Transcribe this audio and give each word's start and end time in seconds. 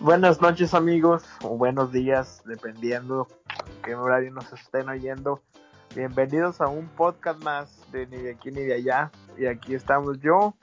Buenas 0.00 0.40
noches 0.40 0.72
amigos, 0.72 1.24
o 1.42 1.58
buenos 1.58 1.92
días, 1.92 2.42
dependiendo 2.46 3.28
qué 3.84 3.94
horario 3.94 4.32
nos 4.32 4.50
estén 4.50 4.88
oyendo. 4.88 5.42
Bienvenidos 5.94 6.62
a 6.62 6.68
un 6.68 6.88
podcast 6.88 7.44
más 7.44 7.92
de 7.92 8.06
ni 8.06 8.16
de 8.16 8.30
aquí 8.32 8.50
ni 8.50 8.62
de 8.62 8.76
allá. 8.76 9.10
Y 9.36 9.44
aquí 9.44 9.74
estamos 9.74 10.18
yo 10.20 10.54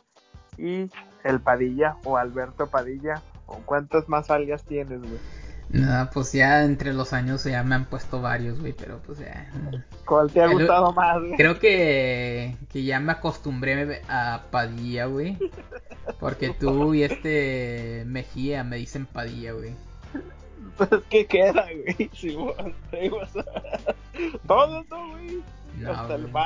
y 0.58 0.90
el 1.24 1.40
Padilla 1.40 1.98
o 2.04 2.18
Alberto 2.18 2.66
Padilla. 2.66 3.22
¿O 3.46 3.58
cuántas 3.64 4.10
más 4.10 4.32
alias 4.32 4.66
tienes, 4.66 5.02
güey? 5.02 5.20
Nada, 5.70 6.10
pues 6.12 6.32
ya 6.32 6.64
entre 6.64 6.94
los 6.94 7.12
años 7.12 7.44
ya 7.44 7.62
me 7.64 7.76
han 7.76 7.86
puesto 7.86 8.22
varios, 8.22 8.60
güey, 8.60 8.72
pero 8.74 9.00
pues 9.06 9.20
ya. 9.20 9.52
¿Cuál 10.06 10.32
te 10.32 10.42
ha 10.42 10.46
El- 10.46 10.54
gustado 10.54 10.94
más, 10.94 11.20
güey? 11.20 11.36
Creo 11.36 11.60
que, 11.60 12.56
que 12.70 12.84
ya 12.84 13.00
me 13.02 13.12
acostumbré 13.12 14.02
a 14.08 14.44
Padilla, 14.50 15.06
güey. 15.08 15.38
Porque 16.20 16.52
tú 16.52 16.94
y 16.94 17.04
este 17.04 18.04
Mejía 18.06 18.64
me 18.64 18.78
dicen 18.78 19.06
Padilla, 19.06 19.52
güey. 19.54 19.76
Pues, 20.78 20.90
¿Qué 21.10 21.26
queda, 21.26 21.66
güey? 21.66 22.10
Vas 23.12 23.36
a- 23.36 23.48
Todos, 24.48 24.86
¿no, 24.90 25.12
güey? 25.12 25.44
No, 25.78 25.92
Hasta 25.92 26.16
el 26.16 26.28
güey. 26.28 26.44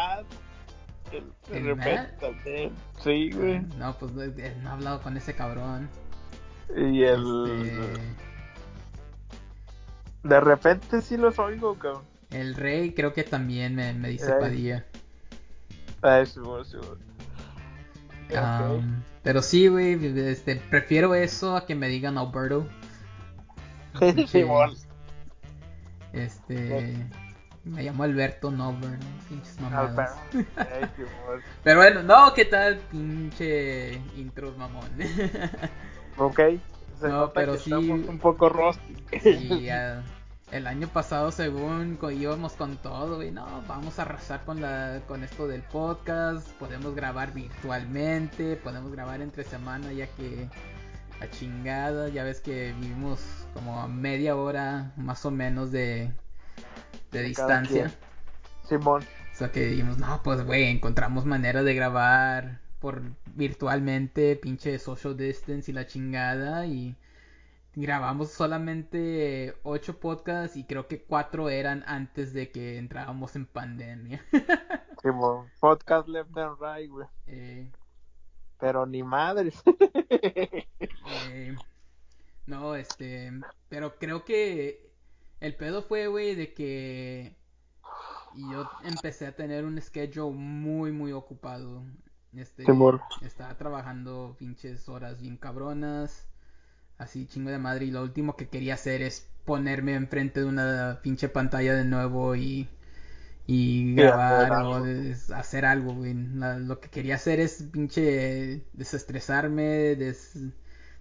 El- 1.11 1.23
De 1.51 1.57
¿El 1.57 1.65
repente 1.75 2.13
también. 2.19 2.71
Sí, 3.03 3.29
güey. 3.31 3.59
No, 3.77 3.93
pues 3.99 4.11
no, 4.13 4.23
eh, 4.23 4.55
no 4.63 4.69
he 4.69 4.71
hablado 4.73 5.01
con 5.01 5.15
ese 5.17 5.33
cabrón. 5.35 5.89
Y 6.75 7.03
el. 7.03 7.23
Este, 7.63 8.01
De 10.23 10.39
repente 10.39 11.01
sí 11.01 11.17
los 11.17 11.39
oigo, 11.39 11.77
cabrón. 11.77 12.03
el 12.31 12.55
rey 12.55 12.93
creo 12.93 13.13
que 13.13 13.23
también 13.23 13.75
me, 13.75 13.93
me 13.93 14.09
dice. 14.09 14.31
Padilla. 14.33 14.85
Ah, 16.01 16.23
sí, 16.25 16.39
sí. 16.65 16.77
Um, 18.35 19.03
pero 19.23 19.41
sí, 19.41 19.67
güey, 19.67 19.99
este, 20.29 20.55
prefiero 20.55 21.13
eso 21.15 21.55
a 21.55 21.65
que 21.65 21.75
me 21.75 21.87
digan 21.87 22.17
Alberto. 22.17 22.65
Simón. 24.27 24.75
Este. 26.13 27.07
Me 27.63 27.83
llamo 27.83 28.03
Alberto, 28.03 28.49
no 28.49 28.69
Alberto. 28.69 29.05
Alberto. 30.55 31.03
Pero 31.63 31.79
bueno, 31.79 32.01
no, 32.01 32.33
¿qué 32.33 32.45
tal? 32.45 32.77
Pinche 32.91 34.01
intro 34.15 34.53
mamón. 34.57 34.89
Ok. 36.17 36.39
No, 37.09 37.31
pero 37.33 37.57
sí- 37.57 37.73
un 37.73 38.19
poco 38.19 38.51
y 39.25 39.69
ah, 39.69 40.03
el 40.51 40.67
año 40.67 40.87
pasado, 40.87 41.31
según 41.31 41.97
íbamos 42.11 42.53
con 42.53 42.77
todo, 42.77 43.15
güey, 43.15 43.31
no, 43.31 43.45
vamos 43.67 43.99
a 43.99 44.03
arrasar 44.03 44.43
con 44.43 44.61
la 44.61 45.01
con 45.07 45.23
esto 45.23 45.47
del 45.47 45.61
podcast. 45.61 46.49
Podemos 46.53 46.93
grabar 46.95 47.33
virtualmente, 47.33 48.57
podemos 48.57 48.91
grabar 48.91 49.21
entre 49.21 49.43
semana, 49.43 49.93
ya 49.93 50.07
que 50.07 50.49
la 51.19 51.29
chingada, 51.29 52.09
ya 52.09 52.23
ves 52.23 52.41
que 52.41 52.73
vivimos 52.79 53.19
como 53.53 53.79
a 53.81 53.87
media 53.87 54.35
hora 54.35 54.91
más 54.97 55.25
o 55.25 55.31
menos 55.31 55.71
de, 55.71 56.11
de 57.11 57.21
distancia. 57.23 57.91
Simón. 58.67 59.03
O 59.33 59.35
sea 59.35 59.51
que 59.51 59.67
dijimos, 59.67 59.97
no, 59.97 60.21
pues 60.23 60.43
güey, 60.45 60.65
encontramos 60.65 61.25
manera 61.25 61.63
de 61.63 61.73
grabar 61.73 62.60
por 62.81 63.03
virtualmente, 63.35 64.35
pinche 64.35 64.77
social 64.79 65.15
distance 65.15 65.71
y 65.71 65.73
la 65.73 65.85
chingada 65.87 66.65
y 66.65 66.97
grabamos 67.75 68.31
solamente 68.31 69.55
ocho 69.63 69.99
podcasts 69.99 70.57
y 70.57 70.65
creo 70.65 70.87
que 70.87 71.03
cuatro 71.03 71.49
eran 71.49 71.83
antes 71.87 72.33
de 72.33 72.51
que 72.51 72.77
entrábamos 72.77 73.35
en 73.35 73.45
pandemia. 73.45 74.25
Simón. 75.01 75.49
Podcast 75.59 76.07
left 76.09 76.35
and 76.37 76.57
right, 76.59 76.89
güey. 76.89 77.07
Eh, 77.27 77.71
Pero 78.59 78.85
ni 78.87 79.03
madres. 79.03 79.61
eh, 81.31 81.55
no, 82.47 82.75
este, 82.75 83.31
pero 83.69 83.97
creo 83.97 84.25
que 84.25 84.91
el 85.39 85.55
pedo 85.55 85.83
fue, 85.83 86.07
güey, 86.07 86.35
de 86.35 86.53
que 86.53 87.37
yo 88.33 88.69
empecé 88.83 89.27
a 89.27 89.35
tener 89.35 89.65
un 89.65 89.79
schedule 89.81 90.35
muy, 90.35 90.91
muy 90.91 91.11
ocupado. 91.11 91.83
Este, 92.35 92.63
estaba 93.21 93.55
trabajando 93.57 94.35
pinches 94.39 94.87
horas 94.89 95.19
bien 95.21 95.37
cabronas, 95.37 96.27
así 96.97 97.27
chingo 97.27 97.49
de 97.51 97.57
madre, 97.59 97.85
y 97.85 97.91
lo 97.91 98.01
último 98.03 98.35
que 98.37 98.47
quería 98.49 98.75
hacer 98.75 99.01
es 99.01 99.27
ponerme 99.45 99.95
enfrente 99.95 100.39
de 100.41 100.45
una 100.45 100.99
pinche 101.03 101.29
pantalla 101.29 101.73
de 101.75 101.85
nuevo 101.85 102.35
y, 102.35 102.69
y 103.47 103.95
grabar 103.95 104.51
o 104.53 104.75
algo. 104.75 104.85
hacer 105.35 105.65
algo, 105.65 105.93
güey. 105.93 106.13
La- 106.35 106.57
lo 106.59 106.79
que 106.79 106.89
quería 106.89 107.15
hacer 107.15 107.39
es 107.39 107.63
pinche 107.63 108.63
desestresarme, 108.73 109.95
des- 109.95 110.37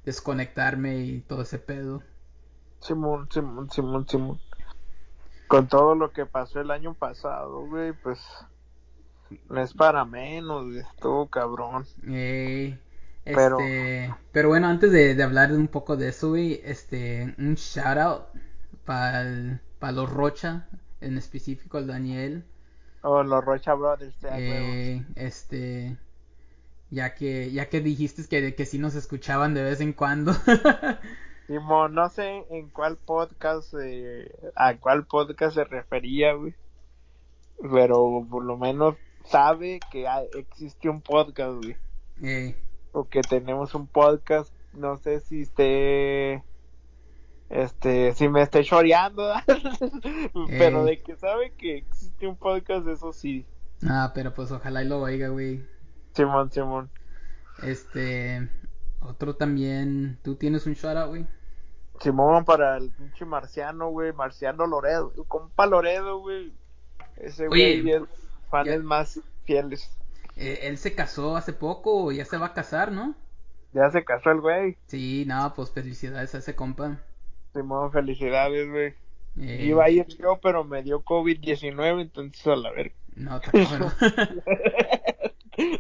desconectarme 0.05 0.99
y 0.99 1.21
todo 1.21 1.43
ese 1.43 1.59
pedo. 1.59 2.03
Simón, 2.81 3.29
Simón, 3.31 3.71
Simón, 3.71 4.09
Simón. 4.09 4.41
Con 5.49 5.69
todo 5.69 5.95
lo 5.95 6.12
que 6.12 6.27
pasó 6.27 6.61
el 6.61 6.71
año 6.71 6.95
pasado, 6.95 7.67
güey, 7.67 7.93
pues. 7.93 8.19
No 9.49 9.63
es 9.63 9.75
para 9.75 10.05
menos. 10.05 10.75
Estuvo 10.75 11.29
cabrón. 11.29 11.85
Pero- 13.25 13.59
este, 13.61 14.15
pero 14.33 14.49
bueno, 14.49 14.69
antes 14.69 14.91
de, 14.93 15.15
de 15.15 15.23
hablar 15.23 15.53
un 15.53 15.69
poco 15.69 15.97
de 15.97 16.09
eso, 16.09 16.31
güey, 16.31 16.61
este, 16.65 17.35
un 17.39 17.55
shout 17.55 17.99
out 17.99 18.23
para 18.85 19.93
los 19.93 20.11
Rocha, 20.11 20.67
en 21.01 21.17
específico 21.17 21.79
al 21.79 21.87
Daniel, 21.87 22.45
Oh, 23.03 23.23
los 23.23 23.43
Rocha 23.45 23.73
Brothers, 23.75 24.15
eh, 24.33 25.03
este, 25.15 25.97
ya 26.91 27.15
que, 27.15 27.51
ya 27.51 27.69
que 27.71 27.81
dijiste 27.81 28.27
que, 28.29 28.55
que 28.55 28.67
sí 28.67 28.79
nos 28.79 28.95
escuchaban 28.95 29.55
de 29.55 29.62
vez 29.62 29.81
en 29.81 29.93
cuando, 29.95 30.33
Simón, 31.47 31.95
no 31.95 32.09
sé 32.11 32.45
en 32.51 32.69
cuál 32.71 32.97
podcast, 32.97 33.75
eh, 33.81 34.31
a 34.55 34.77
cuál 34.77 35.07
podcast 35.07 35.55
se 35.55 35.65
refería, 35.65 36.35
güey. 36.35 36.55
Pero 37.73 38.27
por 38.31 38.45
lo 38.45 38.57
menos 38.57 38.97
sabe 39.31 39.81
que 39.91 40.07
hay- 40.09 40.29
existe 40.35 40.89
un 40.89 41.01
podcast, 41.01 41.63
güey. 41.63 41.77
eh, 42.23 42.57
O 42.93 43.05
que 43.09 43.21
tenemos 43.23 43.75
un 43.75 43.87
podcast. 43.87 44.53
No 44.73 44.97
sé 44.99 45.21
si 45.21 45.43
esté. 45.43 46.43
Este, 47.49 48.13
si 48.15 48.29
me 48.29 48.43
esté 48.43 48.63
choreando. 48.65 49.33
Pero 50.49 50.85
de 50.85 51.01
que 51.03 51.17
sabe 51.17 51.53
que 51.57 51.79
existe 51.79 52.27
un 52.27 52.37
podcast, 52.37 52.87
eso 52.87 53.13
sí. 53.13 53.45
ah, 53.89 54.13
pero 54.15 54.33
pues 54.35 54.53
ojalá 54.53 54.83
y 54.85 54.89
lo 54.89 55.01
oiga, 55.01 55.29
güey, 55.29 55.65
Simón, 56.12 56.51
Simón. 56.53 56.91
este, 57.62 58.49
otro 59.01 59.35
también, 59.35 60.19
¿tú 60.23 60.37
tienes 60.37 60.67
un 60.67 60.75
shout 60.75 60.97
out, 60.97 61.09
güey? 61.09 61.27
Simón 62.01 62.45
para 62.45 62.77
el 62.77 62.91
pinche 62.93 63.25
marciano, 63.25 63.89
güey. 63.91 64.12
Marciano 64.12 64.67
Loredo. 64.67 65.12
Compa 65.29 65.67
Loredo, 65.67 66.19
güey. 66.21 66.53
Ese 67.17 67.49
Oye, 67.49 67.83
güey 67.83 67.95
es 67.95 68.03
fanes 68.50 68.77
ya- 68.78 68.83
más 68.83 69.21
fieles. 69.44 69.91
Eh, 70.37 70.61
él 70.62 70.78
se 70.78 70.94
casó 70.94 71.37
hace 71.37 71.53
poco, 71.53 72.12
ya 72.12 72.25
se 72.25 72.37
va 72.38 72.47
a 72.47 72.55
casar, 72.55 72.93
¿no? 72.93 73.15
Ya 73.72 73.91
se 73.91 74.05
casó 74.05 74.31
el 74.31 74.41
güey. 74.41 74.77
Sí, 74.87 75.25
no, 75.27 75.53
pues 75.55 75.71
felicidades 75.71 76.34
a 76.34 76.38
ese 76.38 76.55
compa. 76.56 76.99
Simón, 77.53 77.93
felicidades, 77.93 78.69
güey. 78.71 78.94
Eh, 79.38 79.65
Iba 79.66 79.84
a 79.84 79.91
ir 79.91 80.06
yo, 80.19 80.38
pero 80.43 80.65
me 80.65 80.83
dio 80.83 81.05
COVID-19, 81.05 82.00
entonces 82.00 82.47
a 82.47 82.56
la 82.56 82.71
verga. 82.72 82.94
No, 83.16 83.41
cabrón. 83.43 83.93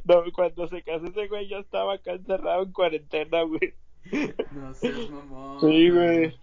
No, 0.04 0.22
cuando 0.34 0.68
se 0.68 0.82
casó 0.82 1.06
ese 1.06 1.26
güey 1.28 1.48
ya 1.48 1.58
estaba 1.58 1.94
acá 1.94 2.12
encerrado 2.12 2.64
en 2.64 2.72
cuarentena, 2.72 3.42
güey. 3.42 3.74
no 4.52 4.74
seas 4.74 5.08
mamón. 5.10 5.60
Sí, 5.60 5.90
güey. 5.90 6.36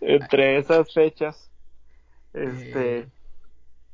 Entre 0.00 0.58
esas 0.58 0.92
fechas. 0.92 1.50
Este. 2.32 2.98
Eh. 3.00 3.08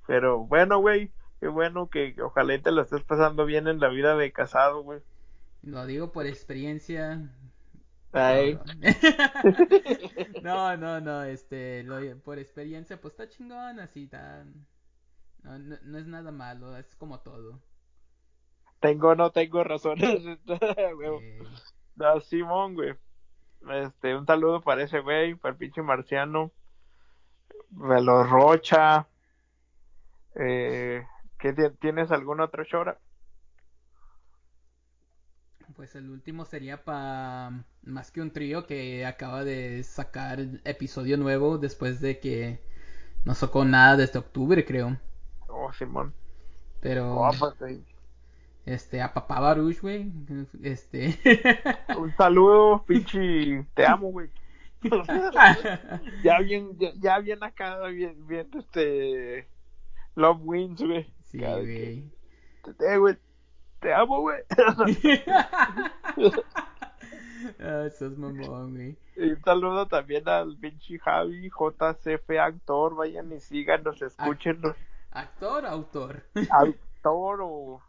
Pero 0.06 0.38
bueno, 0.40 0.78
güey. 0.78 1.10
Qué 1.40 1.48
bueno 1.48 1.88
que 1.88 2.14
ojalá 2.22 2.60
te 2.60 2.72
lo 2.72 2.82
estés 2.82 3.02
pasando 3.04 3.44
bien 3.46 3.68
en 3.68 3.80
la 3.80 3.88
vida 3.88 4.16
de 4.16 4.32
casado, 4.32 4.82
güey. 4.82 5.00
Lo 5.62 5.84
digo 5.86 6.12
por 6.12 6.26
experiencia. 6.26 7.28
Ay. 8.12 8.58
no, 10.42 10.76
no, 10.76 11.00
no, 11.00 11.22
este, 11.24 11.82
lo- 11.82 12.18
por 12.22 12.38
experiencia, 12.38 13.00
pues 13.00 13.12
está 13.12 13.28
chingón, 13.28 13.80
así 13.80 14.04
está. 14.04 14.44
No, 15.42 15.58
no, 15.58 15.76
no 15.82 15.98
es 15.98 16.06
nada 16.06 16.30
malo, 16.32 16.76
es 16.76 16.94
como 16.96 17.20
todo. 17.20 17.60
Tengo 18.80 19.14
no 19.14 19.30
tengo 19.32 19.64
razones. 19.64 20.22
Eh, 20.46 21.38
No, 21.96 22.20
Simón, 22.20 22.74
güey. 22.74 22.94
Este, 23.70 24.16
un 24.16 24.26
saludo 24.26 24.60
para 24.62 24.82
ese 24.84 25.00
güey, 25.00 25.34
para 25.34 25.52
el 25.52 25.58
pinche 25.58 25.82
marciano. 25.82 26.52
Velo 27.70 28.24
Rocha. 28.24 29.06
Eh, 30.34 31.02
¿qué 31.38 31.52
ti- 31.54 31.70
¿Tienes 31.80 32.10
algún 32.12 32.40
otro 32.40 32.64
chora? 32.64 33.00
pues 35.74 35.94
el 35.96 36.10
último 36.10 36.44
sería 36.44 36.84
para 36.84 37.64
más 37.82 38.10
que 38.10 38.20
un 38.20 38.30
trío 38.32 38.66
que 38.66 39.04
acaba 39.04 39.44
de 39.44 39.82
sacar 39.82 40.40
episodio 40.64 41.16
nuevo 41.16 41.58
después 41.58 42.00
de 42.00 42.18
que 42.20 42.60
no 43.24 43.34
sacó 43.34 43.64
nada 43.64 43.96
desde 43.96 44.18
octubre, 44.20 44.64
creo. 44.64 44.98
Oh, 45.48 45.72
Simón. 45.72 46.14
Pero 46.80 47.26
Oh, 47.30 47.32
pues, 47.38 47.54
sí. 47.58 47.84
este 48.66 49.00
a 49.00 49.12
Papá 49.14 49.40
Baruch, 49.40 49.80
güey, 49.80 50.10
este 50.62 51.18
Un 51.92 52.14
saludo, 52.16 52.84
pinche. 52.86 53.66
Te 53.74 53.86
amo, 53.86 54.10
güey. 54.12 54.30
ya 56.22 56.40
bien, 56.40 56.76
ya, 56.78 56.92
ya 56.96 57.18
bien 57.20 57.42
acá, 57.42 57.86
bien, 57.88 58.26
bien, 58.26 58.48
este, 58.58 59.48
Love 60.16 60.40
Wins, 60.44 60.82
güey. 60.82 61.15
Sí, 61.26 61.38
güey. 61.38 63.16
te 63.80 63.94
amo, 63.94 64.20
güey. 64.20 64.42
ah, 67.60 67.84
estás 67.86 68.16
mamón, 68.16 68.74
güey. 68.74 68.96
Y 69.16 69.30
un 69.30 69.42
saludo 69.42 69.86
también 69.86 70.28
al 70.28 70.56
pinche 70.56 70.98
Javi, 70.98 71.48
JCF 71.50 72.30
Actor, 72.40 72.94
vayan 72.94 73.32
y 73.32 73.40
síganos, 73.40 74.00
escúchenos. 74.02 74.76
¿Actor 75.10 75.64
o 75.64 75.68
autor? 75.68 76.22
Actor 76.50 77.40
o 77.42 77.82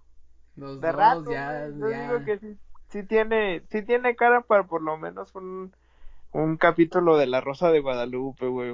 Los 0.55 0.79
de 0.79 0.87
dos, 0.87 0.95
rato, 0.95 1.31
ya. 1.31 1.67
Yo 1.69 1.89
ya. 1.89 2.03
digo 2.03 2.25
que 2.25 2.39
sí, 2.39 2.57
sí 2.89 3.03
tiene, 3.03 3.63
sí 3.69 3.83
tiene 3.83 4.15
cara 4.15 4.41
para 4.41 4.63
por 4.63 4.81
lo 4.81 4.97
menos 4.97 5.35
un, 5.35 5.73
un 6.31 6.57
capítulo 6.57 7.17
de 7.17 7.27
La 7.27 7.41
Rosa 7.41 7.69
de 7.71 7.81
Guadalupe, 7.81 8.47
güey. 8.47 8.71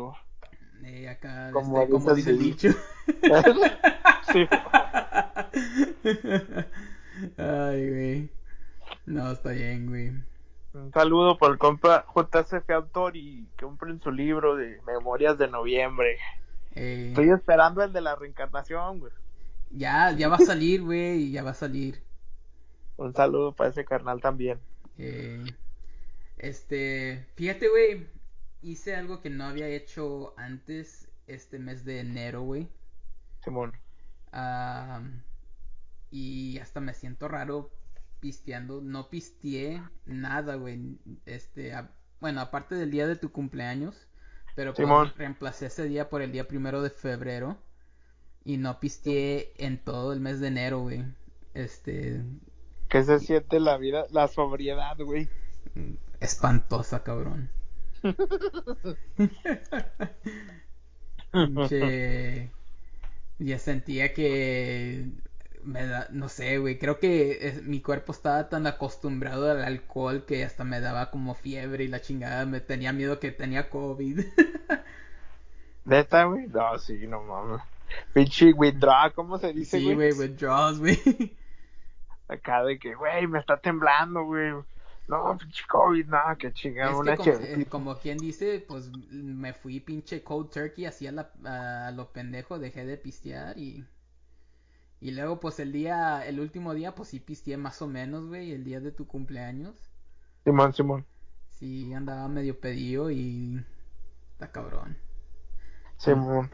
Eh, 0.85 1.07
acá, 1.09 1.49
Como 1.51 1.79
este, 1.81 1.91
como 1.91 2.13
dice 2.13 2.29
el 2.31 2.39
dicho. 2.39 2.69
sí. 4.31 4.47
Ay, 7.37 7.89
güey. 7.89 8.29
No, 9.05 9.31
está 9.31 9.51
bien, 9.51 9.87
güey. 9.87 10.11
Un 10.73 10.91
saludo 10.91 11.37
por 11.37 11.51
el 11.51 11.57
compa 11.57 12.05
JCF 12.15 12.69
Autor 12.71 13.15
y 13.15 13.47
compren 13.59 14.01
su 14.01 14.11
libro 14.11 14.55
de 14.55 14.81
Memorias 14.87 15.37
de 15.37 15.47
Noviembre. 15.47 16.17
Eh, 16.75 17.07
Estoy 17.09 17.29
esperando 17.29 17.83
el 17.83 17.93
de 17.93 18.01
la 18.01 18.15
reencarnación, 18.15 18.99
güey. 18.99 19.11
ya, 19.69 20.11
ya 20.11 20.29
va 20.29 20.37
a 20.37 20.39
salir, 20.39 20.81
güey, 20.81 21.31
ya 21.31 21.43
va 21.43 21.51
a 21.51 21.55
salir. 21.55 22.01
Un 22.97 23.13
saludo 23.13 23.53
para 23.53 23.69
ese 23.69 23.85
carnal 23.85 24.19
también. 24.21 24.59
Eh, 24.97 25.43
este, 26.37 27.27
fíjate, 27.35 27.67
güey, 27.69 28.07
hice 28.63 28.95
algo 28.95 29.21
que 29.21 29.29
no 29.29 29.45
había 29.45 29.67
hecho 29.67 30.33
antes 30.37 31.07
este 31.27 31.59
mes 31.59 31.85
de 31.85 31.99
enero, 31.99 32.41
güey. 32.41 32.67
Simón. 33.43 33.73
Ah, 34.31 35.01
y 36.11 36.57
hasta 36.59 36.79
me 36.79 36.93
siento 36.93 37.27
raro 37.27 37.71
pisteando. 38.19 38.81
No 38.81 39.09
pisteé 39.09 39.81
nada, 40.05 40.55
güey. 40.55 40.97
Este, 41.25 41.73
a- 41.73 41.91
bueno, 42.19 42.41
aparte 42.41 42.75
del 42.75 42.91
día 42.91 43.07
de 43.07 43.15
tu 43.15 43.31
cumpleaños. 43.31 44.07
Pero 44.55 44.73
pues 44.73 45.15
reemplacé 45.17 45.65
ese 45.65 45.83
día 45.85 46.09
por 46.09 46.21
el 46.21 46.31
día 46.31 46.47
primero 46.47 46.81
de 46.81 46.89
febrero. 46.91 47.57
Y 48.45 48.57
no 48.57 48.79
pisteé 48.79 49.53
en 49.57 49.77
todo 49.83 50.13
el 50.13 50.19
mes 50.19 50.39
de 50.39 50.47
enero, 50.47 50.81
güey. 50.81 51.03
Este, 51.53 52.21
¿Qué 52.89 53.03
se 53.03 53.19
siente 53.19 53.59
la 53.59 53.77
vida, 53.77 54.05
la 54.11 54.27
sobriedad, 54.27 54.95
güey? 54.99 55.27
espantosa, 56.19 57.03
cabrón. 57.03 57.49
Pinche. 61.31 62.51
Ya 63.39 63.57
sentía 63.59 64.13
que. 64.13 65.07
Me 65.63 65.85
da, 65.85 66.07
no 66.11 66.29
sé, 66.29 66.59
güey. 66.59 66.77
Creo 66.77 66.99
que 66.99 67.47
es- 67.47 67.63
mi 67.63 67.81
cuerpo 67.81 68.11
estaba 68.11 68.47
tan 68.47 68.67
acostumbrado 68.67 69.49
al 69.49 69.63
alcohol 69.63 70.23
que 70.25 70.45
hasta 70.45 70.63
me 70.63 70.79
daba 70.79 71.09
como 71.09 71.33
fiebre 71.33 71.83
y 71.83 71.87
la 71.87 71.99
chingada. 71.99 72.45
Me 72.45 72.61
tenía 72.61 72.93
miedo 72.93 73.19
que 73.19 73.31
tenía 73.31 73.69
COVID. 73.69 74.19
¿Neta, 75.85 76.25
güey? 76.25 76.47
No, 76.47 76.77
sí, 76.77 77.05
no 77.07 77.21
mames. 77.23 77.61
Pinche 78.13 78.53
withdraw, 78.53 79.11
¿cómo 79.13 79.37
se 79.39 79.51
dice, 79.51 79.79
sí, 79.79 79.83
güey? 79.93 80.11
güey, 80.13 80.29
withdrawals, 80.29 80.79
güey. 80.79 81.35
Acá 82.27 82.63
de 82.63 82.79
que, 82.79 82.93
güey, 82.95 83.27
me 83.27 83.39
está 83.39 83.57
temblando, 83.57 84.23
güey. 84.23 84.53
No, 85.07 85.37
pinche 85.37 85.63
COVID, 85.67 86.05
no, 86.07 86.37
que 86.37 86.53
chingada, 86.53 86.91
Es 86.91 86.95
una 86.97 87.17
como, 87.17 87.31
eh, 87.31 87.65
como 87.69 87.97
quien 87.99 88.17
dice, 88.17 88.63
pues 88.65 88.89
me 89.11 89.53
fui 89.53 89.79
pinche 89.79 90.23
cold 90.23 90.49
turkey 90.49 90.85
así 90.85 91.07
a, 91.07 91.11
la, 91.11 91.31
a 91.43 91.91
lo 91.91 92.11
pendejo, 92.11 92.59
dejé 92.59 92.85
de 92.85 92.97
pistear 92.97 93.57
y... 93.57 93.85
Y 95.01 95.11
luego 95.11 95.41
pues 95.41 95.59
el 95.59 95.73
día, 95.73 96.25
el 96.25 96.39
último 96.39 96.73
día 96.73 96.95
pues 96.95 97.09
sí 97.09 97.19
pisteé 97.19 97.57
más 97.57 97.81
o 97.81 97.87
menos, 97.87 98.27
güey, 98.27 98.53
el 98.53 98.63
día 98.63 98.79
de 98.79 98.93
tu 98.93 99.05
cumpleaños. 99.05 99.75
Simón, 100.45 100.73
Simón. 100.73 101.05
Sí 101.51 101.93
andaba 101.93 102.29
medio 102.29 102.57
pedido 102.57 103.11
y... 103.11 103.61
Está 104.31 104.53
cabrón. 104.53 104.97
Simón. 105.97 106.49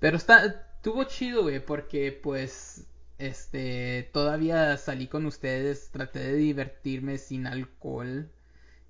Pero 0.00 0.18
está, 0.18 0.44
estuvo 0.78 1.04
chido, 1.04 1.44
güey, 1.44 1.64
porque 1.64 2.12
pues, 2.12 2.86
este, 3.18 4.08
todavía 4.12 4.76
salí 4.76 5.08
con 5.08 5.26
ustedes, 5.26 5.90
traté 5.90 6.20
de 6.20 6.34
divertirme 6.34 7.18
sin 7.18 7.46
alcohol. 7.46 8.30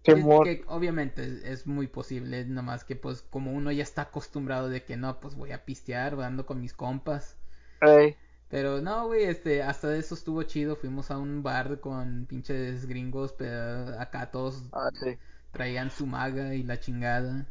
Que, 0.03 0.65
obviamente 0.69 1.25
es, 1.25 1.45
es 1.45 1.67
muy 1.67 1.87
posible, 1.87 2.45
nomás 2.47 2.85
que 2.85 2.97
pues 2.97 3.21
como 3.23 3.53
uno 3.53 3.73
ya 3.73 3.83
está 3.83 4.03
acostumbrado 4.03 4.69
de 4.71 4.83
que 4.83 4.97
no, 4.97 5.21
pues 5.21 5.35
voy 5.35 5.53
a 5.53 5.65
pistear, 5.65 6.15
ando 6.21 6.47
con 6.47 6.61
mis 6.61 6.73
compas. 6.73 7.37
Ey, 7.83 8.17
Pero 8.49 8.81
no, 8.81 9.07
güey, 9.07 9.25
este, 9.25 9.63
hasta 9.63 9.95
eso 9.97 10.15
estuvo 10.15 10.43
chido, 10.45 10.77
fuimos 10.77 11.11
a 11.11 11.19
un 11.19 11.43
bar 11.43 11.81
con 11.81 12.27
pinches 12.27 12.87
gringos, 12.87 13.33
pero 13.33 14.01
acá 14.01 14.31
todos 14.31 14.63
ah, 14.73 14.91
sí. 14.95 15.19
traían 15.53 15.91
su 15.91 16.07
maga 16.07 16.55
y 16.55 16.63
la 16.63 16.81
chingada. 16.81 17.47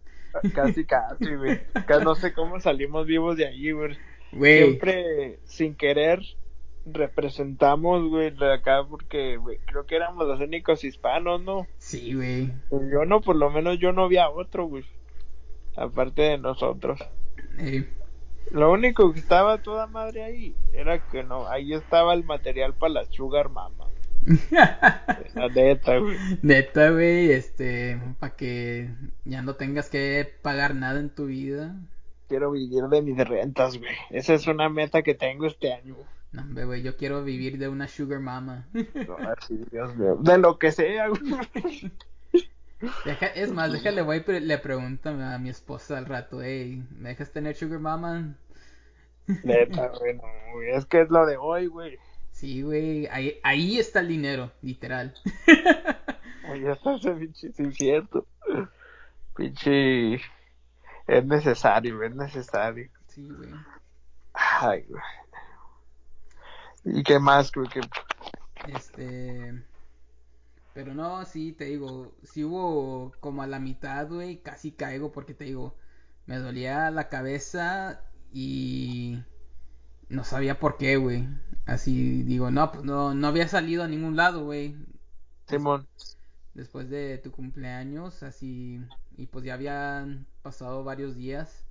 Casi, 0.53 0.85
casi, 0.85 1.35
güey. 1.35 1.61
No 2.03 2.15
sé 2.15 2.33
cómo 2.33 2.59
salimos 2.59 3.05
vivos 3.05 3.37
de 3.37 3.47
allí. 3.47 3.71
Güey, 3.71 4.63
Siempre, 4.63 5.39
sin 5.45 5.75
querer, 5.75 6.21
representamos, 6.91 8.07
güey, 8.09 8.31
de 8.31 8.53
acá, 8.53 8.85
porque, 8.89 9.37
güey, 9.37 9.59
creo 9.65 9.85
que 9.85 9.95
éramos 9.95 10.27
los 10.27 10.39
únicos 10.39 10.83
hispanos, 10.83 11.41
¿no? 11.41 11.67
sí, 11.77 12.13
güey. 12.13 12.51
Pues 12.69 12.83
yo 12.91 13.05
no, 13.05 13.21
por 13.21 13.35
lo 13.35 13.49
menos 13.49 13.79
yo 13.79 13.91
no 13.93 14.03
había 14.05 14.29
otro, 14.29 14.65
güey. 14.65 14.83
Aparte 15.75 16.21
de 16.23 16.37
nosotros. 16.37 16.99
Eh, 17.59 17.87
Lo 18.51 18.71
único 18.71 19.13
que 19.13 19.19
estaba 19.19 19.61
toda 19.61 19.87
madre 19.87 20.23
ahí 20.23 20.55
era 20.73 21.07
que 21.09 21.23
no, 21.23 21.47
ahí 21.47 21.73
estaba 21.73 22.13
el 22.13 22.23
material 22.23 22.73
para 22.73 22.93
la 22.93 23.05
Sugar 23.05 23.49
Mama. 23.49 23.85
La 25.35 25.47
neta, 25.49 25.97
güey. 25.99 26.17
Neta, 26.41 26.89
güey, 26.91 27.31
este, 27.31 28.01
para 28.19 28.35
que 28.35 28.89
ya 29.23 29.41
no 29.41 29.55
tengas 29.55 29.89
que 29.89 30.27
pagar 30.41 30.75
nada 30.75 30.99
en 30.99 31.09
tu 31.13 31.27
vida. 31.27 31.75
Quiero 32.27 32.51
vivir 32.51 32.83
de 32.89 33.01
mis 33.01 33.17
rentas, 33.25 33.77
güey. 33.77 33.95
Esa 34.09 34.33
es 34.33 34.47
una 34.47 34.67
meta 34.69 35.01
que 35.01 35.13
tengo 35.15 35.45
este 35.45 35.71
año. 35.73 35.95
No, 36.31 36.41
hombre, 36.41 36.65
güey, 36.65 36.81
yo 36.83 36.97
quiero 36.97 37.23
vivir 37.23 37.57
de 37.57 37.69
una 37.69 37.87
sugar 37.87 38.19
mama. 38.19 38.67
Así, 39.37 39.63
Dios 39.71 39.95
mío. 39.95 40.17
De 40.19 40.37
lo 40.37 40.59
que 40.59 40.71
sea, 40.71 41.07
güey. 41.07 41.91
Deja, 43.05 43.27
es 43.27 43.51
más, 43.51 43.71
déjale, 43.71 44.03
güey, 44.03 44.23
le 44.27 44.57
pregunto 44.59 45.09
a 45.09 45.37
mi 45.39 45.49
esposa 45.49 45.97
al 45.97 46.05
rato, 46.05 46.43
hey, 46.43 46.83
¿me 46.91 47.09
dejas 47.09 47.31
tener 47.31 47.55
sugar 47.55 47.79
mama? 47.79 48.35
Neta, 49.43 49.87
güey, 49.99 50.15
no, 50.15 50.23
güey. 50.53 50.69
Es 50.71 50.85
que 50.85 51.01
es 51.01 51.09
lo 51.09 51.25
de 51.25 51.37
hoy, 51.37 51.67
güey. 51.67 51.97
Sí, 52.31 52.61
güey, 52.61 53.07
ahí, 53.07 53.39
ahí 53.41 53.79
está 53.79 54.01
el 54.01 54.09
dinero, 54.09 54.51
literal. 54.61 55.15
Ahí 56.43 56.65
está 56.67 56.95
ese 56.95 57.11
pinche, 57.13 57.51
sí, 57.51 57.71
cierto. 57.71 58.27
Pinche. 59.35 60.21
Es 61.07 61.25
necesario, 61.25 62.03
es 62.03 62.15
necesario. 62.15 62.89
Sí, 63.07 63.27
güey. 63.27 63.49
Ay, 64.33 64.85
güey. 64.87 65.01
¿Y 66.93 67.03
qué 67.03 67.19
más, 67.19 67.51
güey? 67.51 67.67
Este. 68.67 69.63
Pero 70.73 70.93
no, 70.93 71.25
sí, 71.25 71.53
te 71.53 71.65
digo, 71.65 72.13
sí 72.23 72.43
hubo 72.43 73.11
como 73.19 73.41
a 73.41 73.47
la 73.47 73.59
mitad, 73.59 74.07
güey, 74.07 74.41
casi 74.41 74.71
caigo 74.71 75.11
porque 75.11 75.33
te 75.33 75.45
digo, 75.45 75.75
me 76.27 76.37
dolía 76.37 76.91
la 76.91 77.09
cabeza 77.09 78.01
y 78.31 79.23
no 80.07 80.23
sabía 80.23 80.59
por 80.59 80.77
qué, 80.77 80.97
güey. 80.97 81.27
Así 81.65 82.21
digo, 82.23 82.51
no, 82.51 82.71
pues 82.71 82.83
no, 82.85 83.15
no 83.15 83.27
había 83.27 83.47
salido 83.47 83.83
a 83.83 83.87
ningún 83.87 84.15
lado, 84.15 84.45
güey. 84.45 84.75
Simón. 85.47 85.87
Después 86.53 86.89
de 86.89 87.17
tu 87.17 87.31
cumpleaños, 87.31 88.23
así, 88.23 88.79
y 89.17 89.25
pues 89.27 89.45
ya 89.45 89.55
habían 89.55 90.27
pasado 90.43 90.83
varios 90.83 91.15
días. 91.15 91.65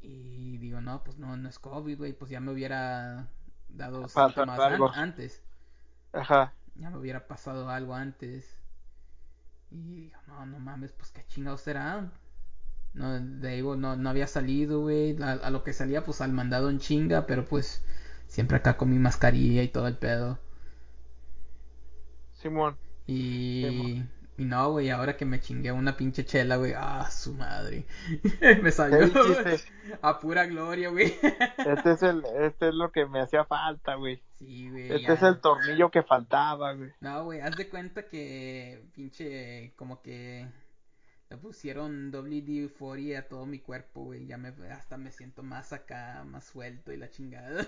Y 0.00 0.56
digo, 0.58 0.80
no, 0.80 1.02
pues 1.04 1.18
no, 1.18 1.36
no 1.36 1.48
es 1.48 1.58
COVID, 1.58 1.98
güey, 1.98 2.12
pues 2.12 2.30
ya 2.30 2.40
me 2.40 2.52
hubiera 2.52 3.28
dado 3.74 4.08
síntomas 4.08 4.58
algo. 4.58 4.90
antes. 4.90 5.42
Ajá. 6.12 6.54
ya 6.74 6.90
me 6.90 6.98
hubiera 6.98 7.26
pasado 7.26 7.68
algo 7.68 7.94
antes. 7.94 8.60
Y 9.70 10.02
digo, 10.02 10.18
no, 10.26 10.46
no 10.46 10.58
mames, 10.58 10.92
pues 10.92 11.10
qué 11.10 11.24
chingados 11.26 11.60
será. 11.60 12.10
No, 12.92 13.20
de 13.20 13.54
digo, 13.54 13.76
no, 13.76 13.96
no 13.96 14.10
había 14.10 14.26
salido, 14.26 14.80
güey. 14.80 15.20
A, 15.22 15.32
a 15.32 15.50
lo 15.50 15.62
que 15.62 15.72
salía, 15.72 16.04
pues 16.04 16.20
al 16.20 16.32
mandado 16.32 16.70
en 16.70 16.80
chinga, 16.80 17.26
pero 17.26 17.44
pues 17.44 17.84
siempre 18.26 18.56
acá 18.56 18.76
con 18.76 18.90
mi 18.90 18.98
mascarilla 18.98 19.62
y 19.62 19.68
todo 19.68 19.86
el 19.86 19.96
pedo. 19.96 20.38
Simón. 22.32 22.76
Y, 23.06 24.02
y 24.40 24.46
no, 24.46 24.70
güey, 24.70 24.88
ahora 24.88 25.18
que 25.18 25.26
me 25.26 25.38
chingué 25.38 25.70
una 25.70 25.98
pinche 25.98 26.24
chela, 26.24 26.56
güey, 26.56 26.72
ah, 26.74 27.10
su 27.10 27.34
madre. 27.34 27.84
me 28.40 28.62
¿Qué 28.62 28.72
salió 28.72 29.12
a 30.00 30.18
pura 30.18 30.46
gloria, 30.46 30.88
güey. 30.88 31.12
Este 31.58 31.92
es 31.92 32.02
el, 32.02 32.24
este 32.38 32.68
es 32.68 32.74
lo 32.74 32.90
que 32.90 33.04
me 33.04 33.20
hacía 33.20 33.44
falta, 33.44 33.96
güey. 33.96 34.22
sí, 34.38 34.70
güey. 34.70 34.92
Este 34.92 35.02
ya. 35.02 35.12
es 35.12 35.22
el 35.24 35.42
tornillo 35.42 35.90
que 35.90 36.02
faltaba, 36.02 36.72
güey. 36.72 36.90
No, 37.00 37.24
güey, 37.24 37.42
haz 37.42 37.54
de 37.54 37.68
cuenta 37.68 38.08
que 38.08 38.82
pinche 38.94 39.74
como 39.76 40.00
que 40.00 40.48
Le 41.28 41.36
pusieron 41.36 42.10
WD-40 42.10 43.18
a 43.18 43.28
todo 43.28 43.44
mi 43.44 43.58
cuerpo, 43.58 44.04
güey. 44.04 44.26
Ya 44.26 44.38
me, 44.38 44.54
hasta 44.70 44.96
me 44.96 45.10
siento 45.10 45.42
más 45.42 45.74
acá, 45.74 46.24
más 46.26 46.46
suelto 46.46 46.94
y 46.94 46.96
la 46.96 47.10
chingada. 47.10 47.66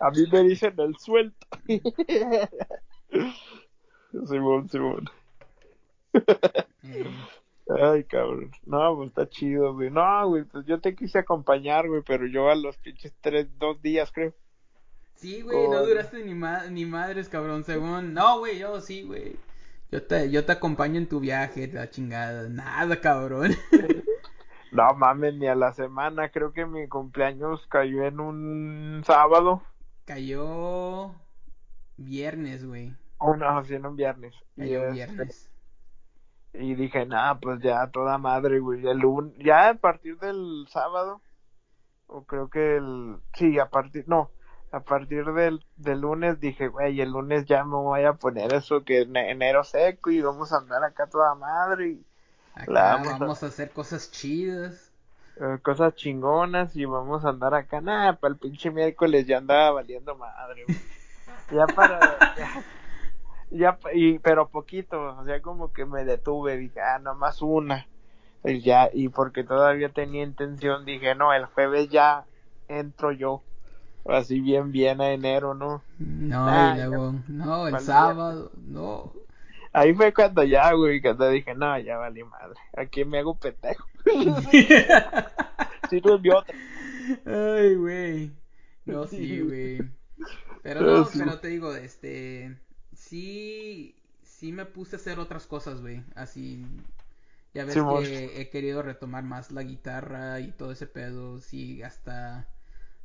A 0.00 0.10
mí 0.10 0.24
me 0.32 0.42
dicen 0.42 0.74
el 0.78 0.96
suelto. 0.98 1.46
Simón, 4.26 4.68
Simón. 4.68 5.08
Ay, 7.80 8.04
cabrón. 8.04 8.50
No, 8.66 8.96
pues 8.96 9.08
está 9.08 9.28
chido, 9.28 9.74
güey. 9.74 9.90
No, 9.90 10.28
güey, 10.28 10.44
pues 10.44 10.66
yo 10.66 10.80
te 10.80 10.94
quise 10.94 11.18
acompañar, 11.20 11.88
güey, 11.88 12.02
pero 12.06 12.26
yo 12.26 12.50
a 12.50 12.54
los 12.54 12.76
pinches 12.78 13.14
tres, 13.20 13.46
dos 13.58 13.80
días, 13.80 14.10
creo. 14.12 14.34
sí, 15.14 15.40
güey, 15.42 15.68
no 15.68 15.84
duraste 15.86 16.24
ni, 16.24 16.34
ma- 16.34 16.66
ni 16.66 16.84
madres, 16.84 17.28
cabrón, 17.28 17.64
según. 17.64 18.12
No, 18.14 18.40
güey, 18.40 18.58
yo 18.58 18.80
sí, 18.80 19.02
güey. 19.02 19.36
Yo 19.90 20.02
te, 20.02 20.30
yo 20.30 20.44
te 20.44 20.52
acompaño 20.52 20.98
en 20.98 21.08
tu 21.08 21.20
viaje, 21.20 21.68
la 21.68 21.88
chingada. 21.90 22.48
Nada, 22.48 23.00
cabrón. 23.00 23.54
No 24.72 24.94
mames, 24.94 25.34
ni 25.34 25.46
a 25.46 25.54
la 25.54 25.74
semana. 25.74 26.30
Creo 26.30 26.54
que 26.54 26.64
mi 26.64 26.88
cumpleaños 26.88 27.66
cayó 27.66 28.04
en 28.06 28.20
un 28.20 29.02
sábado. 29.04 29.60
Cayó 30.06 31.14
viernes, 31.98 32.64
güey. 32.64 32.94
O 33.18 33.36
no, 33.36 33.62
sí, 33.66 33.74
en 33.74 33.84
un 33.84 33.96
viernes. 33.96 34.34
Y, 34.56 34.60
Cayó 34.60 34.80
este, 34.84 34.92
viernes. 34.94 35.50
Y 36.54 36.74
dije, 36.74 37.06
nah, 37.06 37.34
pues 37.34 37.60
ya, 37.60 37.86
toda 37.90 38.18
madre, 38.18 38.58
güey. 38.60 38.86
El 38.86 38.98
lun- 38.98 39.34
ya 39.38 39.70
a 39.70 39.74
partir 39.74 40.18
del 40.18 40.66
sábado, 40.70 41.20
o 42.06 42.24
creo 42.24 42.48
que 42.48 42.76
el. 42.76 43.16
Sí, 43.34 43.58
a 43.58 43.66
partir. 43.70 44.04
No, 44.06 44.30
a 44.70 44.80
partir 44.80 45.24
del, 45.32 45.64
del 45.76 46.00
lunes 46.00 46.40
dije, 46.40 46.68
güey, 46.68 47.00
el 47.00 47.10
lunes 47.10 47.46
ya 47.46 47.64
me 47.64 47.76
voy 47.76 48.04
a 48.04 48.14
poner 48.14 48.52
eso 48.54 48.84
que 48.84 49.02
en 49.02 49.16
enero 49.16 49.64
seco 49.64 50.10
y 50.10 50.20
vamos 50.20 50.52
a 50.52 50.58
andar 50.58 50.82
acá 50.84 51.06
toda 51.06 51.34
madre 51.34 51.88
y 51.88 52.04
la 52.66 52.96
vamos 53.18 53.42
a- 53.42 53.46
hacer 53.46 53.70
cosas 53.70 54.10
chidas. 54.10 54.90
eh, 55.36 55.58
cosas 55.62 55.94
chingonas 55.94 56.76
y 56.76 56.84
vamos 56.84 57.24
a 57.24 57.30
andar 57.30 57.54
acá. 57.54 57.80
Nah, 57.80 58.12
para 58.14 58.32
el 58.34 58.38
pinche 58.38 58.70
miércoles 58.70 59.26
ya 59.26 59.38
andaba 59.38 59.70
valiendo 59.72 60.14
madre, 60.16 60.64
güey. 60.64 60.78
Ya 61.50 61.66
para. 61.66 61.98
Ya, 62.36 62.62
ya 63.58 63.78
y, 63.92 64.18
pero 64.18 64.48
poquito, 64.48 65.16
o 65.18 65.24
sea, 65.24 65.40
como 65.40 65.72
que 65.72 65.84
me 65.84 66.04
detuve, 66.04 66.56
dije, 66.56 66.80
ah, 66.80 66.98
nomás 66.98 67.42
una. 67.42 67.86
Y 68.44 68.60
ya, 68.60 68.90
y 68.92 69.08
porque 69.08 69.44
todavía 69.44 69.88
tenía 69.90 70.24
intención, 70.24 70.84
dije, 70.84 71.14
no, 71.14 71.32
el 71.32 71.46
jueves 71.46 71.88
ya 71.88 72.24
entro 72.68 73.12
yo. 73.12 73.42
Así 74.04 74.40
bien, 74.40 74.72
bien 74.72 75.00
a 75.00 75.12
enero, 75.12 75.54
¿no? 75.54 75.82
No, 75.98 76.74
y 76.74 76.78
ya. 76.78 76.86
luego, 76.88 77.14
no, 77.28 77.68
el 77.68 77.78
sábado, 77.78 78.50
no. 78.56 79.12
Ahí 79.72 79.94
fue 79.94 80.12
cuando 80.12 80.42
ya, 80.42 80.72
güey, 80.72 81.00
cuando 81.00 81.28
dije, 81.30 81.54
no, 81.54 81.78
ya 81.78 81.96
valí 81.96 82.24
madre. 82.24 82.58
Aquí 82.76 83.04
me 83.04 83.18
hago 83.18 83.34
pendejo. 83.34 83.86
Si 85.90 86.00
no 86.00 86.14
otra. 86.14 86.54
Ay, 87.26 87.74
güey. 87.74 88.32
No, 88.86 89.06
Sí, 89.06 89.16
sí, 89.16 89.40
güey. 89.40 89.82
Pero 90.62 90.80
no, 90.80 91.04
sí. 91.04 91.18
pero 91.18 91.38
te 91.38 91.48
digo, 91.48 91.74
este, 91.74 92.56
sí, 93.12 93.94
sí 94.22 94.52
me 94.52 94.64
puse 94.66 94.96
a 94.96 94.98
hacer 94.98 95.18
otras 95.18 95.46
cosas, 95.46 95.80
güey. 95.80 96.02
Así, 96.14 96.66
ya 97.54 97.64
ves 97.64 97.84
que 97.84 98.40
he 98.40 98.50
querido 98.50 98.82
retomar 98.82 99.24
más 99.24 99.52
la 99.52 99.62
guitarra 99.64 100.40
y 100.40 100.52
todo 100.52 100.72
ese 100.72 100.86
pedo. 100.86 101.38
Sí, 101.40 101.82
hasta 101.82 102.48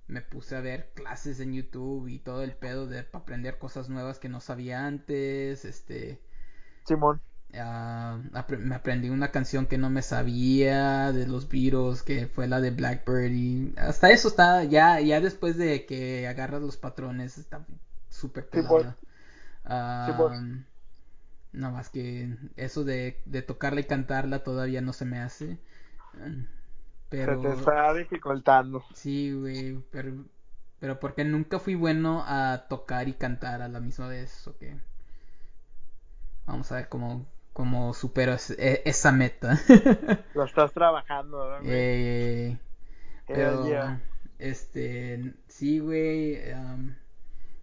me 0.08 0.22
puse 0.22 0.56
a 0.56 0.62
ver 0.62 0.92
clases 0.96 1.40
en 1.42 1.54
YouTube 1.54 2.08
y 2.10 2.20
todo 2.20 2.44
el 2.44 2.54
pedo 2.54 2.88
de 2.88 3.04
para 3.04 3.24
aprender 3.24 3.60
cosas 3.60 3.90
nuevas 3.90 4.20
que 4.20 4.30
no 4.30 4.42
sabía 4.42 4.86
antes. 4.88 5.66
Este, 5.66 6.22
Simón. 6.88 7.22
Ah, 7.54 8.20
apre- 8.34 8.58
me 8.60 8.76
aprendí 8.76 9.10
una 9.10 9.32
canción 9.32 9.66
que 9.68 9.78
no 9.78 9.90
me 9.90 10.02
sabía 10.02 11.12
de 11.14 11.26
los 11.28 11.48
Beatles, 11.50 12.04
que 12.04 12.28
fue 12.28 12.48
la 12.48 12.60
de 12.62 12.72
Blackbird 12.72 13.32
y 13.32 13.74
hasta 13.78 14.12
eso 14.12 14.28
está, 14.28 14.64
ya, 14.66 15.00
ya 15.00 15.22
después 15.22 15.58
de 15.58 15.86
que 15.86 16.28
agarras 16.28 16.62
los 16.62 16.78
patrones, 16.78 17.38
está 17.38 17.66
súper 18.10 18.50
Sí. 18.52 18.62
Pues. 20.18 20.40
no 21.54 21.72
más 21.72 21.90
que 21.90 22.36
eso 22.56 22.84
de, 22.84 23.22
de 23.26 23.42
tocarla 23.42 23.82
y 23.82 23.86
cantarla 23.86 24.44
todavía 24.44 24.82
no 24.82 24.94
se 24.94 25.06
me 25.06 25.20
hace. 25.20 25.58
Pero 27.10 27.42
Se 27.42 27.48
te 27.50 27.54
está 27.56 27.94
dificultando. 27.94 28.84
sí, 28.94 29.32
güey, 29.34 29.78
pero, 29.92 30.26
pero 30.80 31.00
porque 31.00 31.24
nunca 31.24 31.60
fui 31.60 31.76
bueno 31.76 32.24
a 32.28 32.66
tocar 32.70 33.08
y 33.08 33.14
cantar 33.14 33.62
a 33.62 33.68
la 33.68 33.80
misma 33.80 34.08
vez, 34.08 34.48
¿o 34.48 34.58
qué? 34.58 34.78
Vamos 36.46 36.72
a 36.72 36.76
ver 36.76 36.90
cómo, 36.90 37.26
cómo 37.54 37.94
supero 37.94 38.34
es- 38.34 38.52
e- 38.52 38.82
esa 38.86 39.12
meta. 39.12 39.60
Lo 40.34 40.44
estás 40.46 40.72
trabajando, 40.74 41.40
¿verdad, 41.40 41.60
güey? 41.64 41.72
Eh, 41.74 42.58
pero, 43.28 43.66
yeah. 43.68 44.02
este, 44.40 45.34
sí, 45.48 45.80
güey, 45.80 46.52
am, 46.52 46.96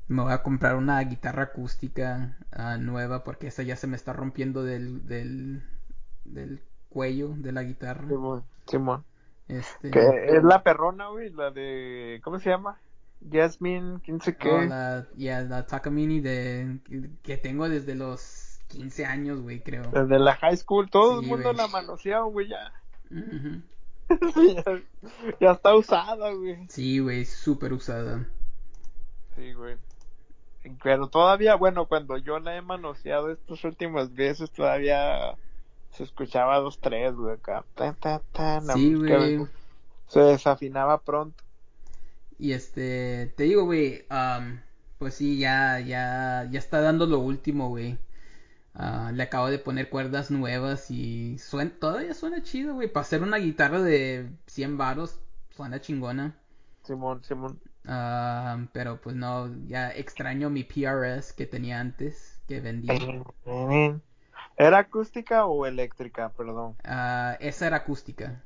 me 0.09 0.23
voy 0.23 0.33
a 0.33 0.43
comprar 0.43 0.77
una 0.77 1.01
guitarra 1.01 1.45
acústica 1.45 2.37
ah, 2.53 2.77
nueva 2.77 3.25
porque 3.25 3.47
esa 3.47 3.63
ya 3.63 3.77
se 3.77 3.87
me 3.87 3.97
está 3.97 4.13
rompiendo 4.13 4.63
del, 4.63 5.07
del, 5.07 5.63
del 6.25 6.63
cuello 6.89 7.35
de 7.37 7.53
la 7.53 7.63
guitarra. 7.63 8.07
Simón. 8.09 8.45
Simón. 8.67 9.05
Este, 9.49 9.91
Que 9.91 10.37
es 10.37 10.43
la 10.43 10.63
perrona, 10.63 11.09
güey, 11.09 11.31
la 11.31 11.51
de. 11.51 12.21
¿Cómo 12.25 12.39
se 12.39 12.51
llama? 12.51 12.79
Jasmine, 13.31 14.01
quién 14.05 14.21
sé 14.21 14.37
qué. 14.37 14.51
oh, 14.51 14.63
la, 14.63 15.07
ya, 15.17 15.41
la 15.43 15.67
Takamine 15.67 16.21
de, 16.21 16.81
que, 17.23 17.37
tengo 17.37 17.69
desde 17.69 17.95
los 17.95 18.61
15 18.69 19.07
años, 19.07 19.41
güey, 19.41 19.63
creo. 19.63 19.85
Desde 19.91 20.19
la 20.19 20.35
high 20.37 20.57
school, 20.57 20.91
todo 20.91 21.21
Sí, 21.21 21.25
el 21.25 21.31
mundo 21.31 21.53
la 21.53 21.69
manoseó, 21.69 22.27
güey, 22.27 22.49
ya. 22.49 22.73
Ujú. 23.11 23.63
ya. 24.55 24.83
ya 25.41 25.53
está 25.53 25.75
usada, 25.75 26.33
güey. 26.33 26.67
Sí, 26.69 26.99
güey, 26.99 27.25
súper 27.25 27.73
usada. 27.73 28.27
Sí, 29.37 29.53
güey. 29.55 29.77
Pero 30.83 31.09
todavía, 31.09 31.57
bueno, 31.57 31.87
cuando 31.87 32.17
yo 32.17 32.39
la 32.39 32.57
he 32.57 32.63
manoseado 32.63 33.31
estas 33.31 33.63
últimas 33.65 34.15
veces, 34.15 34.51
todavía 34.51 35.37
se 35.93 36.05
escuchaba 36.05 36.59
dos, 36.59 36.79
tres, 36.79 37.15
güey, 37.15 37.35
acá. 37.35 37.65
Sí, 38.75 38.95
güey. 38.95 39.47
Se 40.07 40.21
desafinaba 40.21 41.03
pronto. 41.03 41.43
Y 42.39 42.53
este, 42.53 43.33
te 43.37 43.45
digo, 43.45 43.65
güey, 43.65 44.05
am, 44.09 44.63
pues 44.99 45.15
sí, 45.15 45.39
ya, 45.39 45.81
ya, 45.81 46.49
ya 46.51 46.59
está 46.59 46.81
dando 46.81 47.07
lo 47.07 47.19
último, 47.19 47.69
güey. 47.69 47.99
Ah, 48.75 49.13
le 49.15 49.23
acabo 49.23 49.51
de 49.51 49.59
poner 49.59 49.89
cuerdas 49.89 50.33
nuevas 50.33 50.91
y 50.91 51.39
suena, 51.39 51.71
todavía 51.79 52.13
suena 52.13 52.43
chido, 52.43 52.75
güey. 52.75 52.89
Para 52.89 53.03
hacer 53.03 53.23
una 53.23 53.37
guitarra 53.37 53.81
de 53.81 54.31
100 54.47 54.77
varos, 54.79 55.21
suena 55.51 55.81
chingona. 55.81 56.35
Simón, 56.83 57.23
Simón. 57.23 57.61
Ah, 57.87 58.59
pero 58.73 59.01
pues 59.01 59.15
no, 59.15 59.51
ya 59.67 59.91
extraño 59.91 60.51
mi 60.51 60.65
PRS 60.65 61.35
que 61.35 61.47
tenía 61.47 61.81
antes, 61.81 62.41
que 62.49 62.61
vendí. 62.61 62.89
¿Era 64.57 64.79
acústica 64.79 65.47
o 65.47 65.67
eléctrica? 65.67 66.31
Perdón. 66.31 66.77
Ah, 66.85 67.37
esa 67.41 67.67
era 67.67 67.79
acústica. 67.79 68.43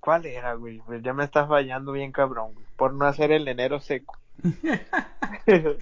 ¿Cuál 0.00 0.26
era, 0.26 0.54
güey? 0.54 0.78
Pues 0.80 1.02
ya 1.02 1.12
me 1.12 1.24
está 1.24 1.46
fallando 1.46 1.92
bien 1.92 2.12
cabrón, 2.12 2.54
güey. 2.54 2.66
Por 2.76 2.94
no 2.94 3.06
hacer 3.06 3.30
el 3.30 3.46
enero 3.46 3.80
seco. 3.80 4.16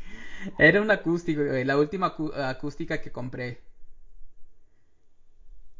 Era 0.58 0.80
una 0.80 0.94
acústica, 0.94 1.42
güey, 1.42 1.64
la 1.64 1.76
última 1.76 2.14
acústica 2.48 3.00
que 3.00 3.12
compré. 3.12 3.60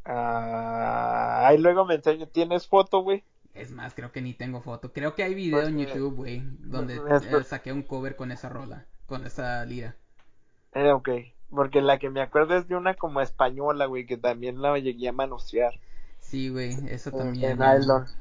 Ah, 0.05 1.47
ahí 1.47 1.57
luego 1.57 1.85
me 1.85 1.95
enseño. 1.95 2.27
¿Tienes 2.27 2.67
foto, 2.67 3.01
güey? 3.01 3.23
Es 3.57 3.71
más, 3.71 3.93
creo 3.93 4.11
que 4.11 4.21
ni 4.21 4.33
tengo 4.33 4.61
foto. 4.61 4.93
Creo 4.93 5.15
que 5.15 5.23
hay 5.23 5.33
video 5.33 5.61
en 5.61 5.75
Porque- 5.75 5.93
YouTube, 5.93 6.15
güey, 6.15 6.43
donde 6.59 6.95
eh, 6.95 7.43
saqué 7.43 7.73
un 7.73 7.83
cover 7.83 8.15
con 8.15 8.31
esa 8.31 8.49
rola, 8.49 8.85
con 9.05 9.25
esa 9.25 9.65
lira. 9.65 9.95
Eh, 10.73 10.91
ok. 10.91 11.09
Porque 11.49 11.81
la 11.81 11.97
que 11.97 12.09
me 12.09 12.21
acuerdo 12.21 12.57
es 12.57 12.67
de 12.67 12.75
una 12.75 12.93
como 12.95 13.21
española, 13.21 13.85
güey, 13.85 14.05
que 14.05 14.17
también 14.17 14.61
la 14.61 14.77
llegué 14.79 15.09
a 15.09 15.13
manosear. 15.13 15.73
Sí, 16.19 16.49
güey, 16.49 16.75
eso 16.89 17.09
En- 17.11 17.17
también 17.17 17.51
en 17.51 17.57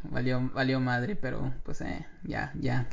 valió, 0.05 0.51
valió 0.55 0.81
madre, 0.81 1.17
pero 1.17 1.53
pues 1.65 1.81
eh, 1.81 2.07
ya, 2.23 2.53
ya. 2.55 2.89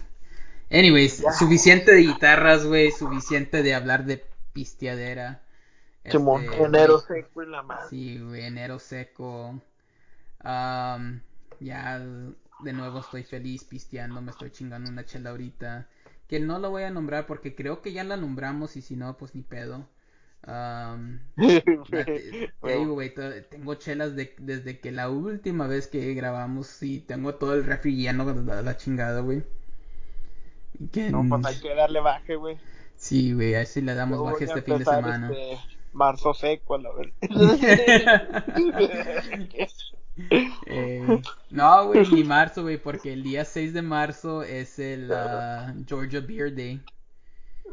Anyways, 0.71 1.19
Ya. 1.21 1.31
suficiente 1.33 1.93
de 1.93 2.01
guitarras, 2.01 2.65
güey, 2.65 2.89
suficiente 2.91 3.61
de 3.61 3.75
hablar 3.75 4.05
de 4.05 4.25
pisteadera. 4.53 5.41
Este, 6.03 6.17
enero 6.17 6.99
seco 6.99 7.43
y 7.43 7.47
la 7.47 7.61
madre. 7.61 7.85
Sí, 7.89 8.17
güey, 8.19 8.43
enero 8.45 8.79
seco. 8.79 9.61
Am, 10.39 11.21
ya 11.63 11.99
de 11.99 12.73
nuevo 12.73 12.99
estoy 12.99 13.23
feliz 13.23 13.63
pisteando, 13.63 14.21
me 14.21 14.31
estoy 14.31 14.51
chingando 14.51 14.89
una 14.89 15.05
chela 15.05 15.31
ahorita. 15.31 15.87
Que 16.27 16.39
no 16.39 16.57
la 16.59 16.67
voy 16.69 16.83
a 16.83 16.89
nombrar 16.89 17.27
porque 17.27 17.55
creo 17.55 17.81
que 17.81 17.93
ya 17.93 18.03
la 18.03 18.17
nombramos 18.17 18.75
y 18.77 18.81
si 18.81 18.95
no, 18.95 19.17
pues 19.17 19.35
ni 19.35 19.41
pedo. 19.43 19.87
Te, 21.89 22.51
te 22.61 22.77
digo, 22.77 22.97
to- 23.15 23.43
tengo 23.49 23.75
chelas 23.75 24.15
de, 24.15 24.35
desde 24.39 24.79
que 24.79 24.91
la 24.91 25.09
última 25.09 25.67
vez 25.67 25.87
que 25.87 26.13
grabamos 26.13 26.81
y 26.83 26.99
tengo 26.99 27.35
todo 27.35 27.53
el 27.53 27.65
refri 27.65 27.95
lleno 27.95 28.25
de 28.25 28.43
la, 28.43 28.61
la 28.61 28.77
chingada, 28.77 29.21
güey. 29.21 29.43
No, 31.09 31.25
pues 31.27 31.45
hay 31.45 31.55
que 31.61 31.75
darle 31.75 31.99
baje, 31.99 32.35
güey. 32.35 32.57
Sí, 32.97 33.33
güey, 33.33 33.55
a 33.55 33.59
ver 33.59 33.67
si 33.67 33.81
le 33.81 33.95
damos 33.95 34.19
Yo 34.19 34.25
baje 34.25 34.45
este 34.45 34.61
fin 34.61 34.79
de 34.79 34.85
semana. 34.85 35.29
este, 35.29 35.57
marzo 35.93 36.33
seco, 36.33 36.75
a 36.75 36.79
la 36.79 36.89
verdad. 36.93 37.13
Eh, 40.65 41.21
no, 41.49 41.87
güey, 41.87 42.07
ni 42.11 42.23
marzo, 42.23 42.63
güey, 42.63 42.77
porque 42.77 43.13
el 43.13 43.23
día 43.23 43.45
6 43.45 43.73
de 43.73 43.81
marzo 43.81 44.43
es 44.43 44.77
el 44.79 45.11
uh, 45.11 45.83
Georgia 45.87 46.21
Beer 46.21 46.53
Day. 46.53 46.81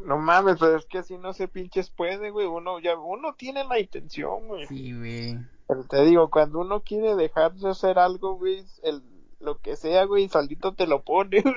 No 0.05 0.17
mames, 0.17 0.57
pero 0.59 0.77
es 0.77 0.85
que 0.85 0.99
así 0.99 1.17
no 1.17 1.33
se 1.33 1.47
pinches 1.47 1.89
puede, 1.89 2.31
güey. 2.31 2.47
Uno 2.47 2.79
ya, 2.79 2.97
uno 2.97 3.35
tiene 3.35 3.63
la 3.63 3.79
intención, 3.79 4.47
güey. 4.47 4.65
Sí, 4.67 4.93
güey. 4.93 5.37
Pero 5.67 5.83
te 5.83 6.03
digo, 6.03 6.29
cuando 6.29 6.59
uno 6.59 6.81
quiere 6.81 7.15
dejar 7.15 7.53
de 7.53 7.69
hacer 7.69 7.99
algo, 7.99 8.35
güey, 8.35 8.63
el, 8.83 9.03
lo 9.39 9.59
que 9.59 9.75
sea, 9.75 10.05
güey, 10.05 10.27
solito 10.29 10.73
te 10.73 10.87
lo 10.87 11.03
pone. 11.03 11.43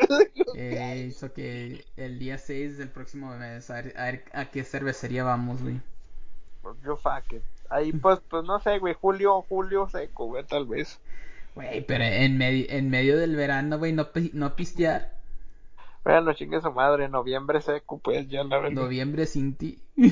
Eh, 0.56 1.06
hizo 1.08 1.32
que 1.32 1.84
el 1.96 2.20
día 2.20 2.38
6 2.38 2.78
del 2.78 2.88
próximo 2.88 3.36
mes, 3.36 3.68
a 3.70 3.74
ver, 3.74 3.92
a 3.96 4.04
ver 4.04 4.24
a 4.32 4.44
qué 4.52 4.62
cervecería 4.62 5.24
vamos, 5.24 5.60
güey. 5.60 5.80
Yo 6.84 6.96
fuck 6.96 7.32
it. 7.32 7.42
Ahí 7.70 7.92
pues, 7.92 8.20
pues 8.28 8.44
no 8.44 8.60
sé, 8.60 8.78
güey, 8.78 8.94
julio, 8.94 9.42
julio 9.42 9.88
seco, 9.88 10.26
güey, 10.26 10.44
tal 10.44 10.66
vez. 10.66 11.00
Güey, 11.54 11.84
pero 11.86 12.04
en 12.04 12.36
medio, 12.36 12.66
en 12.68 12.90
medio 12.90 13.16
del 13.18 13.36
verano, 13.36 13.78
güey, 13.78 13.92
no, 13.92 14.08
no 14.32 14.56
pistear. 14.56 15.14
Bueno, 16.04 16.34
chingue 16.34 16.60
su 16.60 16.70
madre, 16.72 17.08
noviembre 17.08 17.60
seco, 17.62 17.98
pues 17.98 18.28
ya 18.28 18.44
la 18.44 18.58
verdad. 18.58 18.82
Noviembre 18.82 19.26
sin 19.26 19.56
ti. 19.56 19.82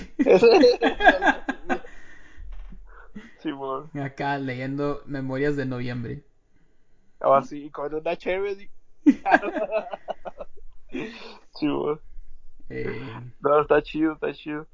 Simón. 3.40 3.90
Acá 4.00 4.38
leyendo 4.38 5.02
Memorias 5.04 5.56
de 5.56 5.66
Noviembre. 5.66 6.23
O 7.21 7.35
así, 7.35 7.71
con 7.71 7.92
una 7.94 8.16
chévere. 8.16 8.71
Simón. 11.54 12.00
Eh, 12.71 13.02
No, 13.40 13.61
está 13.61 13.82
chido, 13.82 14.14
está 14.14 14.32
chido. 14.32 14.66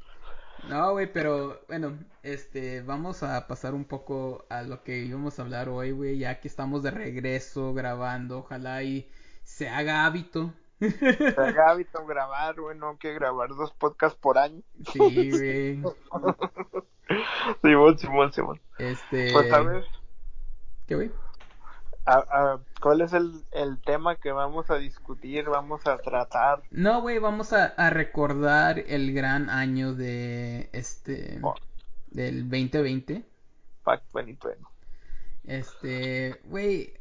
No, 0.68 0.92
güey, 0.92 1.12
pero 1.12 1.60
bueno, 1.68 1.98
este, 2.22 2.82
vamos 2.82 3.22
a 3.22 3.46
pasar 3.46 3.74
un 3.74 3.84
poco 3.84 4.44
a 4.50 4.62
lo 4.62 4.82
que 4.82 4.98
íbamos 4.98 5.38
a 5.38 5.42
hablar 5.42 5.68
hoy, 5.68 5.92
güey, 5.92 6.18
ya 6.18 6.40
que 6.40 6.48
estamos 6.48 6.82
de 6.82 6.90
regreso 6.90 7.74
grabando, 7.74 8.38
ojalá 8.38 8.82
y 8.82 9.10
se 9.44 9.68
haga 9.68 10.04
hábito. 10.04 10.52
Se 10.80 11.34
haga 11.36 11.70
hábito 11.70 12.04
grabar, 12.06 12.60
güey, 12.60 12.76
no 12.76 12.98
que 12.98 13.14
grabar 13.14 13.48
dos 13.50 13.72
podcasts 13.72 14.18
por 14.18 14.38
año. 14.38 14.62
Sí, 14.92 14.98
güey. 15.30 15.82
Simón, 17.62 17.98
Simón, 17.98 18.32
Simón. 18.32 18.60
Este, 18.78 19.32
Pues 19.32 19.52
a 19.52 19.60
ver, 19.60 19.84
¿qué, 20.86 20.94
güey? 20.94 21.10
¿Cuál 22.80 23.00
es 23.02 23.12
el, 23.12 23.44
el 23.52 23.78
tema 23.80 24.16
que 24.16 24.32
vamos 24.32 24.70
a 24.70 24.76
discutir, 24.76 25.44
vamos 25.46 25.86
a 25.86 25.98
tratar? 25.98 26.62
No, 26.70 27.00
güey, 27.02 27.18
vamos 27.18 27.52
a, 27.52 27.66
a 27.66 27.90
recordar 27.90 28.78
el 28.78 29.12
gran 29.12 29.50
año 29.50 29.94
de 29.94 30.70
este 30.72 31.38
Oh. 31.42 31.54
del 32.10 32.48
2020. 32.48 33.24
Fuck 33.84 34.00
2020. 34.12 34.64
Este, 35.44 36.40
güey, 36.44 36.94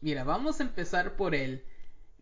mira, 0.00 0.24
vamos 0.24 0.60
a 0.60 0.64
empezar 0.64 1.16
por 1.16 1.34
el 1.34 1.64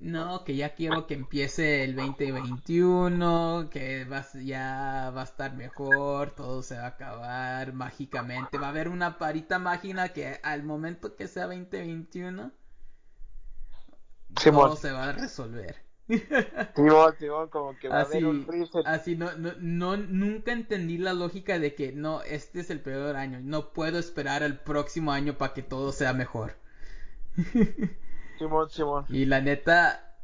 no, 0.02 0.44
que 0.44 0.56
ya 0.56 0.75
quiero 0.75 1.06
que 1.06 1.14
empiece 1.14 1.85
el 1.85 1.94
2021, 1.97 3.68
que 3.71 4.04
va, 4.04 4.18
a- 4.18 4.40
ya 4.42 5.11
va 5.16 5.21
a 5.23 5.25
estar 5.25 5.54
mejor, 5.56 6.32
todo 6.35 6.62
se 6.62 6.76
va 6.76 6.85
a 6.85 6.87
acabar 6.88 7.73
mágicamente, 7.75 8.59
va 8.59 8.66
a 8.68 8.71
haber 8.71 8.88
una 8.88 9.18
parita 9.18 9.59
mágica 9.59 10.09
que 10.12 10.40
al 10.42 10.62
momento 10.64 11.16
que 11.16 11.28
sea 11.28 11.47
2021 11.47 12.52
Simón. 14.38 14.71
todo 14.71 14.76
se 14.76 14.92
va 14.92 15.09
a 15.09 15.12
resolver. 15.12 15.76
Simón, 16.75 17.16
Simón, 17.18 17.49
como 17.49 17.78
que 17.78 17.88
va 17.88 18.00
a 18.00 18.03
Así, 18.03 18.05
haber 18.05 18.26
un 18.26 18.46
reset. 18.46 18.85
así 18.85 19.14
no, 19.16 19.37
no, 19.37 19.53
no, 19.61 19.96
nunca 19.96 20.50
entendí 20.53 20.98
la 20.98 21.12
lógica 21.12 21.61
de 21.61 21.74
que 21.76 21.92
no, 21.92 22.22
este 22.22 22.59
es 22.61 22.70
el 22.70 22.81
peor 22.81 23.14
año, 23.16 23.38
no 23.40 23.72
puedo 23.72 23.98
esperar 24.00 24.42
al 24.42 24.59
próximo 24.64 25.12
año 25.12 25.38
para 25.38 25.55
que 25.55 25.62
todo 25.62 25.92
sea 25.92 26.12
mejor. 26.12 26.57
Simón, 28.42 28.70
Simón. 28.70 29.05
Y 29.09 29.24
la 29.26 29.40
neta, 29.40 30.14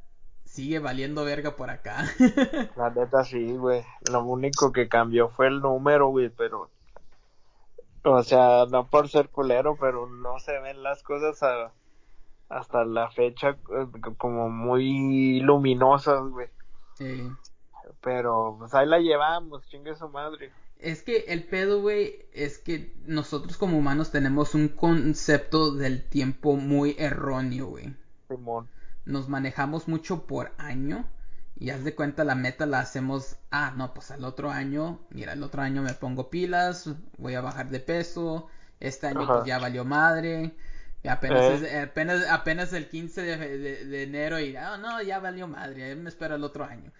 sigue 0.44 0.78
valiendo 0.80 1.24
verga 1.24 1.56
por 1.56 1.70
acá. 1.70 2.04
La 2.76 2.90
neta 2.90 3.24
sí, 3.24 3.52
güey. 3.56 3.84
Lo 4.10 4.24
único 4.24 4.72
que 4.72 4.88
cambió 4.88 5.28
fue 5.28 5.46
el 5.48 5.60
número, 5.60 6.08
güey, 6.08 6.28
pero... 6.30 6.70
O 8.04 8.22
sea, 8.22 8.64
no 8.70 8.88
por 8.88 9.08
ser 9.08 9.28
culero, 9.28 9.76
pero 9.78 10.06
no 10.08 10.38
se 10.38 10.58
ven 10.60 10.82
las 10.82 11.02
cosas 11.02 11.42
a- 11.42 11.72
hasta 12.48 12.84
la 12.84 13.10
fecha 13.10 13.50
eh, 13.50 13.86
como 14.16 14.48
muy 14.48 15.40
luminosas, 15.40 16.22
güey. 16.30 16.48
Eh, 17.00 17.30
Pero 18.00 18.56
pues 18.58 18.72
ahí 18.74 18.86
la 18.86 18.98
llevamos, 18.98 19.66
chingue 19.68 19.94
su 19.96 20.08
madre. 20.08 20.50
es 20.78 21.02
que 21.02 21.24
el 21.28 21.44
pedo, 21.44 21.82
güey, 21.82 22.26
es 22.32 22.58
que 22.58 22.94
nosotros 23.04 23.58
como 23.58 23.76
humanos 23.76 24.10
tenemos 24.12 24.54
un 24.54 24.68
concepto 24.68 25.74
del 25.74 26.08
tiempo 26.08 26.54
muy 26.54 26.94
erróneo, 26.98 27.66
güey. 27.66 27.94
Simón. 28.28 28.68
nos 29.04 29.28
manejamos 29.28 29.88
mucho 29.88 30.26
por 30.26 30.52
año 30.58 31.04
y 31.56 31.70
haz 31.70 31.82
de 31.82 31.94
cuenta 31.94 32.24
la 32.24 32.34
meta 32.36 32.66
la 32.66 32.80
hacemos, 32.80 33.36
ah, 33.50 33.72
no, 33.76 33.92
pues 33.94 34.10
al 34.12 34.24
otro 34.24 34.50
año, 34.50 35.00
mira, 35.10 35.32
el 35.32 35.42
otro 35.42 35.62
año 35.62 35.82
me 35.82 35.92
pongo 35.94 36.30
pilas, 36.30 36.88
voy 37.16 37.34
a 37.34 37.40
bajar 37.40 37.68
de 37.70 37.80
peso, 37.80 38.46
este 38.80 39.08
año 39.08 39.22
Ajá. 39.22 39.34
pues 39.36 39.46
ya 39.46 39.58
valió 39.58 39.84
madre, 39.84 40.54
y 41.02 41.08
apenas, 41.08 41.40
Eh. 41.40 41.54
es- 41.82 41.88
apenas, 41.88 42.28
apenas 42.28 42.72
el 42.74 42.88
15 42.88 43.22
de, 43.22 43.36
de- 43.58 43.84
de 43.86 44.02
enero 44.04 44.38
y, 44.38 44.54
ah, 44.56 44.76
no, 44.78 45.02
ya 45.02 45.18
valió 45.18 45.48
madre, 45.48 45.96
me 45.96 46.08
espero 46.10 46.36
el 46.36 46.44
otro 46.44 46.64
año. 46.64 46.92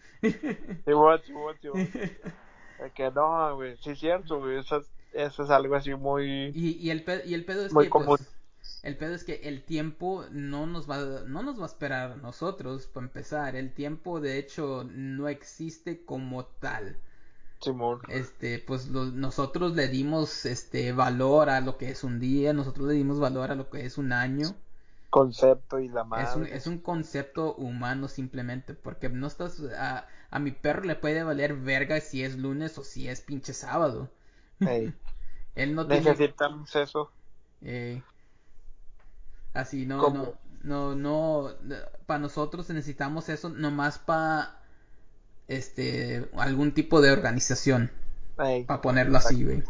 Simón, 0.84 1.20
Simón, 1.24 1.54
que 2.94 3.10
no, 3.14 3.54
güey. 3.56 3.76
Sí 3.76 3.90
es 3.90 3.98
cierto, 4.00 4.40
güey. 4.40 4.58
Eso 4.58 4.78
es, 4.78 4.86
eso 5.12 5.44
es 5.44 5.50
algo 5.50 5.74
así 5.76 5.94
muy... 5.94 6.50
Y, 6.54 6.78
y 6.80 6.90
el 6.90 7.04
pedo, 7.04 7.20
y 7.24 7.34
el 7.34 7.44
pedo 7.44 7.64
es 7.66 7.72
Muy 7.72 7.84
que 7.84 7.90
común. 7.90 8.06
pues, 8.08 8.28
el 8.82 8.96
pedo 8.96 9.14
es 9.14 9.24
que 9.24 9.34
el 9.44 9.64
tiempo 9.64 10.24
no 10.32 10.66
nos 10.66 10.88
va 10.90 10.98
no 11.26 11.42
nos 11.42 11.58
va 11.58 11.64
a 11.64 11.66
esperar 11.66 12.12
a 12.12 12.16
nosotros 12.16 12.86
para 12.86 13.06
empezar. 13.06 13.56
El 13.56 13.72
tiempo 13.74 14.20
de 14.20 14.38
hecho 14.38 14.84
no 14.90 15.28
existe 15.28 16.04
como 16.04 16.46
tal. 16.46 16.98
Simón. 17.60 18.00
Este, 18.08 18.58
pues 18.58 18.88
lo- 18.88 19.04
nosotros 19.04 19.76
le 19.76 19.86
dimos 19.86 20.46
este 20.46 20.90
valor 20.92 21.48
a 21.48 21.60
lo 21.60 21.78
que 21.78 21.90
es 21.90 22.02
un 22.02 22.18
día, 22.18 22.52
nosotros 22.52 22.88
le 22.88 22.94
dimos 22.94 23.20
valor 23.20 23.52
a 23.52 23.54
lo 23.54 23.70
que 23.70 23.84
es 23.86 23.98
un 23.98 24.10
año. 24.12 24.56
Concepto 25.10 25.78
y 25.80 25.88
la 25.88 26.02
Es 26.12 26.36
un, 26.36 26.44
madre. 26.44 26.48
es 26.48 26.66
un 26.66 26.80
concepto 26.80 27.54
humano 27.54 28.08
simplemente, 28.08 28.74
porque 28.74 29.08
no 29.08 29.26
estás 29.26 29.58
a, 29.78 30.06
a 30.30 30.38
mi 30.38 30.50
perro 30.50 30.82
le 30.84 30.96
puede 30.96 31.22
valer 31.22 31.56
verga 31.56 31.98
si 32.02 32.22
es 32.22 32.36
lunes 32.36 32.76
o 32.76 32.84
si 32.84 33.08
es 33.08 33.22
pinche 33.22 33.54
sábado. 33.54 34.10
Ey, 34.64 34.94
Él 35.54 35.74
no 35.74 35.88
tiene 35.88 36.16
necesitamos 36.16 36.76
eso. 36.76 37.12
Eh, 37.60 38.02
así, 39.54 39.86
no, 39.86 39.98
¿Cómo? 39.98 40.34
no, 40.62 40.94
no, 40.94 40.94
no, 40.94 41.50
para 42.06 42.20
nosotros 42.20 42.68
necesitamos 42.70 43.28
eso 43.28 43.48
nomás 43.48 43.98
para, 43.98 44.60
este, 45.46 46.28
algún 46.36 46.72
tipo 46.72 47.00
de 47.00 47.10
organización, 47.10 47.90
para 48.36 48.80
ponerlo 48.80 49.18
así, 49.18 49.44
güey. 49.44 49.62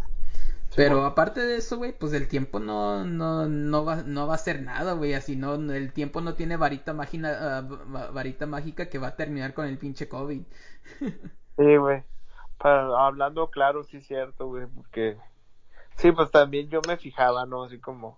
Pero 0.76 1.04
aparte 1.04 1.40
de 1.40 1.56
eso, 1.56 1.78
güey, 1.78 1.92
pues 1.92 2.12
el 2.12 2.28
tiempo 2.28 2.60
no, 2.60 3.04
no, 3.04 3.46
no 3.48 3.84
va, 3.84 3.96
no 3.96 4.26
va 4.26 4.34
a 4.34 4.36
hacer 4.36 4.62
nada, 4.62 4.92
güey, 4.92 5.14
así 5.14 5.34
no, 5.34 5.54
el 5.54 5.92
tiempo 5.92 6.20
no 6.20 6.34
tiene 6.34 6.56
varita 6.56 6.92
mágica, 6.92 7.62
varita 8.12 8.46
mágica 8.46 8.88
que 8.88 8.98
va 8.98 9.08
a 9.08 9.16
terminar 9.16 9.54
con 9.54 9.66
el 9.66 9.78
pinche 9.78 10.08
COVID. 10.08 10.42
Sí, 11.58 11.76
güey. 11.76 12.04
Hablando 12.60 13.50
claro, 13.50 13.82
sí 13.82 13.96
es 13.96 14.06
cierto, 14.06 14.46
güey, 14.46 14.68
porque... 14.68 15.16
Sí, 15.96 16.12
pues 16.12 16.30
también 16.30 16.68
yo 16.68 16.80
me 16.86 16.96
fijaba, 16.96 17.46
¿no? 17.46 17.64
Así 17.64 17.80
como 17.80 18.16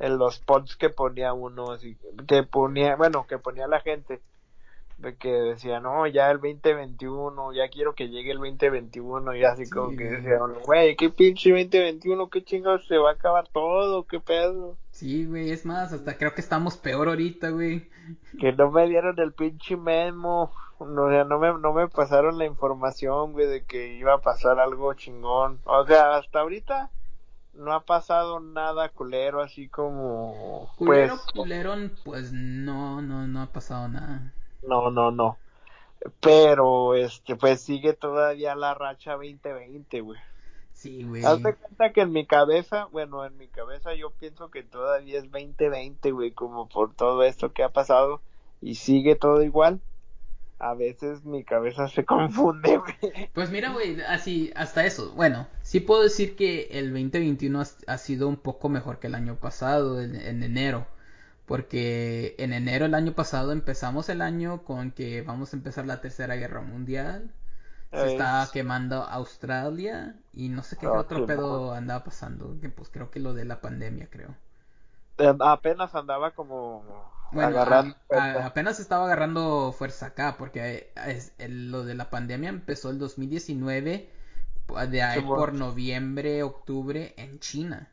en 0.00 0.18
los 0.18 0.40
posts 0.40 0.76
que 0.76 0.88
ponía 0.90 1.32
uno, 1.34 1.70
así, 1.72 1.96
que 2.26 2.42
ponía, 2.42 2.96
bueno, 2.96 3.26
que 3.28 3.38
ponía 3.38 3.68
la 3.68 3.80
gente, 3.80 4.20
de 4.98 5.16
que 5.16 5.30
decía, 5.30 5.78
no, 5.80 6.06
ya 6.06 6.30
el 6.30 6.40
2021, 6.40 7.52
ya 7.52 7.68
quiero 7.68 7.94
que 7.94 8.08
llegue 8.08 8.32
el 8.32 8.38
2021, 8.38 9.36
y 9.36 9.44
así 9.44 9.66
Sí, 9.66 9.70
como 9.70 9.90
que 9.90 9.96
güey. 10.08 10.08
decía, 10.08 10.42
uno, 10.42 10.54
güey, 10.64 10.96
qué 10.96 11.10
pinche 11.10 11.50
2021, 11.50 12.28
qué 12.30 12.42
chingados, 12.42 12.86
se 12.88 12.96
va 12.96 13.10
a 13.10 13.14
acabar 13.14 13.46
todo, 13.48 14.06
qué 14.06 14.20
pedo. 14.20 14.76
Sí, 14.90 15.26
güey, 15.26 15.50
es 15.50 15.64
más, 15.64 15.92
hasta 15.92 16.16
creo 16.16 16.34
que 16.34 16.40
estamos 16.40 16.76
peor 16.76 17.08
ahorita, 17.08 17.50
güey. 17.50 17.88
Que 18.38 18.52
no 18.52 18.70
me 18.70 18.88
dieron 18.88 19.18
el 19.20 19.32
pinche 19.32 19.76
memo, 19.76 20.52
no, 20.80 21.04
o 21.04 21.10
sea, 21.10 21.24
no 21.24 21.38
me, 21.38 21.52
no 21.58 21.72
me 21.74 21.88
pasaron 21.88 22.38
la 22.38 22.46
información, 22.46 23.32
güey, 23.32 23.46
de 23.46 23.64
que 23.64 23.94
iba 23.94 24.14
a 24.14 24.20
pasar 24.20 24.58
algo 24.58 24.94
chingón. 24.94 25.60
O 25.64 25.86
sea, 25.86 26.16
hasta 26.16 26.40
ahorita 26.40 26.90
no 27.60 27.74
ha 27.74 27.80
pasado 27.84 28.40
nada 28.40 28.88
culero, 28.88 29.42
así 29.42 29.68
como, 29.68 30.72
Culero, 30.76 31.16
pues, 31.16 31.32
culerón, 31.32 31.92
pues 32.04 32.32
no, 32.32 33.02
no, 33.02 33.26
no 33.26 33.42
ha 33.42 33.46
pasado 33.46 33.88
nada. 33.88 34.32
no, 34.62 34.90
no, 34.90 35.10
no. 35.10 35.36
Pero, 36.20 36.94
este, 36.94 37.36
pues 37.36 37.60
sigue 37.60 37.92
todavía 37.92 38.54
la 38.54 38.72
racha 38.72 39.12
2020, 39.12 40.00
güey. 40.00 40.18
Sí, 40.72 41.04
güey. 41.04 41.22
Haz 41.22 41.42
de 41.42 41.54
cuenta 41.54 41.92
que 41.92 42.00
en 42.00 42.12
mi 42.12 42.26
cabeza, 42.26 42.86
bueno, 42.86 43.26
en 43.26 43.36
mi 43.36 43.48
cabeza 43.48 43.94
yo 43.94 44.10
pienso 44.10 44.50
que 44.50 44.62
todavía 44.62 45.18
es 45.18 45.30
2020, 45.30 46.10
güey, 46.12 46.30
como 46.32 46.66
por 46.66 46.94
todo 46.94 47.22
esto 47.22 47.52
que 47.52 47.62
ha 47.62 47.68
pasado 47.68 48.22
y 48.62 48.76
sigue 48.76 49.16
todo 49.16 49.42
igual. 49.42 49.80
A 50.60 50.74
veces 50.74 51.24
mi 51.24 51.44
cabeza 51.44 51.88
se 51.88 52.04
confunde, 52.04 52.76
güey. 52.78 53.30
Pues 53.32 53.50
mira, 53.50 53.72
güey, 53.72 54.00
así, 54.02 54.52
hasta 54.56 54.84
eso. 54.86 55.12
Bueno, 55.14 55.48
sí 55.62 55.80
puedo 55.80 56.02
decir 56.02 56.36
que 56.36 56.68
el 56.72 56.92
2021 56.92 57.60
ha, 57.60 57.66
ha 57.86 57.98
sido 57.98 58.28
un 58.28 58.36
poco 58.36 58.68
mejor 58.68 58.98
que 58.98 59.06
el 59.08 59.14
año 59.14 59.36
pasado, 59.36 60.00
en, 60.00 60.14
en, 60.16 60.42
enero. 60.42 60.86
Porque 61.46 62.34
en 62.38 62.52
enero 62.52 62.86
el 62.86 62.94
año 62.94 63.12
pasado 63.14 63.52
empezamos 63.52 64.08
el 64.08 64.22
año 64.22 64.62
con 64.64 64.92
que 64.92 65.22
vamos 65.22 65.52
a 65.52 65.56
empezar 65.56 65.86
la 65.86 66.00
tercera 66.00 66.36
guerra 66.36 66.60
mundial. 66.62 67.30
Se 67.92 68.06
Es- 68.06 68.12
estaba 68.12 68.50
quemando 68.52 69.02
Australia 69.04 70.16
y 70.32 70.48
no 70.48 70.62
sé 70.62 70.76
qué 70.76 70.86
Ah, 70.86 70.92
otro 71.00 71.26
pedo 71.26 71.72
andaba 71.74 72.04
pasando. 72.04 72.58
Que 72.60 72.68
pues 72.70 72.88
creo 72.90 73.10
que 73.10 73.20
lo 73.20 73.34
de 73.34 73.44
la 73.44 73.60
pandemia, 73.60 74.08
creo. 74.10 74.36
Apenas 75.40 75.94
andaba 75.94 76.32
como 76.32 76.84
Bueno, 77.32 77.48
agarrando. 77.48 77.94
a- 78.10 78.16
a- 78.22 78.46
apenas 78.46 78.80
estaba 78.80 79.04
agarrando 79.04 79.72
fuerza 79.72 80.06
acá, 80.06 80.36
porque 80.38 80.92
es- 81.06 81.34
el- 81.38 81.70
lo 81.70 81.84
de 81.84 81.94
la 81.94 82.10
pandemia 82.10 82.48
empezó 82.48 82.90
el 82.90 82.98
2019, 82.98 84.10
de 84.88 85.02
ahí 85.02 85.20
Simón. 85.20 85.36
por 85.38 85.52
noviembre, 85.54 86.42
octubre 86.42 87.14
en 87.16 87.38
China. 87.40 87.88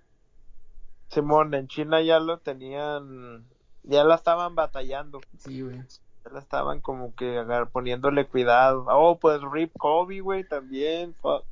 Simón, 1.10 1.54
en 1.54 1.68
China 1.68 2.02
ya 2.02 2.20
lo 2.20 2.40
tenían, 2.40 3.46
ya 3.84 4.04
la 4.04 4.16
estaban 4.16 4.56
batallando, 4.56 5.22
Sí, 5.38 5.62
güey. 5.62 5.78
ya 5.78 6.32
la 6.32 6.40
estaban 6.40 6.82
como 6.82 7.16
que 7.16 7.38
agar- 7.40 7.70
poniéndole 7.70 8.28
cuidado. 8.28 8.86
Oh, 8.90 9.18
pues 9.18 9.42
Rip 9.42 9.72
Kobe, 9.78 10.20
güey, 10.20 10.44
también. 10.44 11.16
fuck. 11.22 11.44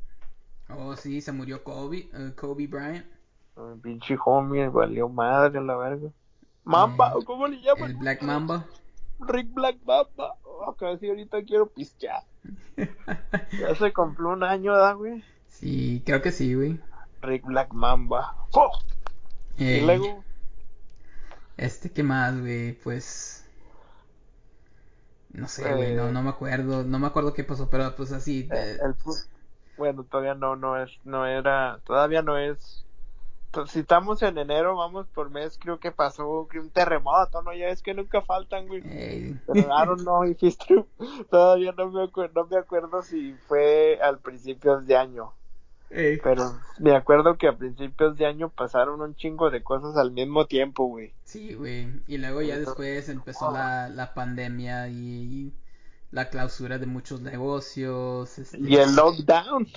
Oh, 0.69 0.95
sí, 0.95 1.21
se 1.21 1.31
murió 1.31 1.63
Kobe, 1.63 2.09
eh, 2.13 2.33
Kobe 2.35 2.67
Bryant, 2.67 3.05
El 3.57 3.79
pinche 3.81 4.17
homie, 4.25 4.67
valió 4.69 5.07
madre 5.09 5.61
la 5.61 5.75
verga. 5.77 6.09
Mamba, 6.63 7.13
Eh, 7.17 7.23
¿cómo 7.25 7.47
le 7.47 7.61
llaman? 7.61 7.91
el 7.91 7.97
Black 7.97 8.21
Mamba. 8.21 8.65
Rick 9.19 9.53
Black 9.53 9.77
Mamba. 9.85 10.35
Oh, 10.43 10.75
casi 10.75 11.07
ahorita 11.09 11.43
quiero 11.43 11.67
pistear. 11.67 12.23
Ya 13.59 13.73
se 13.75 13.93
cumplió 13.93 14.29
un 14.29 14.43
año, 14.43 14.75
¿da, 14.77 14.93
güey? 14.93 15.23
Sí, 15.47 16.03
creo 16.05 16.21
que 16.21 16.31
sí, 16.31 16.53
güey. 16.53 16.79
Rick 17.21 17.45
Black 17.45 17.71
Mamba. 17.73 18.35
Eh, 19.57 19.77
Y 19.81 19.85
luego, 19.85 20.23
Este, 21.57 21.89
¿qué 21.91 22.03
más, 22.03 22.39
güey? 22.39 22.73
Pues... 22.73 23.47
No 25.29 25.47
sé, 25.47 25.63
güey, 25.73 25.95
no, 25.95 26.09
Eh, 26.09 26.11
no 26.11 26.21
me 26.23 26.29
acuerdo, 26.29 26.83
no 26.83 26.99
me 26.99 27.07
acuerdo 27.07 27.33
qué 27.33 27.43
pasó, 27.43 27.69
pero 27.69 27.95
pues 27.95 28.11
así... 28.11 28.49
eh, 28.51 28.77
eh, 28.77 28.77
el 28.83 28.95
bueno, 29.77 30.03
todavía 30.05 30.35
no, 30.35 30.55
no 30.55 30.81
es, 30.81 30.91
no 31.03 31.25
era, 31.25 31.79
todavía 31.85 32.21
no 32.21 32.37
es. 32.37 32.84
Si 33.67 33.79
estamos 33.79 34.21
en 34.21 34.37
enero, 34.37 34.75
vamos 34.75 35.07
por 35.07 35.29
mes, 35.29 35.57
creo 35.59 35.79
que 35.79 35.91
pasó 35.91 36.47
que 36.51 36.59
un 36.59 36.69
terremoto, 36.69 37.41
¿no? 37.41 37.53
Ya 37.53 37.67
es 37.67 37.81
que 37.81 37.93
nunca 37.93 38.21
faltan, 38.21 38.67
güey. 38.67 38.81
eh, 38.85 39.35
Pero 39.47 39.61
I 39.61 39.85
don't 39.85 40.01
know 40.01 40.23
if 40.29 40.41
it's 40.43 40.57
true. 40.57 40.85
Todavía 41.29 41.71
no 41.71 41.89
me 41.91 42.03
acuerdo, 42.03 42.41
no 42.43 42.47
me 42.49 42.57
acuerdo 42.57 43.01
si 43.01 43.33
fue 43.47 43.99
al 44.01 44.19
principios 44.19 44.85
de 44.85 44.97
año. 44.97 45.31
Pero 45.89 46.59
me 46.79 46.95
acuerdo 46.95 47.37
que 47.37 47.47
a 47.47 47.57
principios 47.57 48.17
de 48.17 48.25
año 48.25 48.49
pasaron 48.49 49.01
un 49.01 49.15
chingo 49.15 49.49
de 49.49 49.63
cosas 49.63 49.95
al 49.97 50.11
mismo 50.11 50.45
tiempo, 50.45 50.85
güey. 50.87 51.13
Sí, 51.23 51.53
güey. 51.53 51.87
Y 52.07 52.17
luego 52.17 52.41
ya 52.41 52.57
después 52.57 53.07
empezó 53.07 53.51
la, 53.51 53.87
la 53.89 54.13
pandemia 54.13 54.89
y, 54.89 54.95
y 54.97 55.53
la 56.11 56.29
clausura 56.29 56.79
de 56.79 56.85
muchos 56.87 57.21
negocios. 57.21 58.37
Este, 58.39 58.57
Y 58.59 58.75
el 58.75 58.95
lockdown. 58.95 59.67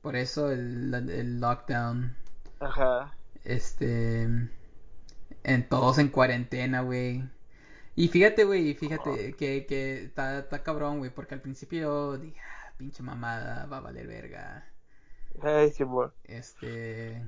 Por 0.00 0.16
eso 0.16 0.50
el, 0.50 0.94
el 0.94 1.40
lockdown. 1.40 2.16
Ajá. 2.60 3.15
Este. 3.46 4.28
En 5.44 5.68
todos 5.68 5.98
en 5.98 6.08
cuarentena, 6.08 6.82
güey. 6.82 7.22
Y 7.94 8.08
fíjate, 8.08 8.44
güey, 8.44 8.74
fíjate 8.74 9.34
que, 9.34 9.66
que 9.66 10.04
está, 10.04 10.40
está 10.40 10.62
cabrón, 10.62 10.98
güey, 10.98 11.10
porque 11.14 11.34
al 11.34 11.40
principio 11.42 12.18
dije, 12.18 12.40
"Ah, 12.40 12.72
pinche 12.76 13.02
mamada, 13.02 13.66
va 13.66 13.78
a 13.78 13.80
valer 13.80 14.06
verga. 14.06 14.66
Simón. 15.74 16.12
Este. 16.24 17.22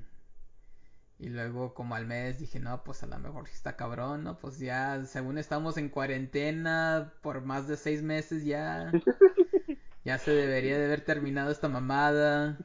Y 1.18 1.28
luego, 1.30 1.74
como 1.74 1.94
al 1.96 2.06
mes, 2.06 2.38
dije, 2.38 2.60
no, 2.60 2.84
pues 2.84 3.02
a 3.02 3.06
lo 3.06 3.18
mejor 3.18 3.46
sí 3.48 3.54
está 3.54 3.76
cabrón, 3.76 4.22
¿no? 4.24 4.38
Pues 4.38 4.58
ya, 4.58 5.04
según 5.04 5.36
estamos 5.38 5.76
en 5.76 5.88
cuarentena 5.88 7.12
por 7.22 7.40
más 7.42 7.66
de 7.66 7.76
seis 7.76 8.02
meses, 8.02 8.44
ya. 8.44 8.90
Ya 10.04 10.16
se 10.18 10.30
debería 10.30 10.78
de 10.78 10.86
haber 10.86 11.02
terminado 11.02 11.50
esta 11.50 11.68
mamada. 11.68 12.56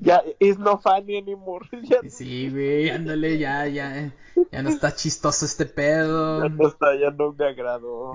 Ya, 0.00 0.22
it's 0.38 0.58
no 0.58 0.78
funny 0.78 1.16
anymore. 1.16 1.66
Ya, 1.82 1.98
Sí, 2.08 2.50
güey, 2.50 2.90
ándale, 2.90 3.38
ya, 3.38 3.66
ya. 3.66 4.12
Ya 4.52 4.62
no 4.62 4.68
está 4.68 4.94
chistoso 4.94 5.46
este 5.46 5.66
pedo. 5.66 6.42
ya 6.42 6.48
no 6.48 6.68
está, 6.68 6.94
ya 6.96 7.10
no 7.10 7.32
me 7.32 7.44
agradó. 7.46 8.12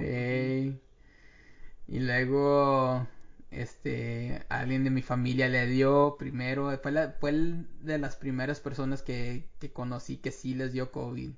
Y 1.88 2.00
luego, 2.00 3.08
este, 3.50 4.44
alguien 4.50 4.84
de 4.84 4.92
mi 4.92 5.02
familia 5.02 5.50
le 5.50 5.66
dio 5.66 6.16
primero, 6.20 6.78
fue, 6.78 6.92
la, 6.92 7.16
fue 7.20 7.32
el 7.32 7.68
de 7.82 7.98
las 7.98 8.16
primeras 8.16 8.60
personas 8.60 9.02
que, 9.02 9.50
que 9.60 9.72
conocí 9.72 10.18
que 10.18 10.32
sí 10.32 10.54
les 10.54 10.74
dio 10.74 10.92
COVID. 10.92 11.32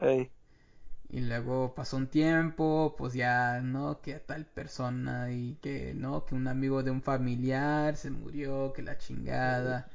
Ey, 0.00 0.30
Y 1.10 1.20
luego 1.20 1.74
pasó 1.74 1.96
un 1.98 2.08
tiempo, 2.08 2.94
pues 2.98 3.12
ya, 3.14 3.60
¿no? 3.62 4.00
Que 4.00 4.14
tal 4.20 4.46
persona 4.46 5.30
y 5.32 5.56
que, 5.62 5.94
¿no? 5.94 6.24
Que 6.26 6.34
un 6.34 6.48
amigo 6.48 6.82
de 6.82 6.90
un 6.90 7.02
familiar 7.02 7.96
se 7.96 8.10
murió, 8.10 8.72
que 8.72 8.82
la 8.82 8.96
chingada. 8.98 9.90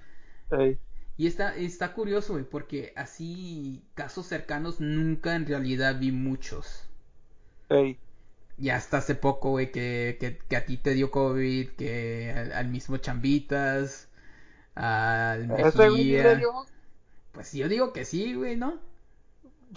Y 1.18 1.28
está, 1.28 1.54
está 1.58 1.92
curioso, 1.94 2.34
güey, 2.34 2.46
porque 2.46 2.94
así 2.96 3.84
casos 3.96 4.28
cercanos 4.28 4.80
nunca 4.80 5.36
en 5.36 5.46
realidad 5.46 6.00
vi 6.00 6.14
muchos. 6.14 6.88
ey. 7.70 8.00
Y 8.58 8.70
hasta 8.70 8.98
hace 8.98 9.16
poco, 9.16 9.52
güey, 9.52 9.72
que, 9.72 10.18
que, 10.20 10.38
que 10.38 10.56
a 10.56 10.66
ti 10.66 10.78
te 10.78 10.94
dio 10.94 11.12
COVID, 11.12 11.72
que 11.72 12.32
al, 12.36 12.52
al 12.54 12.68
mismo 12.70 12.98
Chambitas, 12.98 14.10
al 14.76 15.52
¿Ese 15.56 15.90
güey 15.90 16.06
Mejía. 16.06 16.48
Pues 17.34 17.54
yo 17.54 17.70
digo 17.70 17.94
que 17.94 18.06
sí, 18.06 18.34
güey, 18.34 18.56
¿no? 18.58 18.80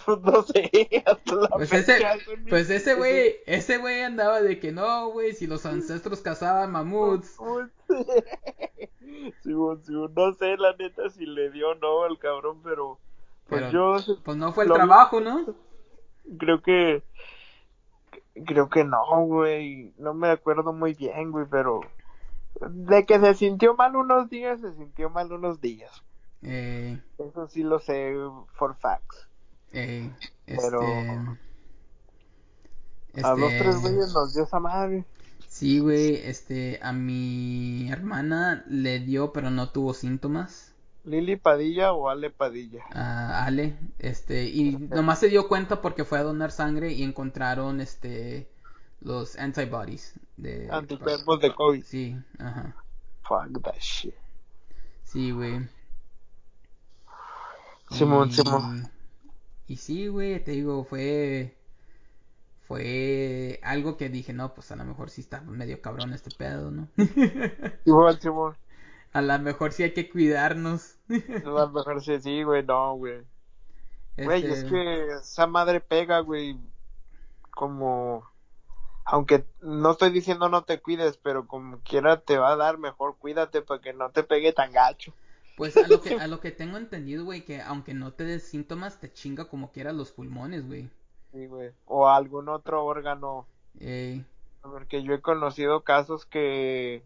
Pues 0.05 0.19
no 0.21 0.43
sé, 0.43 0.69
hasta 1.05 1.35
la 1.35 1.49
Pues 1.49 1.69
fecha, 1.69 2.13
ese, 2.13 2.37
pues 2.49 2.69
ese 2.69 2.95
güey, 2.95 3.35
ese 3.45 3.77
güey 3.77 4.01
andaba 4.01 4.41
de 4.41 4.59
que 4.59 4.71
no, 4.71 5.09
güey, 5.09 5.33
si 5.33 5.47
los 5.47 5.65
ancestros 5.65 6.21
cazaban 6.21 6.71
mamuts. 6.71 7.37
Simón, 9.41 9.81
no 10.15 10.33
sé 10.33 10.57
la 10.57 10.73
neta 10.77 11.09
si 11.09 11.25
le 11.25 11.49
dio 11.51 11.71
o 11.71 11.75
no 11.75 12.03
al 12.03 12.17
cabrón, 12.19 12.61
pero 12.63 12.99
pues 13.47 13.63
Pero, 13.63 13.71
yo 13.71 13.97
pues 14.23 14.37
no 14.37 14.53
fue 14.53 14.65
el 14.65 14.71
trabajo, 14.71 15.19
¿no? 15.19 15.45
creo 16.37 16.61
que 16.61 17.01
creo 18.45 18.69
que 18.69 18.83
no, 18.83 19.25
güey, 19.25 19.93
no 19.97 20.13
me 20.13 20.29
acuerdo 20.29 20.73
muy 20.73 20.93
bien, 20.93 21.31
güey, 21.31 21.45
pero 21.49 21.81
de 22.61 23.05
que 23.05 23.19
se 23.19 23.33
sintió 23.35 23.75
mal 23.75 23.95
unos 23.95 24.29
días, 24.29 24.61
se 24.61 24.73
sintió 24.75 25.09
mal 25.09 25.31
unos 25.31 25.61
días. 25.61 26.03
Eh, 26.41 27.01
Eso 27.17 27.47
sí 27.47 27.63
lo 27.63 27.79
sé 27.79 28.13
for 28.53 28.75
facts. 28.75 29.28
Pero- 29.71 30.81
este, 33.13 33.21
A 33.23 33.33
este, 33.33 33.59
tres 33.59 33.81
güeyes 33.81 34.13
nos 34.13 34.33
dio 34.33 34.43
esa 34.43 34.59
madre. 34.59 35.05
sí, 35.47 35.79
güey, 35.79 36.15
este, 36.15 36.79
a 36.81 36.91
mi 36.93 37.89
hermana 37.91 38.63
le 38.67 38.99
dio, 38.99 39.33
pero 39.33 39.49
no 39.51 39.69
tuvo 39.69 39.93
síntomas. 39.93 40.73
Lili 41.05 41.37
Padilla 41.37 41.93
o 41.93 42.09
Ale 42.09 42.29
Padilla. 42.29 42.83
Ale, 42.91 43.75
este, 43.99 44.45
y 44.45 44.77
nomás 44.77 45.19
se 45.19 45.29
dio 45.29 45.47
cuenta 45.47 45.81
porque 45.81 46.03
fue 46.05 46.19
a 46.19 46.23
donar 46.23 46.51
sangre 46.51 46.91
y 46.93 47.03
encontraron, 47.03 47.81
este, 47.81 48.47
los 49.01 49.37
antibodies 49.37 50.13
de... 50.37 50.67
Anticuerpos 50.71 51.39
de 51.41 51.55
COVID. 51.55 51.83
Sí, 51.83 52.15
ajá, 52.37 52.75
Fuck 53.23 53.61
that 53.63 53.75
shit. 53.79 54.13
sí, 55.03 55.31
güey. 55.31 55.67
Simón, 57.91 58.29
Y- 58.29 58.33
Simón. 58.33 58.91
Y 59.69 59.77
sí, 59.77 60.07
güey, 60.07 60.43
te 60.43 60.51
digo, 60.51 60.83
fue... 60.83 61.55
Fue 62.67 63.59
algo 63.63 63.97
que 63.97 64.09
dije, 64.09 64.33
no, 64.33 64.53
pues 64.53 64.71
a 64.71 64.75
lo 64.75 64.83
mejor 64.85 65.09
sí 65.09 65.21
está 65.21 65.41
medio 65.41 65.81
cabrón 65.81 66.13
este 66.13 66.29
pedo, 66.31 66.69
¿no? 66.71 66.87
Igual, 67.85 68.19
Simón. 68.21 68.57
a 69.13 69.21
lo 69.21 69.39
mejor 69.39 69.71
sí 69.71 69.83
hay 69.83 69.93
que 69.93 70.09
cuidarnos. 70.09 70.97
A 71.43 71.49
lo 71.49 71.69
mejor 71.69 72.03
sí, 72.03 72.19
sí, 72.19 72.43
güey, 72.43 72.63
no, 72.63 72.95
güey. 72.95 73.23
Güey, 74.17 74.45
Este, 74.45 74.51
es 74.51 74.63
que 74.65 75.07
esa 75.19 75.47
madre 75.47 75.81
pega, 75.81 76.19
güey. 76.19 76.59
Como. 77.51 78.29
Aunque 79.05 79.45
no 79.61 79.91
estoy 79.91 80.11
diciendo 80.11 80.49
no 80.49 80.63
te 80.63 80.81
cuides, 80.81 81.17
pero 81.17 81.47
como 81.47 81.79
quiera 81.79 82.21
te 82.21 82.37
va 82.37 82.51
a 82.51 82.55
dar 82.55 82.77
mejor, 82.77 83.17
cuídate 83.17 83.61
para 83.63 83.81
que 83.81 83.93
no 83.93 84.11
te 84.11 84.23
pegue 84.23 84.53
tan 84.53 84.71
gacho. 84.71 85.13
Pues 85.59 85.77
a 85.77 85.87
lo 85.87 86.01
que, 86.01 86.15
a 86.19 86.25
lo 86.27 86.39
que 86.39 86.49
tengo 86.51 86.77
entendido, 86.77 87.23
güey, 87.25 87.45
que 87.45 87.61
aunque 87.61 87.93
no 87.93 88.13
te 88.13 88.23
des 88.23 88.47
síntomas, 88.47 88.99
te 88.99 89.13
chinga 89.13 89.45
como 89.45 89.71
quiera 89.71 89.91
los 89.91 90.11
pulmones, 90.11 90.65
güey. 90.65 90.89
Sí, 91.31 91.45
güey. 91.45 91.69
O 91.85 92.07
algún 92.07 92.49
otro 92.49 92.83
órgano. 92.83 93.45
Porque 94.61 95.03
yo 95.03 95.13
he 95.13 95.21
conocido 95.21 95.81
casos 95.81 96.25
que. 96.25 97.03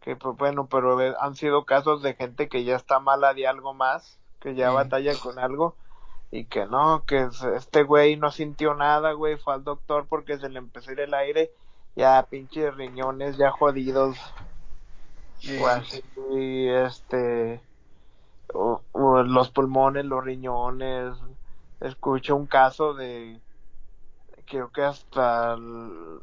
Que, 0.00 0.14
pues 0.16 0.36
bueno, 0.36 0.66
pero 0.68 0.98
han 1.20 1.34
sido 1.34 1.64
casos 1.64 2.02
de 2.02 2.14
gente 2.14 2.48
que 2.48 2.64
ya 2.64 2.76
está 2.76 3.00
mala 3.00 3.32
de 3.34 3.46
algo 3.48 3.74
más, 3.74 4.18
que 4.40 4.54
ya 4.54 4.68
Sí. 4.70 4.74
batalla 4.74 5.14
con 5.16 5.38
algo. 5.38 5.74
Y 6.30 6.44
que 6.44 6.66
no, 6.66 7.04
que 7.06 7.22
es- 7.22 7.42
este 7.42 7.82
güey 7.84 8.16
no 8.16 8.30
sintió 8.30 8.74
nada, 8.74 9.12
güey, 9.12 9.36
fue 9.38 9.54
al 9.54 9.64
doctor 9.64 10.06
porque 10.08 10.36
se 10.38 10.48
le 10.50 10.58
empezó 10.58 10.90
a 10.90 10.92
ir 10.92 11.00
el 11.00 11.14
aire 11.14 11.50
ya 11.96 12.26
pinches 12.30 12.74
riñones 12.76 13.38
ya 13.38 13.50
jodidos. 13.50 14.16
Eh, 15.42 15.60
O 15.62 15.66
así, 15.66 16.02
este. 16.68 17.60
O- 18.54 18.82
o 18.92 19.22
los 19.22 19.50
pulmones, 19.50 20.04
los 20.06 20.24
riñones. 20.24 21.16
Escuché 21.80 22.32
un 22.32 22.46
caso 22.46 22.94
de. 22.94 23.40
Creo 24.46 24.70
que 24.72 24.82
hasta 24.82 25.54
el, 25.54 26.20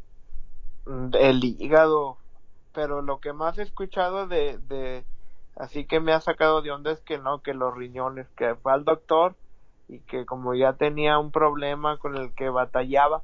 el 1.19 1.43
hígado. 1.43 2.17
Pero 2.73 3.01
lo 3.01 3.19
que 3.19 3.33
más 3.33 3.57
he 3.57 3.63
escuchado 3.63 4.27
de, 4.27 4.57
de. 4.67 5.05
Así 5.55 5.85
que 5.85 5.99
me 6.01 6.11
ha 6.13 6.19
sacado 6.21 6.61
de 6.61 6.71
onda 6.71 6.91
es 6.91 7.01
que 7.01 7.17
no, 7.17 7.41
que 7.41 7.53
los 7.53 7.73
riñones. 7.75 8.27
Que 8.35 8.55
fue 8.55 8.73
al 8.73 8.83
doctor 8.85 9.35
y 9.87 9.99
que 10.01 10.25
como 10.25 10.53
ya 10.55 10.73
tenía 10.73 11.19
un 11.19 11.31
problema 11.31 11.97
con 11.97 12.17
el 12.17 12.33
que 12.33 12.49
batallaba, 12.49 13.23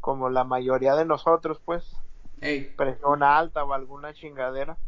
como 0.00 0.30
la 0.30 0.44
mayoría 0.44 0.94
de 0.96 1.04
nosotros, 1.04 1.60
pues, 1.64 1.96
ey, 2.40 2.64
presión 2.76 3.22
alta 3.22 3.62
o 3.64 3.72
alguna 3.72 4.14
chingadera, 4.14 4.78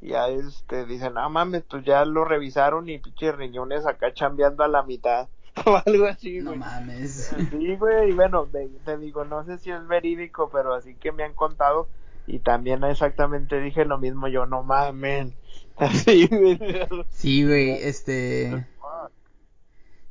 ya 0.00 0.28
este, 0.28 0.86
dicen, 0.86 1.18
ah 1.18 1.28
mames, 1.28 1.64
pues 1.68 1.84
ya 1.84 2.04
lo 2.04 2.24
revisaron 2.24 2.88
y 2.88 2.98
pinches 2.98 3.34
riñones 3.36 3.86
acá 3.86 4.12
chambeando 4.14 4.64
a 4.64 4.68
la 4.68 4.82
mitad, 4.82 5.28
o 5.66 5.80
algo 5.84 6.06
así, 6.06 6.40
no 6.40 6.54
güey. 6.54 6.58
mames. 6.58 7.34
Sí, 7.50 7.76
güey, 7.76 8.10
y 8.10 8.12
bueno, 8.14 8.46
de- 8.46 8.68
te 8.84 8.96
digo, 8.98 9.24
no 9.24 9.44
sé 9.44 9.58
si 9.58 9.70
es 9.70 9.86
verídico, 9.86 10.50
pero 10.50 10.74
así 10.74 10.94
que 10.96 11.12
me 11.12 11.24
han 11.24 11.34
contado, 11.34 11.88
y 12.26 12.38
también 12.40 12.84
exactamente 12.84 13.60
dije 13.60 13.84
lo 13.84 13.98
mismo 13.98 14.28
yo, 14.28 14.46
no 14.46 14.62
mames, 14.62 15.32
así, 15.76 16.26
güey. 16.28 16.58
Sí, 17.10 17.44
güey, 17.46 17.70
este... 17.82 18.66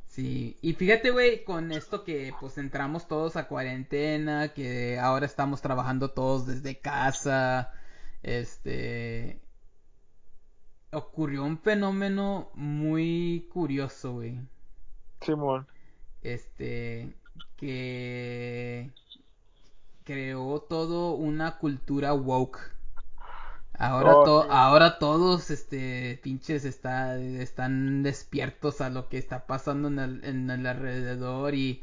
Sí, 0.06 0.58
y 0.60 0.72
fíjate, 0.74 1.10
güey, 1.12 1.44
con 1.44 1.70
esto 1.70 2.02
que 2.02 2.34
pues 2.40 2.58
entramos 2.58 3.06
todos 3.06 3.36
a 3.36 3.46
cuarentena, 3.46 4.52
que 4.52 4.98
ahora 4.98 5.24
estamos 5.24 5.62
trabajando 5.62 6.10
todos 6.10 6.46
desde 6.46 6.80
casa, 6.80 7.70
este... 8.22 9.40
Ocurrió 10.92 11.42
un 11.42 11.58
fenómeno 11.58 12.52
muy 12.54 13.48
curioso, 13.52 14.12
güey. 14.12 14.38
Simón, 15.22 15.66
Este... 16.22 17.12
Que... 17.56 18.90
Creó 20.04 20.60
todo 20.68 21.14
una 21.14 21.56
cultura 21.56 22.12
woke. 22.12 22.58
Ahora, 23.74 24.12
Oh, 24.12 24.24
to- 24.24 24.46
sí. 24.46 24.48
ahora 24.50 24.98
todos, 24.98 25.50
este, 25.50 26.20
pinches, 26.22 26.64
está, 26.64 27.16
están 27.18 28.02
despiertos 28.02 28.80
a 28.80 28.90
lo 28.90 29.08
que 29.08 29.16
está 29.18 29.46
pasando 29.46 29.88
en 29.88 29.98
el, 29.98 30.24
en 30.24 30.50
el 30.50 30.66
alrededor 30.66 31.54
y 31.54 31.82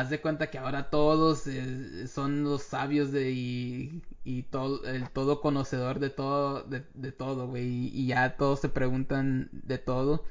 haz 0.00 0.10
de 0.10 0.20
cuenta 0.20 0.50
que 0.50 0.58
ahora 0.58 0.90
todos 0.90 1.46
eh, 1.46 2.06
son 2.08 2.44
los 2.44 2.62
sabios 2.62 3.12
de 3.12 3.30
y, 3.32 4.02
y 4.24 4.42
todo, 4.44 4.84
el 4.86 5.08
todo 5.10 5.40
conocedor 5.40 5.98
de 6.00 6.10
todo, 6.10 6.62
de, 6.64 6.84
de 6.94 7.12
todo, 7.12 7.46
güey, 7.48 7.64
y, 7.66 7.88
y 7.94 8.06
ya 8.08 8.36
todos 8.36 8.60
se 8.60 8.68
preguntan 8.68 9.48
de 9.52 9.78
todo, 9.78 10.24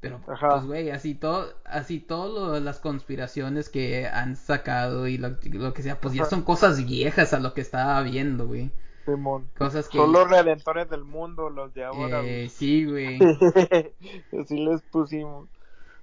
pero 0.00 0.20
Ajá. 0.26 0.48
pues, 0.48 0.64
güey, 0.64 0.90
así 0.90 1.14
todo, 1.14 1.52
así 1.64 2.00
todas 2.00 2.62
las 2.62 2.78
conspiraciones 2.80 3.68
que 3.68 4.06
han 4.06 4.36
sacado 4.36 5.06
y 5.08 5.18
lo, 5.18 5.36
lo 5.52 5.72
que 5.74 5.82
sea, 5.82 6.00
pues 6.00 6.14
ya 6.14 6.24
son 6.24 6.42
cosas 6.42 6.84
viejas 6.86 7.32
a 7.34 7.40
lo 7.40 7.54
que 7.54 7.60
estaba 7.62 8.02
viendo, 8.02 8.46
güey. 8.46 8.70
Simón. 9.04 9.50
Cosas 9.58 9.88
que... 9.88 9.98
Son 9.98 10.12
los 10.12 10.28
redentores 10.30 10.88
del 10.90 11.04
mundo, 11.04 11.50
los 11.50 11.72
de 11.74 11.84
ahora, 11.84 12.22
Eh, 12.22 12.22
güey. 12.24 12.48
sí, 12.48 12.84
güey. 12.84 13.18
así 14.40 14.56
les 14.64 14.82
pusimos. 14.82 15.48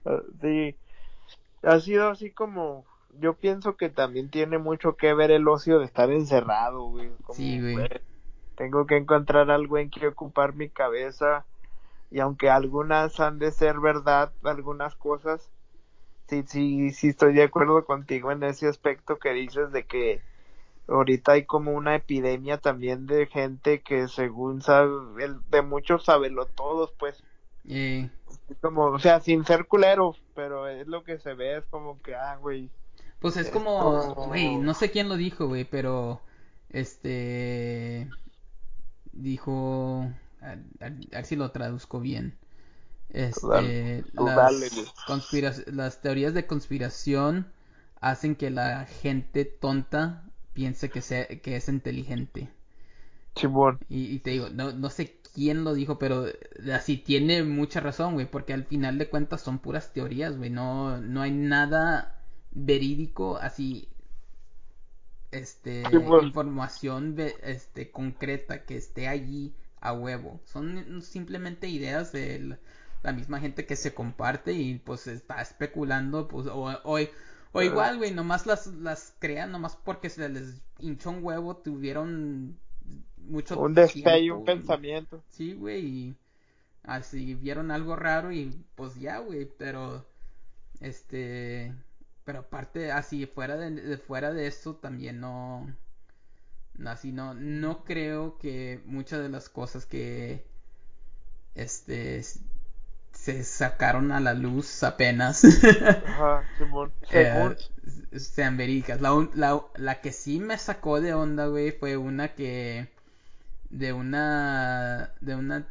Ah, 0.06 0.22
Sí. 0.42 0.76
Ha 1.64 1.80
sido 1.80 2.10
así 2.10 2.32
como. 2.32 2.86
Yo 3.20 3.36
pienso 3.36 3.78
que 3.78 3.90
también 3.90 4.30
tiene 4.30 4.58
mucho 4.58 4.96
que 4.98 5.14
ver 5.14 5.32
el 5.32 5.48
ocio 5.48 5.80
de 5.80 5.86
estar 5.86 6.12
encerrado, 6.12 6.90
güey. 6.90 7.10
Como, 7.24 7.36
Sí, 7.38 7.60
güey. 7.62 7.76
güey, 7.76 7.90
Tengo 8.56 8.86
que 8.86 8.98
encontrar 8.98 9.52
algo 9.52 9.78
en 9.78 9.90
que 9.90 10.08
ocupar 10.08 10.54
mi 10.56 10.70
cabeza. 10.70 11.46
Y 12.12 12.20
aunque 12.20 12.50
algunas 12.50 13.20
han 13.20 13.40
de 13.40 13.52
ser 13.52 13.80
verdad, 13.80 14.34
algunas 14.44 14.96
cosas, 14.96 15.52
sí, 16.28 16.44
sí, 16.48 16.92
sí 16.92 17.10
estoy 17.10 17.34
de 17.34 17.44
acuerdo 17.44 17.86
contigo 17.86 18.32
en 18.32 18.44
ese 18.44 18.68
aspecto 18.68 19.20
que 19.20 19.32
dices 19.34 19.72
de 19.72 19.86
que 19.86 20.22
ahorita 20.88 21.34
hay 21.34 21.46
como 21.46 21.74
una 21.74 21.96
epidemia 21.96 22.58
también 22.60 23.08
de 23.08 23.28
gente 23.28 23.82
que 23.82 24.08
según 24.08 24.62
sabe, 24.62 25.24
el- 25.24 25.42
de 25.50 25.62
muchos 25.62 26.06
todos 26.56 26.94
pues, 27.00 27.24
es 28.50 28.58
como, 28.62 28.86
o 28.86 29.00
sea, 29.00 29.20
sin 29.20 29.46
ser 29.46 29.68
culeros, 29.68 30.22
pero 30.34 30.68
es 30.68 30.88
lo 30.88 31.04
que 31.04 31.18
se 31.20 31.34
ve, 31.34 31.58
es 31.58 31.66
como 31.68 32.02
que, 32.02 32.16
ah, 32.16 32.38
güey, 32.38 32.70
pues 33.20 33.38
es 33.38 33.50
como, 33.50 34.16
güey, 34.28 34.58
no 34.58 34.74
sé 34.74 34.92
quién 34.92 35.10
lo 35.10 35.18
dijo, 35.18 35.48
güey, 35.48 35.66
pero 35.66 36.22
este 36.70 38.08
dijo, 39.14 40.12
a, 40.42 40.52
a- 40.52 40.86
a 40.86 40.90
ver 40.90 41.26
si 41.26 41.36
lo 41.36 41.52
traduzco 41.52 42.00
bien. 42.00 42.38
Este, 43.10 44.06
Dale, 44.12 44.12
tú 44.16 44.30
las, 44.30 44.36
dale, 44.36 44.70
las 45.68 46.02
teorías 46.02 46.34
de 46.36 46.48
conspiración 46.48 47.48
hacen 48.02 48.36
que 48.36 48.50
la 48.52 48.86
gente 48.86 49.46
tonta 49.46 50.24
piense 50.54 50.92
que, 50.92 51.02
sea, 51.02 51.28
que 51.28 51.58
es 51.58 51.70
inteligente. 51.70 52.50
chimón, 53.36 53.80
Y, 53.90 54.16
y 54.16 54.20
te 54.20 54.32
digo, 54.32 54.50
no, 54.50 54.72
no 54.74 54.90
sé 54.90 55.18
quién 55.34 55.64
lo 55.64 55.74
dijo, 55.74 56.00
pero 56.00 56.26
así 56.74 56.98
tiene 56.98 57.44
mucha 57.44 57.80
razón, 57.80 58.14
güey, 58.16 58.30
porque 58.30 58.54
al 58.54 58.66
final 58.66 58.98
de 58.98 59.10
cuentas 59.10 59.42
son 59.42 59.60
puras 59.60 59.94
teorías, 59.94 60.38
güey, 60.38 60.50
no, 60.50 61.00
no 61.02 61.22
hay 61.22 61.32
nada 61.32 62.15
verídico, 62.56 63.38
así, 63.38 63.88
este, 65.32 65.84
Sí, 65.92 66.00
pues. 66.00 66.24
información, 66.24 67.16
este, 67.44 67.92
concreta 67.92 68.66
que 68.66 68.78
esté 68.78 69.08
allí 69.08 69.54
a 69.82 69.94
huevo. 69.94 70.40
Son 70.46 71.02
simplemente 71.04 71.68
ideas 71.68 72.12
de 72.12 72.58
la, 73.04 73.14
misma 73.14 73.40
gente 73.40 73.68
que 73.68 73.76
se 73.76 73.94
comparte 73.94 74.54
y 74.54 74.80
pues 74.80 75.06
está 75.06 75.40
especulando, 75.40 76.28
pues, 76.28 76.48
o, 76.48 76.72
o, 76.84 76.98
o 77.52 77.62
igual, 77.62 77.98
güey, 77.98 78.12
nomás 78.12 78.48
las, 78.48 78.66
las 78.68 79.14
crean, 79.20 79.52
nomás 79.52 79.76
porque 79.76 80.10
se 80.10 80.28
les 80.28 80.62
hinchó 80.80 81.12
un 81.12 81.24
huevo, 81.24 81.58
tuvieron 81.58 82.58
mucho 83.18 83.60
un 83.60 83.74
destello, 83.74 84.40
un 84.40 84.46
pensamiento, 84.46 85.24
Sí, 85.30 85.54
güey, 85.54 85.86
y 85.86 86.16
así 86.84 87.36
vieron 87.36 87.72
algo 87.72 87.96
raro 87.96 88.32
y 88.32 88.66
pues 88.76 88.96
ya, 88.96 89.20
güey, 89.20 89.46
pero 89.58 90.06
este, 90.80 91.74
pero 92.26 92.40
aparte, 92.40 92.92
así 92.92 93.26
fuera 93.28 93.58
de, 93.58 93.72
de- 93.72 93.98
fuera 93.98 94.34
de 94.34 94.48
eso 94.48 94.76
también 94.78 95.20
no, 95.22 95.68
no, 96.76 96.90
así 96.92 97.12
no, 97.12 97.34
no 97.34 97.84
creo 97.84 98.38
que 98.38 98.82
muchas 98.86 99.22
de 99.22 99.30
las 99.30 99.50
cosas 99.50 99.86
que 99.86 100.46
este 101.56 102.22
se 103.14 103.44
sacaron 103.44 104.12
a 104.12 104.20
la 104.20 104.34
luz 104.34 104.84
apenas 104.84 105.44
ajá, 106.04 106.48
Simón, 106.58 106.94
eh, 107.10 107.56
sean 108.18 108.58
verídicas. 108.58 109.02
La, 109.02 109.28
la, 109.34 109.62
la 109.76 110.02
que 110.02 110.12
sí 110.12 110.40
me 110.40 110.58
sacó 110.58 111.02
de 111.02 111.14
onda, 111.14 111.48
güey, 111.48 111.72
fue 111.72 111.98
una 111.98 112.34
que 112.36 112.90
de 113.70 113.94
una 113.94 115.14
de 115.22 115.36
una 115.36 115.68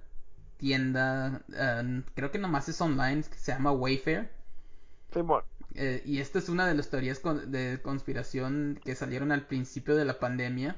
tienda, 0.58 1.42
eh, 1.54 2.02
creo 2.14 2.30
que 2.32 2.38
nomás 2.38 2.68
es 2.70 2.80
online, 2.82 3.24
que 3.24 3.38
se 3.38 3.52
llama 3.52 3.72
Wayfair. 3.72 4.30
Simón, 5.12 5.44
Eh, 5.74 6.02
y 6.04 6.20
esta 6.20 6.38
es 6.38 6.48
una 6.48 6.66
de 6.66 6.74
las 6.74 6.88
teorías 6.90 7.18
con- 7.18 7.50
de 7.50 7.80
conspiración 7.82 8.80
que 8.84 8.94
salieron 8.94 9.32
al 9.32 9.46
principio 9.46 9.96
de 9.96 10.04
la 10.04 10.18
pandemia, 10.20 10.76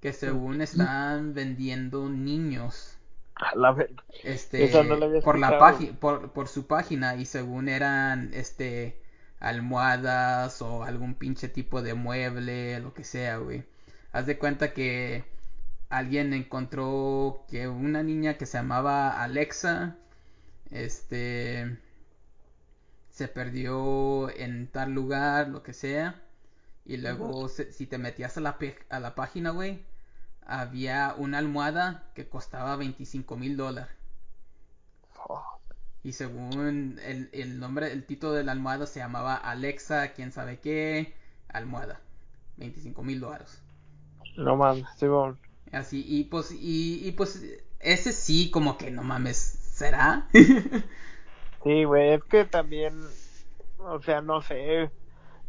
que 0.00 0.12
según 0.12 0.60
están 0.60 1.34
vendiendo 1.34 2.08
niños. 2.08 2.98
A 3.36 3.54
la 3.56 3.72
verga, 3.72 4.02
este 4.24 4.82
no 4.82 4.96
la 4.96 5.06
había 5.06 5.20
por 5.20 5.38
la 5.38 5.58
por, 6.00 6.32
por 6.32 6.48
su 6.48 6.66
página 6.66 7.16
y 7.16 7.26
según 7.26 7.68
eran 7.68 8.30
este 8.34 8.96
almohadas 9.40 10.62
o 10.62 10.84
algún 10.84 11.14
pinche 11.14 11.48
tipo 11.48 11.82
de 11.82 11.94
mueble 11.94 12.80
lo 12.80 12.94
que 12.94 13.04
sea 13.04 13.36
güey. 13.38 13.64
Haz 14.12 14.26
de 14.26 14.38
cuenta 14.38 14.72
que 14.72 15.24
alguien 15.90 16.32
encontró 16.32 17.44
que 17.50 17.68
una 17.68 18.02
niña 18.02 18.34
que 18.38 18.46
se 18.46 18.58
llamaba 18.58 19.22
Alexa 19.22 19.96
este 20.70 21.78
se 23.16 23.28
perdió 23.28 24.30
en 24.30 24.68
tal 24.68 24.92
lugar 24.92 25.48
lo 25.48 25.62
que 25.64 25.72
sea 25.74 26.22
y 26.86 26.98
luego 26.98 27.48
se- 27.48 27.72
si 27.72 27.86
te 27.86 27.98
metías 27.98 28.36
a 28.38 28.42
la, 28.42 28.58
a 28.90 29.00
la 29.00 29.14
página 29.16 29.50
güey 29.50 29.84
había 30.46 31.14
una 31.18 31.38
almohada 31.38 32.04
que 32.14 32.28
costaba 32.28 32.76
25 32.76 33.36
mil 33.36 33.56
dólares 33.58 33.90
Oh, 35.28 35.60
y 36.02 36.12
según 36.12 36.98
el, 37.02 37.28
el 37.32 37.58
nombre, 37.58 37.92
el 37.92 38.06
título 38.06 38.32
de 38.32 38.44
la 38.44 38.52
almohada 38.52 38.86
se 38.86 39.00
llamaba 39.00 39.34
Alexa, 39.36 40.12
quién 40.14 40.32
sabe 40.32 40.58
qué, 40.60 41.14
almohada. 41.48 42.00
25 42.56 43.02
mil 43.02 43.20
dólares. 43.20 43.60
no 44.36 44.56
mames, 44.56 44.88
Simón, 44.96 45.38
Así, 45.72 46.04
y 46.06 46.24
pues, 46.24 46.52
y, 46.52 47.06
y 47.06 47.12
pues, 47.12 47.42
ese 47.80 48.12
sí, 48.12 48.50
como 48.50 48.78
que 48.78 48.90
no 48.90 49.02
mames, 49.02 49.36
¿será? 49.36 50.28
sí, 51.66 51.84
güey, 51.84 52.12
es 52.14 52.24
que 52.24 52.44
también, 52.44 52.94
o 53.78 54.00
sea, 54.02 54.20
no 54.22 54.40
sé, 54.42 54.92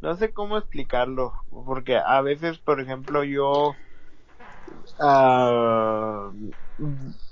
no 0.01 0.15
sé 0.15 0.34
cómo 0.34 0.58
explicarlo, 0.58 1.34
porque 1.49 1.97
a 1.97 2.21
veces, 2.21 2.60
por 2.60 2.82
ejemplo, 2.82 3.23
yo 3.23 3.75
Ah, 4.99 6.32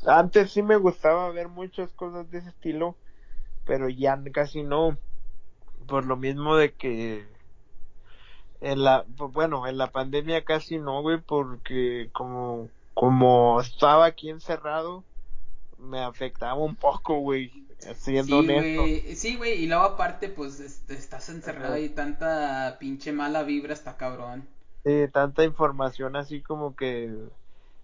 antes 0.07 0.51
sí 0.51 0.61
me 0.63 0.77
gustaba 0.77 1.31
ver 1.31 1.47
muchas 1.49 1.93
cosas 1.93 2.29
de 2.31 2.39
ese 2.39 2.49
estilo, 2.49 2.97
pero 3.65 3.89
ya 3.89 4.21
casi 4.33 4.63
no. 4.63 4.97
Por 5.87 6.05
lo 6.05 6.17
mismo 6.17 6.57
de 6.57 6.75
que 6.75 7.27
en 8.61 8.83
la, 8.83 9.05
bueno, 9.07 9.67
en 9.67 9.77
la 9.77 9.91
pandemia 9.91 10.43
casi 10.45 10.79
no, 10.79 11.01
güey, 11.01 11.21
porque 11.21 12.09
como, 12.13 12.69
como 12.93 13.59
estaba 13.61 14.05
aquí 14.05 14.29
encerrado, 14.29 15.05
me 15.77 15.99
afectaba 16.01 16.55
un 16.55 16.75
poco, 16.75 17.19
güey, 17.19 17.51
siendo 17.95 18.41
Sí, 18.41 18.49
honesto. 18.49 18.81
güey. 18.81 19.15
Sí, 19.15 19.35
güey. 19.35 19.63
Y 19.63 19.67
luego 19.67 19.83
aparte, 19.83 20.29
pues 20.29 20.59
est- 20.59 20.89
estás 20.91 21.29
encerrado 21.29 21.77
y 21.77 21.89
tanta 21.89 22.77
pinche 22.79 23.11
mala 23.11 23.43
vibra 23.43 23.73
está 23.73 23.97
cabrón. 23.97 24.47
Eh, 24.83 25.09
tanta 25.11 25.43
información 25.43 26.15
así 26.15 26.41
como 26.41 26.75
que, 26.75 27.11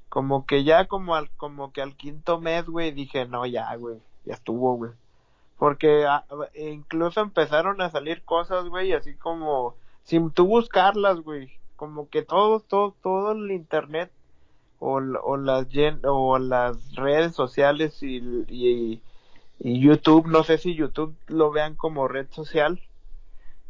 como 0.10 0.45
que 0.45 0.63
ya 0.63 0.88
como 0.88 1.15
al, 1.15 1.30
como 1.38 1.71
que 1.71 1.82
al 1.82 1.95
quinto 1.95 2.39
mes, 2.39 2.65
güey, 2.65 2.91
dije, 2.91 3.25
no, 3.25 3.45
ya, 3.45 3.73
güey, 3.75 3.97
ya 4.25 4.36
estuvo, 4.36 4.75
güey. 4.75 4.91
Porque 5.58 6.06
ah, 6.08 6.25
e 6.54 6.69
incluso 6.69 7.21
empezaron 7.21 7.82
a 7.82 7.89
salir 7.91 8.23
cosas, 8.23 8.65
güey, 8.65 8.93
así 8.93 9.13
como, 9.15 9.75
sin 10.04 10.32
tú 10.32 10.45
buscarlas, 10.47 11.19
güey, 11.21 11.51
como 11.75 12.10
que 12.10 12.21
todo, 12.23 12.60
todo, 12.60 12.95
todo 13.01 13.32
el 13.34 13.51
internet 13.51 14.12
o, 14.82 14.96
o 14.96 15.38
las 15.38 15.70
gen- 15.70 16.02
o 16.04 16.38
las 16.39 16.96
redes 16.96 17.34
sociales 17.36 18.02
y, 18.02 18.17
y, 18.50 19.02
y 19.60 19.80
YouTube, 19.80 20.28
no 20.28 20.44
sé 20.44 20.58
si 20.58 20.74
YouTube 20.76 21.15
lo 21.28 21.52
vean 21.52 21.76
como 21.76 22.08
red 22.08 22.28
social, 22.32 22.82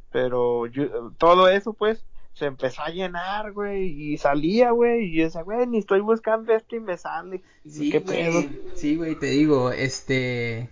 pero 0.10 0.68
yo- 0.68 1.12
todo 1.18 1.48
eso 1.50 1.74
pues 1.74 2.06
se 2.34 2.46
empezó 2.46 2.82
a 2.82 2.90
llenar, 2.90 3.52
güey, 3.52 4.14
y 4.14 4.18
salía, 4.18 4.72
güey, 4.72 5.06
y 5.08 5.18
yo 5.18 5.26
decía, 5.26 5.42
güey, 5.42 5.68
ni 5.68 5.80
estoy 5.80 6.00
buscando 6.00 6.54
esto 6.54 6.78
y 6.78 6.80
me 6.80 6.98
sale, 6.98 7.42
Sí, 7.68 7.92
qué 7.92 8.00
pedo. 8.00 8.42
güey. 8.42 8.62
Sí, 8.76 8.96
güey, 8.96 9.16
te 9.20 9.28
digo, 9.28 9.72
este. 9.72 10.70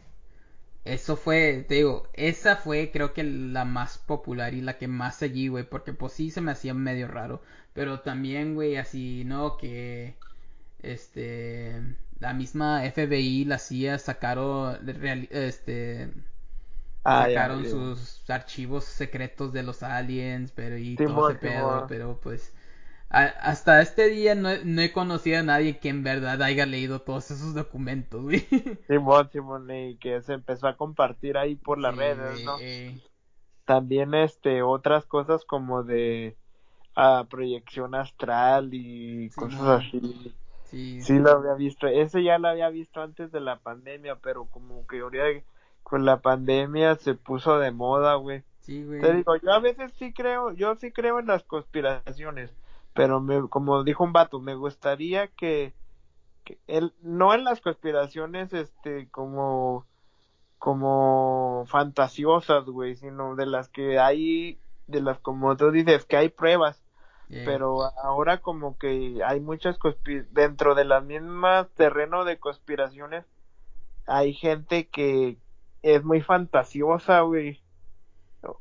Eso 0.86 1.18
fue, 1.18 1.66
te 1.68 1.76
digo, 1.76 2.08
esa 2.14 2.56
fue 2.56 2.90
creo 2.92 3.14
que 3.14 3.24
la 3.24 3.66
más 3.66 3.98
popular 3.98 4.54
y 4.54 4.62
la 4.62 4.78
que 4.78 4.88
más 4.88 5.18
seguí, 5.18 5.50
güey, 5.50 5.66
porque 5.66 5.92
pues 5.94 6.14
sí 6.14 6.32
se 6.32 6.40
me 6.42 6.52
hacía 6.52 6.74
medio 6.74 7.08
raro. 7.10 7.42
Pero 7.74 8.00
también, 8.00 8.56
güey, 8.56 8.78
así, 8.78 9.24
¿no? 9.26 9.58
Que, 9.58 10.16
este, 10.84 11.82
la 12.20 12.34
misma 12.34 12.86
FBI, 12.86 13.46
la 13.46 13.60
CIA 13.60 14.00
sacaron, 14.00 14.78
este, 15.32 16.12
Ah, 17.04 17.28
sacaron 17.28 17.66
ya. 17.66 17.66
sus 17.66 18.24
archivos 18.30 18.86
secretos 18.86 19.54
de 19.54 19.64
los 19.64 19.84
aliens, 19.84 20.52
pero 20.56 20.78
y 20.78 20.98
todo 21.00 21.20
ese 21.20 21.36
pedo, 21.36 21.86
pero 21.88 22.20
pues 22.22 22.54
a- 23.10 23.26
hasta 23.26 23.82
este 23.82 24.10
día 24.10 24.36
no, 24.36 24.50
he- 24.52 24.66
no 24.66 24.82
he 24.82 24.92
conocido 24.94 25.40
a 25.40 25.44
nadie 25.44 25.80
que 25.80 25.90
en 25.90 26.04
verdad 26.04 26.42
haya 26.44 26.66
leído 26.66 27.02
todos 27.02 27.32
esos 27.32 27.54
documentos, 27.56 28.22
güey. 28.24 28.48
Simón, 28.88 29.30
Simón, 29.32 29.72
y 29.72 29.98
que 30.00 30.22
se 30.22 30.34
empezó 30.34 30.68
a 30.68 30.76
compartir 30.76 31.38
ahí 31.38 31.56
por 31.56 31.78
las 31.80 31.96
Sí, 31.96 31.96
redes, 31.96 32.42
¿no? 32.42 32.62
eh, 32.62 33.00
También, 33.66 34.14
este, 34.16 34.64
otras 34.64 35.06
cosas 35.06 35.46
como 35.46 35.84
de 35.84 36.38
ah, 36.96 37.28
proyección 37.30 37.96
astral 37.96 38.70
y 38.74 39.32
cosas 39.32 39.86
así. 39.86 40.36
Sí, 40.70 41.02
Sí 41.02 41.20
lo 41.20 41.32
había 41.32 41.54
visto, 41.56 41.88
ese 41.88 42.24
ya 42.24 42.38
lo 42.40 42.50
había 42.50 42.70
visto 42.70 43.02
antes 43.02 43.32
de 43.32 43.40
la 43.42 43.60
pandemia, 43.60 44.18
pero 44.18 44.46
como 44.48 44.86
que 44.88 45.00
ahorita 45.02 45.24
con 45.84 46.06
la 46.06 46.22
pandemia 46.22 46.96
se 46.96 47.16
puso 47.16 47.60
de 47.60 47.72
moda, 47.72 48.16
güey. 48.16 48.44
sí, 48.62 48.84
Te 49.00 49.14
güey, 49.14 49.16
digo, 49.16 49.36
yo 49.38 49.52
a 49.54 49.60
veces 49.60 49.94
sí 50.00 50.14
creo, 50.14 50.54
yo 50.54 50.76
sí 50.76 50.92
creo 50.92 51.20
en 51.20 51.28
las 51.28 51.44
conspiraciones, 51.44 52.56
pero 52.94 53.22
me, 53.22 53.50
como 53.50 53.84
dijo 53.84 54.04
un 54.04 54.14
vato, 54.14 54.40
me 54.42 54.56
gustaría 54.56 55.28
que, 55.30 55.74
que 56.46 56.60
él, 56.68 56.94
no 57.02 57.34
en 57.34 57.44
las 57.46 57.62
conspiraciones, 57.62 58.54
este, 58.54 59.10
como 59.12 59.88
como 60.58 61.66
fantasiosas, 61.68 62.66
güey, 62.66 62.96
sino 62.96 63.36
de 63.36 63.46
las 63.46 63.70
que 63.70 64.00
hay, 64.00 64.60
de 64.88 65.02
las 65.02 65.20
como 65.20 65.56
tú 65.58 65.72
dices, 65.72 66.06
que 66.06 66.18
hay 66.18 66.30
pruebas, 66.30 66.84
eh, 67.30 67.44
pero 67.46 67.92
ahora 68.04 68.42
como 68.42 68.78
que 68.78 69.22
hay 69.26 69.40
muchas 69.40 69.78
dentro 70.32 70.76
de 70.76 70.86
las 70.86 71.04
mismas 71.04 71.68
terreno 71.76 72.26
de 72.26 72.40
conspiraciones, 72.40 73.26
hay 74.08 74.34
gente 74.34 74.88
que 74.90 75.38
es 75.82 76.04
muy 76.04 76.22
fantasiosa, 76.22 77.22
güey, 77.22 77.62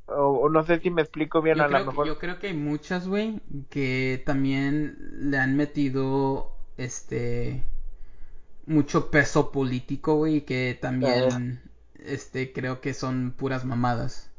o, 0.07 0.15
o 0.15 0.49
no 0.51 0.65
sé 0.65 0.81
si 0.81 0.91
me 0.91 1.03
explico 1.03 1.43
bien, 1.43 1.59
Yo 1.59 1.63
a 1.63 1.69
lo 1.69 1.85
que, 1.85 1.85
mejor, 1.85 2.07
yo 2.07 2.19
creo 2.19 2.39
que 2.39 2.49
hay 2.49 2.55
muchas, 2.55 3.09
güey, 3.09 3.41
que 3.71 4.23
también 4.25 4.97
le 5.31 5.39
han 5.39 5.57
metido, 5.57 6.53
este, 6.77 7.65
mucho 8.67 9.11
peso 9.11 9.51
político, 9.51 10.15
güey, 10.17 10.37
y 10.37 10.41
que 10.43 10.79
también, 10.81 11.63
este, 11.95 12.53
creo 12.53 12.81
que 12.81 12.95
son 12.95 13.33
puras 13.37 13.65
mamadas. 13.65 14.31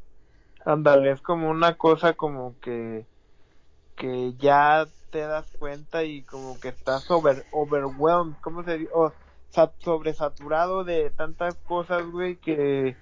ándale, 0.64 1.12
es 1.12 1.20
como 1.20 1.50
una 1.50 1.76
cosa 1.76 2.14
como 2.14 2.58
que 2.60 3.06
que 4.00 4.34
ya 4.38 4.86
te 5.10 5.20
das 5.20 5.46
cuenta 5.58 6.04
y 6.04 6.24
como 6.24 6.58
que 6.60 6.68
estás 6.68 7.10
over, 7.10 7.44
overwhelmed, 7.52 8.36
¿cómo 8.42 8.64
se 8.64 8.78
dice? 8.78 8.90
O 8.94 9.12
sa- 9.50 9.74
sobresaturado 9.78 10.84
de 10.84 11.10
tantas 11.10 11.56
cosas, 11.56 12.04
güey, 12.10 12.36
que, 12.38 12.96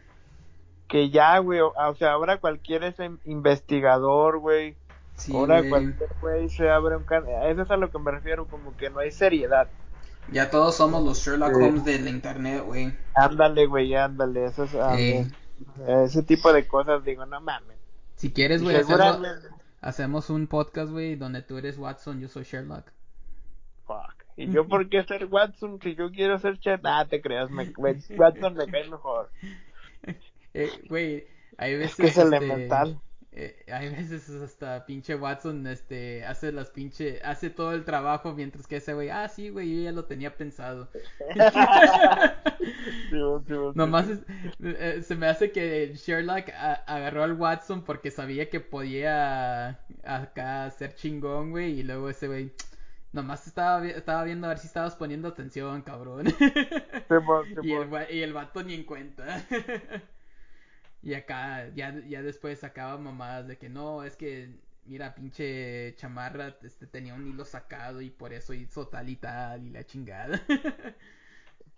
que 0.89 1.11
ya, 1.11 1.39
güey, 1.39 1.61
o, 1.61 1.73
o 1.77 1.95
sea, 1.95 2.13
ahora 2.13 2.41
cualquiera 2.41 2.89
es 2.89 2.99
in- 3.01 3.21
investigador, 3.25 4.39
güey, 4.41 4.77
Sí, 5.17 5.33
ahora 5.37 5.59
güey, 5.59 5.71
cualquier 5.71 6.11
güey 6.21 6.49
se 6.49 6.71
abre 6.71 6.97
un 6.97 7.05
canal, 7.05 7.31
a 7.43 7.49
eso 7.51 7.63
es 7.63 7.71
a 7.71 7.77
lo 7.77 7.91
que 7.91 7.99
me 7.99 8.11
refiero, 8.11 8.47
como 8.49 8.77
que 8.77 8.91
no 8.91 9.01
hay 9.01 9.11
seriedad. 9.13 9.69
ya 10.33 10.51
todos 10.51 10.77
somos 10.77 11.05
los 11.05 11.19
Sherlock 11.19 11.55
Holmes 11.55 11.85
de 11.85 11.99
la 12.01 12.11
internet, 12.11 12.65
güey. 12.65 12.93
ándale, 13.15 13.67
güey, 13.67 13.95
ándale, 13.95 14.47
eso 14.47 14.65
es, 14.65 14.75
Eh, 14.75 15.27
ese 16.05 16.23
tipo 16.23 16.53
de 16.53 16.67
cosas, 16.67 17.05
digo, 17.05 17.27
no 17.27 17.41
mames. 17.41 17.79
si 18.17 18.33
quieres, 18.33 18.63
güey, 18.63 18.77
hacemos, 18.77 19.19
hacemos 19.81 20.31
un 20.31 20.47
podcast, 20.47 20.91
güey, 20.91 21.17
donde 21.17 21.43
tú 21.43 21.59
eres 21.59 21.79
Watson, 21.79 22.21
yo 22.21 22.29
soy 22.29 22.45
Sherlock. 22.45 22.91
Fuck. 23.87 24.25
¿Y 24.37 24.51
yo 24.53 24.67
por 24.69 24.89
qué 24.89 25.03
ser 25.05 25.25
Watson 25.27 25.81
si 25.83 25.95
yo 25.97 26.11
quiero 26.11 26.39
ser 26.39 26.59
Chet? 26.61 26.81
Ah, 26.85 27.07
te 27.09 27.21
creas, 27.21 27.51
me, 27.51 27.65
me- 27.79 27.99
Watson 28.17 28.55
me 28.55 28.67
cae 28.67 28.89
mejor. 28.89 29.31
Eh, 30.55 30.71
güey, 30.89 31.27
hay 31.59 31.75
Es 31.75 31.95
que 31.95 32.03
veces, 32.05 32.17
es 32.19 32.25
este, 32.25 32.37
elemental. 32.37 33.01
Eh, 33.33 33.65
hay 33.73 33.91
veces 33.91 34.29
hasta 34.43 34.85
pinche 34.87 35.15
Watson, 35.15 35.67
este, 35.67 36.25
hace 36.25 36.53
las 36.53 36.71
pinche, 36.71 37.21
hace 37.23 37.51
todo 37.51 37.73
el 37.73 37.85
trabajo 37.85 38.33
mientras 38.35 38.67
que 38.67 38.77
ese 38.77 38.95
güey, 38.95 39.11
ah, 39.11 39.29
sí, 39.29 39.51
güey, 39.51 39.77
yo 39.77 39.83
ya 39.85 39.93
lo 39.93 40.05
tenía 40.07 40.37
pensado. 40.37 40.89
Sí, 43.11 43.17
sí, 43.47 43.55
Nomás 43.75 44.09
es- 44.09 44.21
eh, 44.63 45.01
se 45.03 45.15
me 45.15 45.27
hace 45.29 45.51
que 45.53 45.95
Sherlock 45.95 46.51
a- 46.51 46.75
agarró 46.87 47.23
al 47.23 47.33
Watson 47.35 47.83
porque 47.85 48.11
sabía 48.11 48.51
que 48.51 48.61
podía 48.61 49.79
acá 50.05 50.71
ser 50.71 50.95
chingón, 50.95 51.51
güey, 51.51 51.81
y 51.81 51.83
luego 51.83 52.11
ese 52.11 52.27
güey, 52.29 52.53
nomás 53.13 53.47
estaba, 53.47 53.87
estaba 53.87 54.25
viendo 54.25 54.47
a 54.47 54.51
ver 54.51 54.59
si 54.59 54.67
estabas 54.67 54.97
poniendo 54.97 55.29
atención, 55.29 55.83
cabrón. 55.83 56.27
Y, 57.63 57.73
el, 57.73 57.89
y 58.11 58.21
el 58.23 58.33
vato 58.33 58.63
ni 58.63 58.75
en 58.75 58.85
cuenta. 58.85 59.43
Y 61.03 61.15
acá, 61.15 61.69
ya, 61.75 61.95
ya 62.09 62.23
después 62.23 62.59
sacaba 62.61 62.99
mamadas 62.99 63.47
de 63.49 63.59
que 63.59 63.69
no, 63.69 64.03
es 64.05 64.17
que, 64.17 64.51
mira, 64.85 65.15
pinche 65.15 65.95
chamarra, 65.97 66.57
este, 66.63 66.87
tenía 66.87 67.15
un 67.15 67.27
hilo 67.29 67.45
sacado 67.45 68.01
y 68.01 68.11
por 68.11 68.33
eso 68.33 68.53
hizo 68.55 68.89
tal 68.89 69.09
y 69.09 69.17
tal 69.17 69.65
y 69.65 69.71
la 69.71 69.85
chingada. 69.87 70.41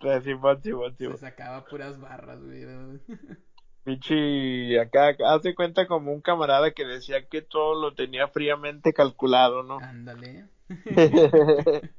Sí, 0.01 0.07
Simón, 0.23 0.61
Simón, 0.61 0.95
Se 1.05 1.13
Simón. 1.13 1.17
sacaba 1.17 1.67
puras 1.67 1.99
barras, 1.99 2.39
güey. 2.43 2.65
Pichi, 3.83 4.75
acá 4.79 5.15
hace 5.27 5.53
cuenta 5.53 5.85
como 5.87 6.11
un 6.11 6.21
camarada 6.21 6.71
que 6.71 6.83
decía 6.83 7.27
que 7.27 7.43
todo 7.43 7.79
lo 7.79 7.93
tenía 7.93 8.27
fríamente 8.27 8.91
calculado, 8.91 9.61
¿no? 9.61 9.87
Ándale. 9.87 10.47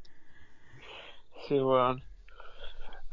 Simón. 1.47 2.03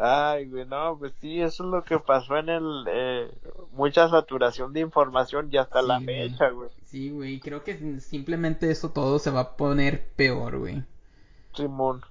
Ay, 0.01 0.47
güey, 0.47 0.65
no, 0.65 0.97
pues 0.97 1.13
sí, 1.19 1.41
eso 1.41 1.65
es 1.65 1.69
lo 1.69 1.83
que 1.83 1.99
pasó 1.99 2.37
en 2.37 2.47
el, 2.47 2.85
eh, 2.87 3.29
mucha 3.73 4.07
saturación 4.09 4.71
de 4.71 4.79
información 4.79 5.49
y 5.51 5.57
hasta 5.57 5.81
la 5.81 5.99
güey. 5.99 6.29
fecha, 6.29 6.49
güey. 6.51 6.69
Sí, 6.85 7.09
güey. 7.09 7.41
Creo 7.41 7.65
que 7.65 7.99
simplemente 7.99 8.71
eso 8.71 8.91
todo 8.91 9.19
se 9.19 9.29
va 9.29 9.41
a 9.41 9.57
poner 9.57 10.07
peor, 10.15 10.57
güey. 10.57 10.85
Simón. 11.53 12.01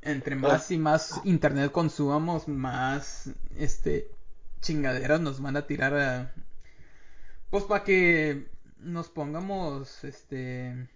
Entre 0.00 0.34
más 0.34 0.70
y 0.70 0.78
más 0.78 1.20
internet 1.24 1.70
consumamos, 1.70 2.48
más, 2.48 3.30
este, 3.58 4.10
chingaderas 4.60 5.20
nos 5.20 5.42
van 5.42 5.58
a 5.58 5.66
tirar 5.66 5.94
a, 5.94 6.32
Pues 7.50 7.64
para 7.64 7.84
que 7.84 8.48
nos 8.78 9.10
pongamos 9.10 10.04
este 10.04 10.88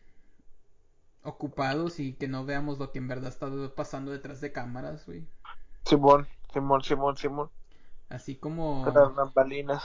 ocupados 1.22 2.00
y 2.00 2.14
que 2.14 2.28
no 2.28 2.46
veamos 2.46 2.78
lo 2.78 2.92
que 2.92 2.98
en 2.98 3.08
verdad 3.08 3.28
está 3.28 3.48
pasando 3.74 4.10
detrás 4.12 4.40
de 4.40 4.52
cámaras, 4.52 5.04
güey. 5.04 5.26
Simón, 5.86 6.26
Simón, 6.52 6.82
Simón, 6.82 7.16
Simón. 7.16 7.50
Así 8.08 8.34
como 8.36 8.84
Tras 8.92 9.14
bambalinas. 9.14 9.84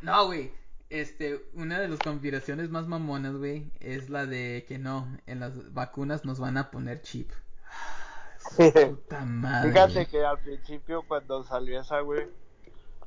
no, 0.00 0.26
güey. 0.26 0.52
Este, 0.90 1.42
una 1.54 1.78
de 1.78 1.88
las 1.88 2.00
conspiraciones 2.00 2.68
más 2.68 2.86
mamonas, 2.86 3.34
güey, 3.36 3.70
es 3.80 4.10
la 4.10 4.26
de 4.26 4.66
que 4.68 4.78
no, 4.78 5.06
en 5.26 5.40
las 5.40 5.72
vacunas 5.72 6.26
nos 6.26 6.38
van 6.38 6.58
a 6.58 6.70
poner 6.70 7.00
chip. 7.00 7.30
Puta 8.56 9.24
madre. 9.24 9.70
Fíjate 9.70 10.06
que 10.06 10.22
al 10.22 10.38
principio 10.40 11.02
cuando 11.08 11.44
salió 11.44 11.80
esa, 11.80 12.00
güey, 12.00 12.28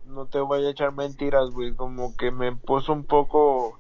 no 0.05 0.25
te 0.25 0.39
voy 0.39 0.65
a 0.65 0.69
echar 0.71 0.93
mentiras, 0.93 1.51
güey, 1.51 1.75
como 1.75 2.15
que 2.17 2.31
me 2.31 2.55
puso 2.55 2.91
un 2.91 3.03
poco 3.03 3.77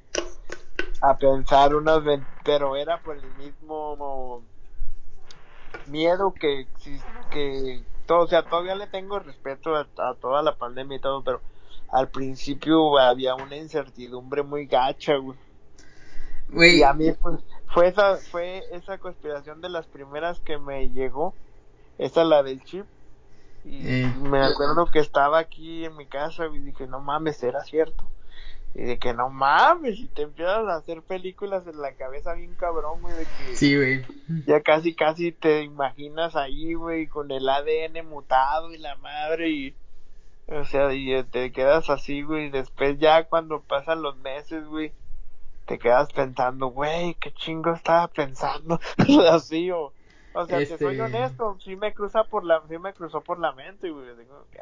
a 1.01 1.17
pensar 1.17 1.73
unas, 1.73 2.01
pero 2.43 2.75
era 2.75 3.01
por 3.01 3.17
el 3.17 3.37
mismo 3.37 4.43
miedo 5.87 6.33
que, 6.33 6.67
que 7.31 7.83
todo, 8.05 8.19
o 8.19 8.27
sea, 8.27 8.43
todavía 8.43 8.75
le 8.75 8.87
tengo 8.87 9.19
respeto 9.19 9.75
a, 9.75 9.85
toda 10.15 10.41
la 10.43 10.55
pandemia 10.55 10.97
y 10.97 11.01
todo, 11.01 11.23
pero 11.23 11.41
al 11.89 12.09
principio 12.09 12.97
había 12.99 13.35
una 13.35 13.57
incertidumbre 13.57 14.43
muy 14.43 14.65
gacha, 14.65 15.15
güey. 15.15 15.37
Y 16.77 16.83
a 16.83 16.93
mí 16.93 17.11
pues, 17.13 17.39
fue 17.67 17.87
esa 17.87 18.17
fue 18.17 18.63
esa 18.71 18.97
conspiración 18.99 19.61
de 19.61 19.69
las 19.69 19.87
primeras 19.87 20.39
que 20.39 20.57
me 20.57 20.89
llegó, 20.89 21.33
esa 21.97 22.23
la 22.23 22.43
del 22.43 22.63
chip. 22.63 22.85
Y 23.63 24.03
eh. 24.03 24.13
me 24.21 24.43
acuerdo 24.43 24.85
que 24.85 24.99
estaba 24.99 25.39
aquí 25.39 25.85
en 25.85 25.97
mi 25.97 26.05
casa 26.05 26.45
y 26.53 26.59
dije, 26.59 26.85
no 26.85 26.99
mames, 26.99 27.41
era 27.41 27.61
cierto. 27.61 28.07
Y 28.75 28.83
de 28.83 28.99
que 28.99 29.13
no 29.13 29.29
mames, 29.29 29.97
y 29.99 30.07
te 30.07 30.23
empiezas 30.23 30.67
a 30.67 30.75
hacer 30.75 31.01
películas 31.01 31.65
en 31.65 31.81
la 31.81 31.93
cabeza 31.93 32.33
bien 32.33 32.55
cabrón, 32.55 33.01
güey, 33.01 33.15
de 33.15 33.23
que... 33.23 33.55
Sí, 33.55 33.73
güey. 33.73 34.03
Ya 34.45 34.59
casi, 34.61 34.93
casi 34.93 35.31
te 35.31 35.63
imaginas 35.63 36.35
ahí, 36.35 36.73
güey, 36.73 37.07
con 37.07 37.31
el 37.31 37.47
ADN 37.47 38.05
mutado 38.05 38.73
y 38.73 38.77
la 38.77 38.97
madre 38.97 39.49
y... 39.49 39.75
O 40.47 40.65
sea, 40.65 40.93
y 40.93 41.23
te 41.23 41.53
quedas 41.53 41.89
así, 41.89 42.21
güey, 42.21 42.47
y 42.47 42.49
después 42.49 42.99
ya 42.99 43.23
cuando 43.23 43.61
pasan 43.61 44.01
los 44.01 44.17
meses, 44.17 44.65
güey, 44.65 44.91
te 45.65 45.79
quedas 45.79 46.11
pensando, 46.11 46.67
güey, 46.67 47.15
qué 47.15 47.31
chingo 47.31 47.71
estaba 47.71 48.09
pensando, 48.09 48.79
así, 49.31 49.71
o... 49.71 49.93
O 50.33 50.45
sea, 50.47 50.57
te 50.57 50.65
soy 50.65 50.99
este 50.99 51.01
honesto, 51.01 51.57
sí 51.63 51.77
me 51.77 51.93
cruza 51.93 52.25
por 52.25 52.43
la, 52.43 52.61
sí 52.67 52.77
me 52.77 52.93
cruzó 52.93 53.21
por 53.21 53.39
la 53.39 53.53
mente, 53.53 53.89
güey, 53.89 54.05
digo, 54.17 54.45
que... 54.51 54.59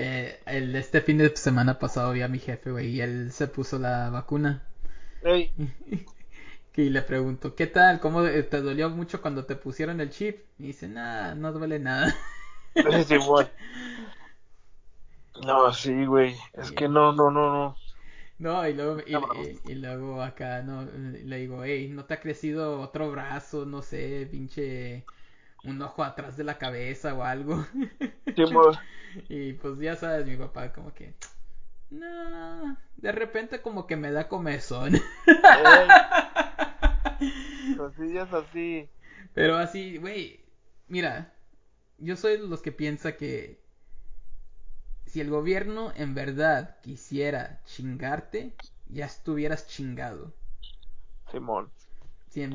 Eh, 0.00 0.38
el, 0.46 0.76
este 0.76 1.00
fin 1.00 1.18
de 1.18 1.36
semana 1.36 1.80
pasado 1.80 2.12
vi 2.12 2.22
a 2.22 2.28
mi 2.28 2.38
jefe, 2.38 2.70
güey, 2.70 2.90
y 2.90 3.00
él 3.00 3.32
se 3.32 3.48
puso 3.48 3.80
la 3.80 4.10
vacuna. 4.10 4.62
y 6.76 6.90
le 6.90 7.02
pregunto, 7.02 7.56
¿qué 7.56 7.66
tal? 7.66 7.98
¿Cómo 7.98 8.22
te 8.22 8.62
dolió 8.62 8.90
mucho 8.90 9.20
cuando 9.20 9.44
te 9.44 9.56
pusieron 9.56 10.00
el 10.00 10.10
chip? 10.10 10.38
Y 10.60 10.68
dice, 10.68 10.86
nada, 10.86 11.34
no 11.34 11.52
duele 11.52 11.80
nada. 11.80 12.14
No, 15.44 15.72
sí, 15.72 16.04
güey. 16.04 16.36
Es 16.52 16.70
que 16.70 16.88
no, 16.88 17.12
no, 17.12 17.32
no, 17.32 17.52
no. 17.52 17.76
No, 18.38 18.68
y 18.68 18.74
luego, 18.74 19.00
y, 19.04 19.74
luego 19.74 20.22
acá, 20.22 20.62
no, 20.62 20.84
le 20.84 21.38
digo, 21.38 21.64
hey, 21.64 21.88
¿no 21.92 22.04
te 22.04 22.14
ha 22.14 22.20
crecido 22.20 22.80
otro 22.80 23.10
brazo? 23.10 23.66
No 23.66 23.82
sé, 23.82 24.28
pinche 24.30 25.04
un 25.64 25.80
ojo 25.82 26.02
atrás 26.02 26.36
de 26.36 26.44
la 26.44 26.58
cabeza 26.58 27.14
o 27.14 27.22
algo. 27.22 27.66
y 29.28 29.52
pues 29.54 29.78
ya 29.78 29.96
sabes, 29.96 30.26
mi 30.26 30.36
papá 30.36 30.72
como 30.72 30.94
que... 30.94 31.14
No, 31.90 32.76
de 32.96 33.12
repente 33.12 33.62
como 33.62 33.86
que 33.86 33.96
me 33.96 34.12
da 34.12 34.28
comezón. 34.28 34.92
cosillas 37.76 38.32
así. 38.34 38.90
Pero 39.32 39.56
así, 39.56 39.96
güey, 39.96 40.44
mira, 40.86 41.32
yo 41.96 42.16
soy 42.16 42.32
de 42.36 42.46
los 42.46 42.60
que 42.60 42.72
piensa 42.72 43.16
que 43.16 43.62
si 45.06 45.22
el 45.22 45.30
gobierno 45.30 45.92
en 45.96 46.14
verdad 46.14 46.78
quisiera 46.82 47.62
chingarte, 47.64 48.54
ya 48.88 49.06
estuvieras 49.06 49.66
chingado. 49.66 50.34
Simón. 51.30 51.70
Si, 52.28 52.46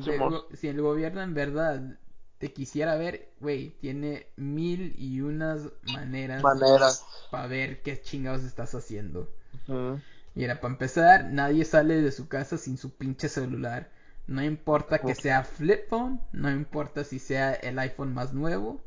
si 0.52 0.68
el 0.68 0.80
gobierno 0.80 1.22
en 1.22 1.34
verdad 1.34 1.98
te 2.44 2.52
quisiera 2.52 2.94
ver, 2.96 3.30
güey, 3.40 3.70
tiene 3.80 4.26
mil 4.36 4.94
y 4.98 5.22
unas 5.22 5.62
maneras, 5.94 6.42
para 7.30 7.46
ver 7.46 7.80
qué 7.80 7.98
chingados 7.98 8.44
estás 8.44 8.74
haciendo. 8.74 9.30
Y 10.34 10.44
era 10.44 10.60
para 10.60 10.74
empezar, 10.74 11.24
nadie 11.24 11.64
sale 11.64 12.02
de 12.02 12.12
su 12.12 12.28
casa 12.28 12.58
sin 12.58 12.76
su 12.76 12.94
pinche 12.98 13.30
celular. 13.30 13.88
No 14.26 14.44
importa 14.44 14.98
que 14.98 15.14
sea 15.14 15.42
flip 15.42 15.88
phone, 15.88 16.20
no 16.32 16.50
importa 16.50 17.02
si 17.02 17.18
sea 17.18 17.54
el 17.54 17.78
iPhone 17.78 18.12
más 18.12 18.34
nuevo, 18.34 18.82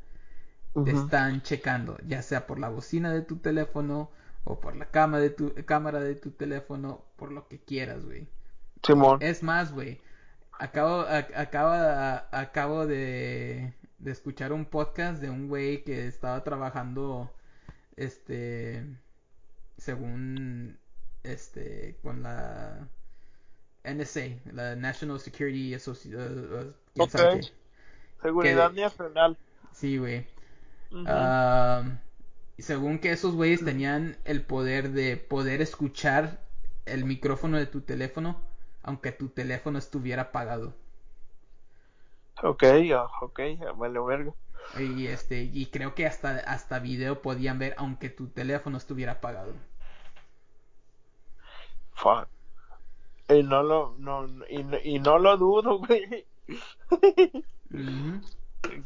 te 0.85 0.91
están 0.91 1.41
checando, 1.41 1.97
ya 2.05 2.21
sea 2.21 2.45
por 2.45 2.59
la 2.59 2.69
bocina 2.69 3.11
de 3.11 3.23
tu 3.23 3.37
teléfono 3.37 4.11
o 4.43 4.59
por 4.59 4.75
la 4.75 4.91
cama 4.91 5.17
de 5.17 5.31
tu, 5.31 5.51
cámara 5.65 5.99
de 5.99 6.13
tu 6.13 6.29
teléfono, 6.29 7.05
por 7.15 7.31
lo 7.31 7.47
que 7.47 7.57
quieras, 7.57 8.05
güey. 8.05 8.27
Es 9.19 9.41
más, 9.41 9.73
güey, 9.73 9.99
Acabo, 10.59 11.05
acabo 12.31 12.87
de, 12.87 13.73
de 13.99 14.11
escuchar 14.11 14.53
un 14.53 14.65
podcast 14.65 15.21
de 15.21 15.29
un 15.29 15.47
güey 15.47 15.83
que 15.83 16.07
estaba 16.07 16.43
trabajando, 16.43 17.31
este, 17.95 18.83
según, 19.77 20.79
este, 21.23 21.97
con 22.01 22.23
la 22.23 22.87
NSA, 23.83 24.39
la 24.51 24.75
National 24.75 25.19
Security 25.19 25.75
Association. 25.75 26.75
Uh, 26.95 27.41
Seguridad 28.21 28.71
Nacional. 28.71 29.37
Sí, 29.73 29.97
güey. 29.97 30.25
según 32.57 32.97
que 32.97 33.11
esos 33.11 33.35
güeyes 33.35 33.63
tenían 33.63 34.17
el 34.25 34.41
poder 34.41 34.89
de 34.89 35.17
poder 35.17 35.61
escuchar 35.61 36.41
el 36.85 37.05
micrófono 37.05 37.57
de 37.57 37.67
tu 37.67 37.81
teléfono 37.81 38.41
aunque 38.87 39.11
tu 39.11 39.27
teléfono 39.27 39.77
estuviera 39.77 40.23
apagado. 40.23 40.73
Ok, 42.41 42.63
ok, 43.21 43.39
vale 43.75 43.99
verga. 43.99 44.33
Y 44.79 45.07
este, 45.07 45.43
y 45.43 45.67
creo 45.67 45.93
que 45.93 46.05
hasta, 46.05 46.37
hasta 46.37 46.79
video 46.79 47.21
podían 47.21 47.59
ver 47.59 47.75
aunque 47.77 48.09
tu 48.09 48.27
teléfono 48.27 48.77
estuviera 48.77 49.13
apagado. 49.13 49.53
Fuck. 51.93 52.27
Y 53.29 53.43
no 53.43 53.61
lo, 53.61 53.95
no, 53.97 54.25
y, 54.49 54.99
no 54.99 55.19
lo 55.19 55.37
dudo, 55.37 55.79
güey. 55.79 56.25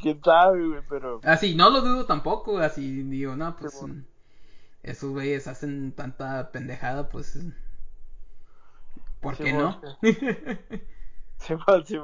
Quién 0.02 0.24
sabe, 0.24 0.68
güey, 0.68 0.82
pero. 0.90 1.22
Así, 1.24 1.54
no 1.54 1.70
lo 1.70 1.82
dudo 1.82 2.06
tampoco, 2.08 2.58
así 2.58 3.04
digo, 3.04 3.36
no, 3.36 3.56
pues. 3.56 3.80
Esos 4.82 5.12
güeyes 5.12 5.48
hacen 5.48 5.92
tanta 5.92 6.52
pendejada, 6.52 7.10
pues. 7.10 7.38
¿Por 9.22 9.38
qué 9.38 9.54
no? 9.54 9.80
Sí, 10.02 11.56
sí, 11.86 11.98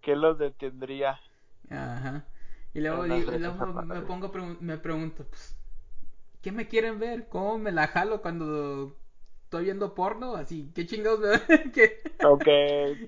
¿Qué 0.00 0.16
los 0.16 0.38
detendría? 0.38 1.20
Ajá. 1.68 2.24
Y 2.72 2.80
luego, 2.80 3.02
me 3.02 4.00
pongo 4.02 4.30
me 4.60 4.78
pregunto, 4.78 5.26
pues, 5.26 5.58
¿qué 6.40 6.52
me 6.52 6.68
quieren 6.68 7.00
ver? 7.00 7.28
¿Cómo 7.28 7.58
me 7.58 7.72
la 7.72 7.88
jalo 7.88 8.22
cuando 8.22 8.96
estoy 9.42 9.64
viendo 9.64 9.94
porno? 9.94 10.36
Así, 10.36 10.70
¿qué 10.74 10.86
chingados 10.86 11.20
me 11.20 11.28
¿Qué? 11.72 12.00
Ok, 12.24 12.44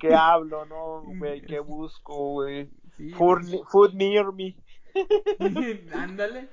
¿qué 0.01 0.14
hablo, 0.14 0.64
no, 0.66 1.03
güey? 1.18 1.43
¿Qué 1.43 1.61
busco, 1.61 2.33
güey? 2.33 2.68
food, 3.16 3.95
near 3.95 4.33
me. 4.33 4.57
Ándale. 5.95 6.49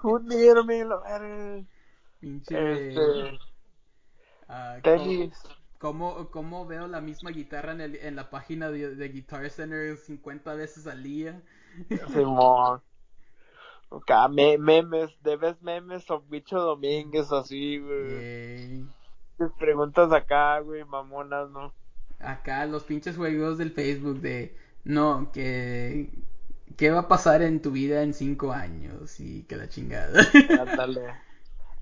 food 0.00 0.22
near 0.22 0.64
me, 0.64 0.84
lo 0.84 1.02
Pinche. 2.20 2.88
Este... 2.88 3.38
Uh, 4.48 4.80
Tenis. 4.82 5.32
¿Cómo, 5.84 6.30
¿Cómo, 6.30 6.64
veo 6.64 6.86
la 6.88 7.02
misma 7.02 7.30
guitarra 7.30 7.72
en, 7.72 7.82
el, 7.82 7.96
en 7.96 8.16
la 8.16 8.30
página 8.30 8.70
de, 8.70 8.94
de, 8.96 9.08
Guitar 9.10 9.50
Center 9.50 9.98
50 9.98 10.54
veces 10.54 10.86
al 10.86 11.02
día? 11.02 11.42
Simón. 12.10 12.80
Okay, 13.90 14.16
me, 14.30 14.56
memes, 14.56 15.10
debes 15.22 15.60
memes 15.60 16.10
o 16.10 16.22
bicho 16.22 16.58
Domínguez 16.58 17.30
así, 17.30 17.80
güey. 17.80 18.82
preguntas 19.58 20.10
acá, 20.10 20.58
güey, 20.60 20.86
mamonas, 20.86 21.50
¿no? 21.50 21.74
Acá 22.18 22.64
los 22.64 22.84
pinches 22.84 23.18
juegos 23.18 23.58
del 23.58 23.70
Facebook 23.70 24.20
de, 24.20 24.56
no, 24.84 25.32
que, 25.32 26.14
¿qué 26.78 26.92
va 26.92 27.00
a 27.00 27.08
pasar 27.08 27.42
en 27.42 27.60
tu 27.60 27.72
vida 27.72 28.02
en 28.02 28.14
cinco 28.14 28.52
años? 28.52 29.20
Y 29.20 29.42
que 29.42 29.56
la 29.56 29.68
chingada. 29.68 30.18
Ándale. 30.60 31.12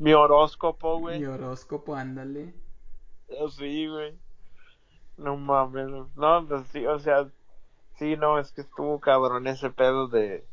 Mi 0.01 0.13
horóscopo, 0.13 0.99
güey. 0.99 1.21
Mi 1.21 1.27
horóscopo, 1.27 1.95
ándale. 1.95 2.53
Sí, 3.51 3.87
güey. 3.87 4.15
No 5.17 5.37
mames. 5.37 5.89
No, 6.17 6.47
pues 6.47 6.67
sí, 6.69 6.87
o 6.87 6.99
sea, 6.99 7.29
sí, 7.99 8.17
no, 8.17 8.39
es 8.39 8.53
que 8.53 8.63
estuvo 8.63 9.01
cabrón 9.01 9.47
ese 9.47 9.71
pedo 9.71 10.09
de, 10.09 10.45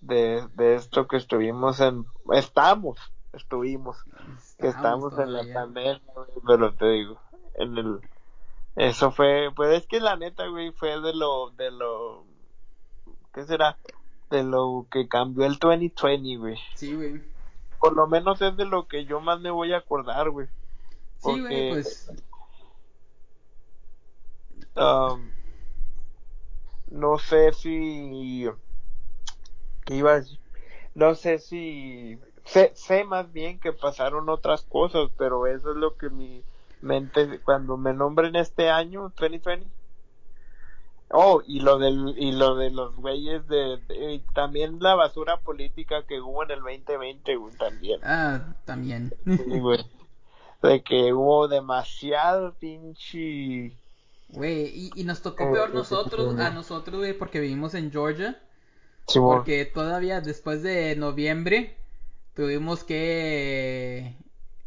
de, 0.00 0.46
de 0.54 0.74
esto 0.74 1.06
que 1.06 1.16
estuvimos 1.16 1.80
en, 1.80 2.06
estamos, 2.32 2.98
estuvimos, 3.32 3.96
que 4.58 4.68
estamos 4.68 5.18
en 5.18 5.32
la 5.32 5.44
pandemia, 5.52 6.00
güey, 6.14 6.28
pero 6.46 6.74
te 6.74 6.86
digo, 6.86 7.20
en 7.54 7.78
el, 7.78 8.00
eso 8.76 9.10
fue, 9.10 9.50
pues 9.54 9.82
es 9.82 9.86
que 9.86 10.00
la 10.00 10.16
neta, 10.16 10.46
güey, 10.46 10.72
fue 10.72 11.00
de 11.00 11.14
lo, 11.14 11.50
de 11.50 11.70
lo, 11.70 12.24
¿qué 13.34 13.44
será? 13.44 13.76
De 14.30 14.42
lo 14.44 14.86
que 14.90 15.08
cambió 15.08 15.44
el 15.46 15.58
2020, 15.58 16.36
güey. 16.36 16.56
Sí, 16.74 16.94
güey. 16.94 17.22
Por 17.78 17.94
lo 17.94 18.06
menos 18.06 18.40
es 18.42 18.56
de 18.56 18.64
lo 18.64 18.86
que 18.86 19.04
yo 19.04 19.20
más 19.20 19.40
me 19.40 19.50
voy 19.50 19.72
a 19.72 19.78
acordar, 19.78 20.30
güey. 20.30 20.48
Sí, 21.22 21.40
güey, 21.40 21.40
Porque, 21.40 21.68
pues. 21.70 22.10
um, 24.76 25.30
no 26.90 27.18
sé 27.18 27.52
si. 27.52 28.48
¿Qué 29.84 29.96
iba 29.96 30.12
a 30.12 30.20
decir? 30.20 30.38
No 30.94 31.14
sé 31.14 31.38
si. 31.38 32.18
Sé, 32.44 32.72
sé 32.74 33.04
más 33.04 33.32
bien 33.32 33.60
que 33.60 33.72
pasaron 33.72 34.28
otras 34.28 34.62
cosas, 34.62 35.10
pero 35.16 35.46
eso 35.46 35.70
es 35.72 35.76
lo 35.76 35.96
que 35.96 36.08
mi 36.10 36.42
mente. 36.80 37.38
Cuando 37.40 37.76
me 37.76 37.92
nombren 37.92 38.34
este 38.36 38.70
año, 38.70 39.12
2020. 39.16 39.66
Oh, 41.12 41.42
y 41.44 41.58
lo 41.60 41.78
del, 41.78 42.14
y 42.16 42.30
lo 42.32 42.54
de 42.54 42.70
los 42.70 42.94
güeyes 42.94 43.46
de, 43.48 43.78
de- 43.88 44.12
y 44.14 44.18
también 44.32 44.78
la 44.80 44.94
basura 44.94 45.38
política 45.38 46.04
que 46.06 46.20
hubo 46.20 46.44
en 46.44 46.52
el 46.52 46.60
2020, 46.60 47.34
güey, 47.34 47.54
también. 47.56 48.00
Ah, 48.04 48.54
también. 48.64 49.12
Sí, 49.26 49.58
güey. 49.58 49.84
De 50.62 50.82
que 50.82 51.12
hubo 51.12 51.48
demasiado 51.48 52.54
pinche. 52.54 53.72
Güey, 54.28 54.66
y, 54.74 54.90
y 54.94 55.04
nos 55.04 55.22
tocó 55.22 55.44
eh, 55.44 55.52
peor 55.52 55.74
nosotros, 55.74 56.38
a 56.38 56.50
nosotros, 56.50 56.98
güey, 56.98 57.12
porque 57.14 57.40
vivimos 57.40 57.74
en 57.74 57.90
Georgia. 57.90 58.40
Simón. 59.06 59.38
Porque 59.38 59.64
todavía 59.64 60.20
después 60.20 60.62
de 60.62 60.94
noviembre 60.96 61.76
tuvimos 62.34 62.84
que 62.84 64.14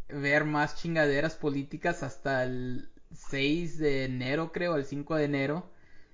ver 0.10 0.46
más 0.46 0.76
chingaderas 0.76 1.36
políticas 1.36 2.04
hasta 2.04 2.44
el 2.44 2.90
6 3.14 3.80
de 3.80 4.06
enero, 4.06 4.52
creo, 4.52 4.76
el 4.76 4.86
5 4.86 5.16
de 5.16 5.24
enero, 5.24 5.64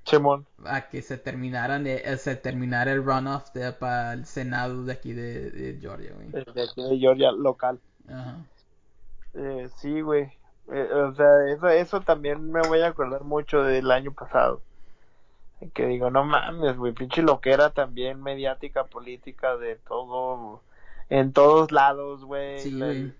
Simón. 0.05 0.45
a 0.65 0.89
que 0.89 1.01
se 1.01 1.17
terminaran 1.17 1.87
eh, 1.87 2.17
se 2.17 2.35
terminara 2.35 2.91
el 2.91 3.03
runoff 3.03 3.51
de, 3.53 3.71
para 3.73 4.13
el 4.13 4.25
Senado 4.25 4.83
de 4.83 4.93
aquí 4.93 5.13
de, 5.13 5.49
de 5.49 5.79
Georgia, 5.79 6.13
güey. 6.13 6.29
De 6.29 6.63
aquí 6.63 6.83
de 6.83 6.97
Georgia, 6.99 7.31
local. 7.31 7.79
Ajá. 8.07 8.37
Eh, 9.33 9.69
sí, 9.77 10.01
güey. 10.01 10.31
Eh, 10.71 10.93
o 10.93 11.13
sea, 11.13 11.27
eso, 11.49 11.67
eso 11.67 12.01
también 12.01 12.51
me 12.51 12.61
voy 12.61 12.81
a 12.81 12.87
acordar 12.87 13.23
mucho 13.23 13.63
del 13.63 13.91
año 13.91 14.13
pasado. 14.13 14.61
Que 15.73 15.87
digo, 15.87 16.09
no 16.09 16.23
mames, 16.23 16.77
güey, 16.77 16.93
pinche 16.93 17.21
loquera 17.21 17.71
también 17.71 18.21
mediática, 18.23 18.85
política, 18.85 19.57
de 19.57 19.75
todo, 19.75 20.61
en 21.09 21.33
todos 21.33 21.71
lados, 21.71 22.23
güey. 22.23 22.59
Sí, 22.59 22.77
güey. 22.77 23.13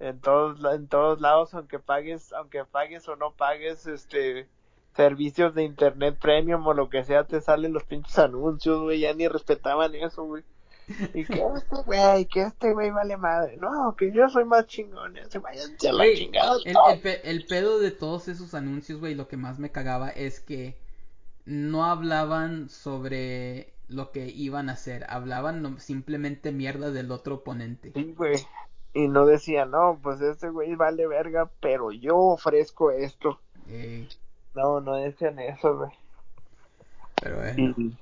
en 0.00 0.20
todos, 0.20 0.74
en 0.74 0.88
todos 0.88 1.20
lados, 1.20 1.54
aunque 1.54 1.78
pagues, 1.78 2.32
aunque 2.32 2.64
pagues 2.64 3.08
o 3.08 3.16
no 3.16 3.32
pagues, 3.32 3.86
este, 3.86 4.48
servicios 4.94 5.54
de 5.54 5.64
internet 5.64 6.18
premium 6.20 6.66
o 6.66 6.74
lo 6.74 6.88
que 6.88 7.04
sea, 7.04 7.24
te 7.24 7.40
salen 7.40 7.72
los 7.72 7.84
pinches 7.84 8.18
anuncios, 8.18 8.80
güey, 8.82 9.00
ya 9.00 9.14
ni 9.14 9.28
respetaban 9.28 9.94
eso, 9.94 10.24
güey. 10.24 10.42
Y 11.14 11.24
que 11.24 11.34
este 11.56 11.76
güey, 11.84 12.26
que 12.26 12.42
este 12.42 12.72
güey 12.72 12.90
vale 12.90 13.16
madre. 13.16 13.56
No, 13.56 13.94
que 13.96 14.12
yo 14.12 14.28
soy 14.28 14.44
más 14.44 14.66
chingón. 14.66 15.14
Se 15.28 15.38
váyanse 15.38 15.88
a 15.88 15.92
la 15.92 16.04
chingada. 16.14 16.56
el, 16.64 16.72
todos. 16.72 16.92
el, 16.92 17.00
pe- 17.00 17.30
el 17.30 17.44
pedo 17.46 17.78
de 17.80 17.90
todos 17.90 18.28
esos 18.28 18.54
anuncios, 18.54 19.00
güey, 19.00 19.14
lo 19.14 19.26
que 19.28 19.36
más 19.36 19.58
me 19.58 19.70
cagaba 19.70 20.10
es 20.10 20.38
que 20.40 20.76
no 21.44 21.84
hablaban 21.84 22.68
sobre 22.68 23.72
lo 23.88 24.10
que 24.10 24.26
iban 24.26 24.68
a 24.68 24.72
hacer, 24.72 25.06
hablaban 25.08 25.78
simplemente 25.80 26.50
mierda 26.52 26.90
del 26.90 27.10
otro 27.12 27.36
oponente. 27.36 27.92
Sí, 27.94 28.14
güey. 28.16 28.36
Y 28.94 29.08
no 29.08 29.26
decía, 29.26 29.64
no, 29.66 29.98
pues 30.02 30.20
este 30.20 30.48
güey 30.50 30.74
vale 30.74 31.06
verga, 31.06 31.50
pero 31.60 31.92
yo 31.92 32.16
ofrezco 32.16 32.90
esto. 32.90 33.38
Eh, 33.68 34.08
No, 34.54 34.80
no 34.80 34.94
decían 34.96 35.38
eso, 35.38 35.76
güey. 35.76 35.90
pero 37.20 37.36
bueno, 37.36 37.74
Y 37.78 37.96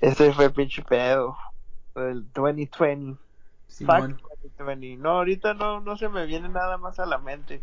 ese 0.00 0.32
fue 0.32 0.50
pinche 0.50 0.82
pedo. 0.82 1.36
El 1.94 2.30
2020. 2.32 3.20
Simón. 3.68 4.18
Fuck 4.18 4.30
2020. 4.58 4.96
No, 4.96 5.10
ahorita 5.10 5.54
no, 5.54 5.80
no 5.80 5.96
se 5.96 6.08
me 6.08 6.26
viene 6.26 6.48
nada 6.48 6.78
más 6.78 6.98
a 6.98 7.06
la 7.06 7.18
mente. 7.18 7.62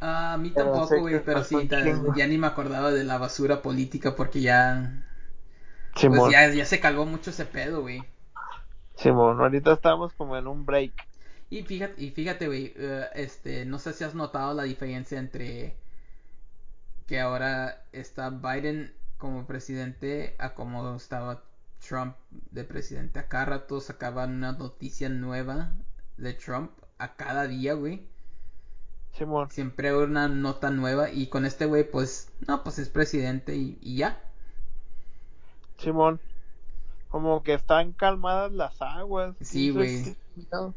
Ah, 0.00 0.32
a 0.34 0.36
mí 0.38 0.50
Pero 0.50 0.72
tampoco, 0.72 1.00
güey, 1.00 1.24
pero 1.24 1.44
sí, 1.44 1.68
ya 2.16 2.26
ni 2.26 2.38
me 2.38 2.46
acordaba 2.48 2.90
de 2.90 3.04
la 3.04 3.18
basura 3.18 3.62
política 3.62 4.16
porque 4.16 4.40
ya, 4.40 5.04
pues 6.10 6.12
Simón. 6.14 6.30
ya, 6.30 6.48
ya 6.52 6.64
se 6.66 6.80
calvó 6.80 7.06
mucho 7.06 7.30
ese 7.30 7.46
pedo, 7.46 7.82
güey. 7.82 8.02
Simón, 8.96 9.40
ahorita 9.40 9.72
estamos 9.72 10.12
como 10.14 10.36
en 10.36 10.46
un 10.46 10.64
break. 10.66 10.92
Y 11.50 11.62
fíjate, 11.62 12.02
y 12.02 12.10
fíjate, 12.10 12.46
güey, 12.46 12.72
eh, 12.76 13.06
este, 13.14 13.64
no 13.64 13.78
sé 13.78 13.92
si 13.92 14.04
has 14.04 14.14
notado 14.14 14.54
la 14.54 14.64
diferencia 14.64 15.18
entre 15.18 15.76
que 17.06 17.20
ahora 17.20 17.84
está 17.92 18.30
Biden 18.30 18.92
como 19.18 19.46
presidente 19.46 20.34
a 20.38 20.54
como 20.54 20.96
estaba 20.96 21.42
Trump 21.86 22.16
de 22.50 22.64
presidente. 22.64 23.18
A 23.18 23.28
cada 23.28 23.44
rato 23.46 23.80
sacaban 23.80 24.34
una 24.34 24.52
noticia 24.52 25.08
nueva 25.08 25.72
de 26.16 26.32
Trump 26.34 26.70
a 26.98 27.14
cada 27.16 27.46
día, 27.46 27.74
güey. 27.74 28.06
Simón. 29.12 29.50
Siempre 29.50 29.94
una 29.94 30.28
nota 30.28 30.70
nueva 30.70 31.10
y 31.10 31.26
con 31.26 31.44
este 31.44 31.66
güey, 31.66 31.88
pues, 31.90 32.30
no, 32.46 32.62
pues 32.62 32.78
es 32.78 32.88
presidente 32.88 33.56
y, 33.56 33.78
y 33.82 33.96
ya. 33.96 34.22
Simón. 35.78 36.20
Como 37.08 37.42
que 37.42 37.54
están 37.54 37.92
calmadas 37.92 38.52
las 38.52 38.80
aguas. 38.80 39.36
Sí, 39.40 39.70
güey. 39.70 40.16
chingado. 40.34 40.74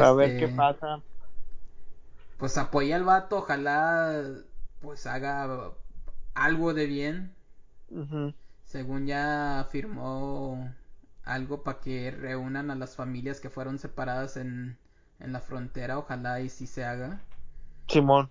A 0.00 0.12
ver 0.12 0.38
qué 0.38 0.44
Este, 0.44 0.56
pasa. 0.56 1.00
Pues 2.38 2.56
apoya 2.58 2.96
al 2.96 3.04
vato, 3.04 3.38
ojalá 3.38 4.22
pues 4.82 5.06
haga 5.06 5.72
algo 6.34 6.74
de 6.74 6.86
bien. 6.86 7.34
Ujú. 7.90 8.34
Según 8.74 9.06
ya 9.06 9.66
firmó 9.70 10.74
algo 11.24 11.62
para 11.62 11.80
que 11.80 12.10
reúnan 12.10 12.70
a 12.70 12.74
las 12.74 12.96
familias 12.96 13.40
que 13.40 13.48
fueron 13.48 13.78
separadas 13.78 14.36
en, 14.36 14.76
en 15.20 15.32
la 15.32 15.40
frontera, 15.40 15.98
ojalá 15.98 16.40
y 16.40 16.48
sí 16.50 16.66
se 16.66 16.84
haga. 16.84 17.20
Simón. 17.88 18.28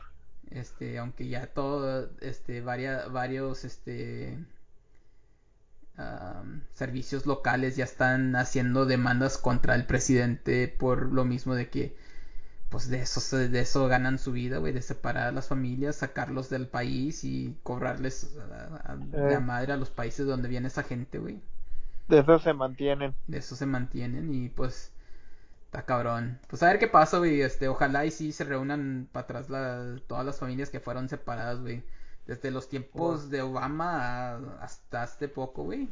Este, 0.51 0.99
aunque 0.99 1.27
ya 1.27 1.47
todo, 1.47 2.09
este, 2.21 2.61
varia- 2.61 3.07
varios, 3.09 3.65
este, 3.65 4.37
servicios 6.73 7.25
locales 7.25 7.75
ya 7.75 7.83
están 7.85 8.35
haciendo 8.35 8.85
demandas 8.85 9.37
contra 9.37 9.75
el 9.75 9.85
presidente 9.85 10.67
por 10.67 11.11
lo 11.11 11.23
mismo 11.25 11.55
de 11.55 11.69
que, 11.69 11.95
pues 12.73 12.89
de 12.89 13.03
eso, 13.03 13.19
se- 13.19 13.49
de 13.49 13.59
eso 13.59 13.87
ganan 13.87 14.17
su 14.17 14.31
vida, 14.31 14.57
güey, 14.57 14.73
de 14.73 14.81
separar 14.81 15.27
a 15.27 15.31
las 15.31 15.47
familias, 15.47 15.97
sacarlos 15.97 16.49
del 16.49 16.67
país 16.67 17.23
y 17.23 17.55
cobrarles 17.61 18.35
a, 18.51 18.93
a- 18.93 18.95
la 18.95 19.33
Eh. 19.33 19.39
madre 19.39 19.73
a 19.73 19.77
los 19.77 19.91
países 19.91 20.25
donde 20.25 20.49
viene 20.49 20.69
esa 20.69 20.81
gente, 20.81 21.19
güey. 21.19 21.39
De 22.07 22.17
eso 22.17 22.39
se 22.39 22.51
mantienen. 22.53 23.13
De 23.27 23.37
eso 23.37 23.55
se 23.55 23.67
mantienen 23.67 24.33
y 24.33 24.49
pues 24.49 24.91
está 25.65 25.85
cabrón. 25.85 26.39
Pues 26.47 26.63
a 26.63 26.67
ver 26.69 26.79
qué 26.79 26.87
pasa, 26.87 27.19
güey. 27.19 27.41
Este, 27.41 27.67
ojalá 27.67 28.05
y 28.07 28.09
sí 28.11 28.31
se 28.31 28.43
reúnan 28.43 29.07
para 29.11 29.25
atrás 29.25 29.51
la- 29.51 29.97
todas 30.07 30.25
las 30.25 30.39
familias 30.39 30.71
que 30.71 30.79
fueron 30.79 31.09
separadas, 31.09 31.61
güey. 31.61 31.83
Desde 32.25 32.49
los 32.49 32.69
tiempos 32.69 33.29
de 33.29 33.43
Obama 33.43 34.31
a- 34.31 34.37
hasta 34.63 35.03
hace 35.03 35.27
poco, 35.27 35.63
güey. 35.65 35.89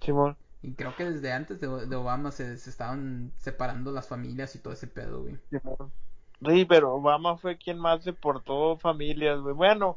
Simón. 0.00 0.36
Y 0.62 0.74
creo 0.74 0.94
que 0.96 1.04
desde 1.04 1.32
antes 1.32 1.60
de, 1.60 1.68
de 1.86 1.96
Obama 1.96 2.30
se, 2.32 2.56
se 2.58 2.70
estaban 2.70 3.32
separando 3.38 3.92
las 3.92 4.08
familias 4.08 4.54
y 4.54 4.58
todo 4.58 4.72
ese 4.72 4.86
pedo, 4.88 5.22
güey. 5.22 5.38
Sí, 6.46 6.64
pero 6.66 6.94
Obama 6.94 7.36
fue 7.36 7.58
quien 7.58 7.78
más 7.78 8.04
deportó 8.04 8.76
familias, 8.78 9.40
güey. 9.40 9.54
Bueno, 9.54 9.96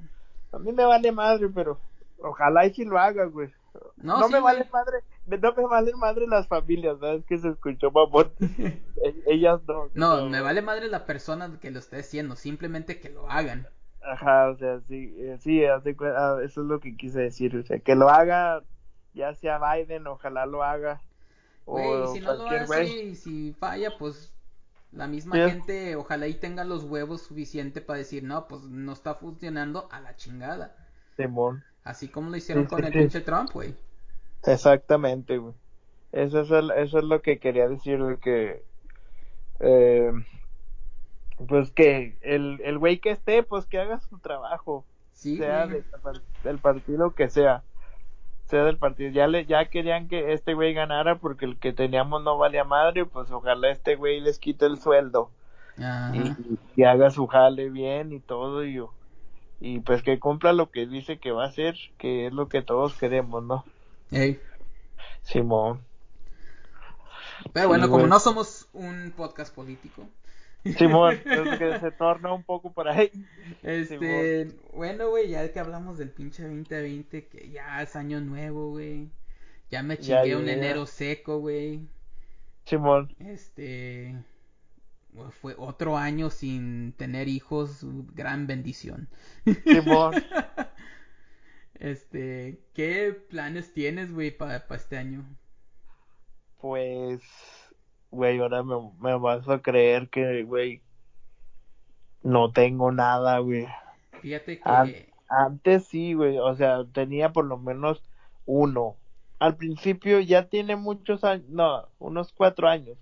a 0.51 0.57
mí 0.59 0.72
me 0.74 0.86
vale 0.86 1.12
madre, 1.12 1.49
pero 1.49 1.80
ojalá 2.18 2.66
y 2.66 2.74
si 2.74 2.84
lo 2.86 2.97
haga, 2.97 3.26
güey. 3.26 3.49
No, 3.97 4.18
No, 4.20 4.28
sí, 4.28 4.34
me 4.34 4.39
güey. 4.39 4.55
vale 4.55 4.70
madre, 4.72 4.99
no 5.26 5.53
me 5.55 5.68
valen 5.68 5.97
madre 5.99 6.28
las 6.28 6.47
familias, 6.47 6.99
¿sabes? 6.99 7.24
Que 7.26 7.38
se 7.38 7.49
escuchó 7.49 7.91
mamón. 7.91 8.34
E- 9.03 9.24
Ellas 9.28 9.62
no. 9.68 9.89
No, 9.93 10.18
no. 10.22 10.30
me 10.30 10.41
vale 10.41 10.62
madre 10.62 10.88
la 10.88 11.05
persona 11.05 11.59
que 11.59 11.72
lo 11.72 11.80
esté 11.80 11.99
haciendo, 11.99 12.36
simplemente 12.36 12.99
que 12.99 13.09
lo 13.09 13.30
hagan. 13.30 13.68
Ajá, 14.01 14.49
o 14.49 14.55
sea, 14.57 14.80
sí, 14.88 15.14
eh, 15.20 15.38
sí, 15.39 15.64
ah, 15.66 15.82
eso 16.43 16.62
es 16.62 16.68
lo 16.68 16.80
que 16.80 16.95
quise 16.97 17.20
decir, 17.22 17.55
o 17.55 17.64
sea, 17.64 17.80
que 17.80 17.95
lo 17.95 18.09
haga, 18.09 18.64
ya 19.14 19.34
sea 19.36 19.59
Biden, 19.59 20.07
ojalá 20.07 20.45
lo 20.45 20.64
haga, 20.64 21.01
Güey, 21.66 21.86
o 21.88 22.07
si 22.14 22.20
no 22.20 22.34
lo 22.34 22.47
hace 22.47 22.86
y 23.03 23.16
si 23.16 23.53
falla, 23.53 23.97
pues 23.97 24.34
la 24.91 25.07
misma 25.07 25.36
Sí. 25.36 25.41
gente 25.51 25.95
ojalá 25.95 26.28
y 26.28 26.34
tenga 26.34 26.64
los 26.64 26.84
huevos 26.84 27.22
suficiente 27.22 27.82
para 27.82 27.99
decir, 27.99 28.24
no, 28.24 28.47
pues 28.47 28.64
no 28.64 28.91
está 28.91 29.16
funcionando 29.16 29.88
a 29.91 30.01
la 30.01 30.16
chingada. 30.16 30.76
Simón. 31.16 31.64
Así 31.84 32.07
como 32.09 32.30
lo 32.30 32.38
hicieron 32.38 32.66
Sí, 32.66 32.70
con 32.70 32.80
sí, 32.82 32.88
el 32.88 32.93
pinche 32.93 33.22
Trump, 33.22 33.51
güey. 33.53 33.74
Exactamente, 34.43 35.38
güey. 35.38 35.53
Eso 36.12 36.41
es, 36.41 36.51
el- 36.51 36.72
eso 36.72 36.97
es 36.97 37.03
lo 37.05 37.22
que 37.22 37.39
quería 37.39 37.68
decir, 37.70 38.03
de 38.03 38.18
que, 38.18 38.64
eh, 39.59 40.12
pues 41.47 41.72
que 41.72 42.18
el, 42.22 42.59
el 42.64 42.78
güey 42.78 42.99
que 42.99 43.12
esté, 43.12 43.43
pues 43.43 43.66
que 43.66 43.80
haga 43.80 43.99
su 43.99 44.20
trabajo, 44.20 44.84
Sí, 45.14 45.38
sea 45.38 45.68
de- 45.68 45.84
del 46.43 46.57
partido 46.57 47.14
que 47.16 47.30
sea, 47.30 47.64
sea 48.52 48.64
del 48.66 48.78
partido. 48.78 49.10
Ya 49.12 49.28
le, 49.28 49.45
ya 49.45 49.66
querían 49.66 50.08
que 50.08 50.34
este 50.34 50.54
güey 50.54 50.74
ganara 50.74 51.18
porque 51.18 51.45
el 51.45 51.58
que 51.58 51.74
teníamos 51.74 52.24
no 52.24 52.38
valía 52.38 52.64
madre, 52.64 53.06
pues 53.06 53.32
ojalá 53.32 53.72
este 53.72 53.95
güey 53.95 54.20
les 54.20 54.38
quite 54.38 54.66
el 54.66 54.80
sueldo 54.80 55.32
y, 56.14 56.82
y 56.82 56.84
haga 56.84 57.10
su 57.10 57.28
jale 57.28 57.70
bien 57.70 58.12
y 58.14 58.20
todo 58.20 58.66
y, 58.66 58.84
y 59.60 59.80
pues 59.80 60.04
que 60.04 60.20
cumpla 60.20 60.54
lo 60.54 60.70
que 60.70 60.86
dice 60.86 61.18
que 61.18 61.32
va 61.32 61.45
a 61.45 61.47
hacer, 61.47 61.76
que 61.97 62.28
es 62.28 62.34
lo 62.34 62.49
que 62.49 62.62
todos 62.62 62.95
queremos, 62.95 63.43
¿no? 63.43 63.66
Ey. 64.12 64.39
Simón. 65.24 65.82
Pero 67.54 67.66
Sí, 67.66 67.68
bueno, 67.70 67.89
como 67.89 68.08
no 68.08 68.20
somos 68.20 68.68
un 68.74 69.14
podcast 69.16 69.54
político, 69.54 70.04
Simón, 70.64 71.20
es 71.26 71.59
que 71.59 71.80
se 71.80 71.91
torna 71.91 72.34
un 72.34 72.43
poco 72.43 72.72
por 72.72 72.88
ahí. 72.88 73.12
Este, 73.64 74.47
bueno, 74.74 75.09
güey, 75.09 75.30
ya 75.30 75.51
que 75.51 75.59
hablamos 75.59 75.97
del 75.97 76.09
pinche 76.09 76.43
2020, 76.43 77.28
que 77.28 77.49
ya 77.49 77.82
es 77.82 77.95
año 77.95 78.22
nuevo, 78.22 78.70
güey. 78.70 79.09
Ya 79.70 79.82
me 79.84 79.97
chingué 79.97 80.36
un 80.36 80.49
enero 80.49 80.86
seco, 80.86 81.39
güey. 81.39 81.88
Simón. 82.66 83.16
Este, 83.20 84.16
fue 85.41 85.55
otro 85.57 85.97
año 85.97 86.30
sin 86.30 86.93
tener 86.93 87.28
hijos, 87.28 87.86
gran 88.14 88.47
bendición. 88.47 89.09
Simón. 89.66 90.16
este, 91.76 92.59
¿qué 92.74 93.14
planes 93.30 93.74
tienes, 93.74 94.12
güey, 94.12 94.32
para 94.32 94.66
este 94.70 94.97
año? 94.97 95.26
Pues, 96.59 97.22
güey, 98.12 98.39
ahora 98.39 98.62
me, 98.64 98.76
me 98.99 99.18
vas 99.18 99.47
a 99.49 99.62
creer 99.62 100.09
que, 100.09 100.43
güey, 100.43 100.82
no 102.24 102.51
tengo 102.51 102.91
nada, 102.91 103.39
güey. 103.39 103.68
Fíjate 104.22 104.59
que... 104.59 105.09
antes 105.28 105.86
sí, 105.86 106.14
güey, 106.14 106.38
o 106.38 106.55
sea, 106.55 106.86
tenía 106.91 107.32
por 107.32 107.45
lo 107.45 107.57
menos 107.57 108.03
uno. 108.45 108.97
Al 109.39 109.55
principio 109.55 110.20
ya 110.20 110.49
tiene 110.49 110.76
muchos 110.76 111.24
años, 111.24 111.49
no, 111.49 111.88
unos 111.97 112.32
cuatro 112.32 112.68
años, 112.68 112.97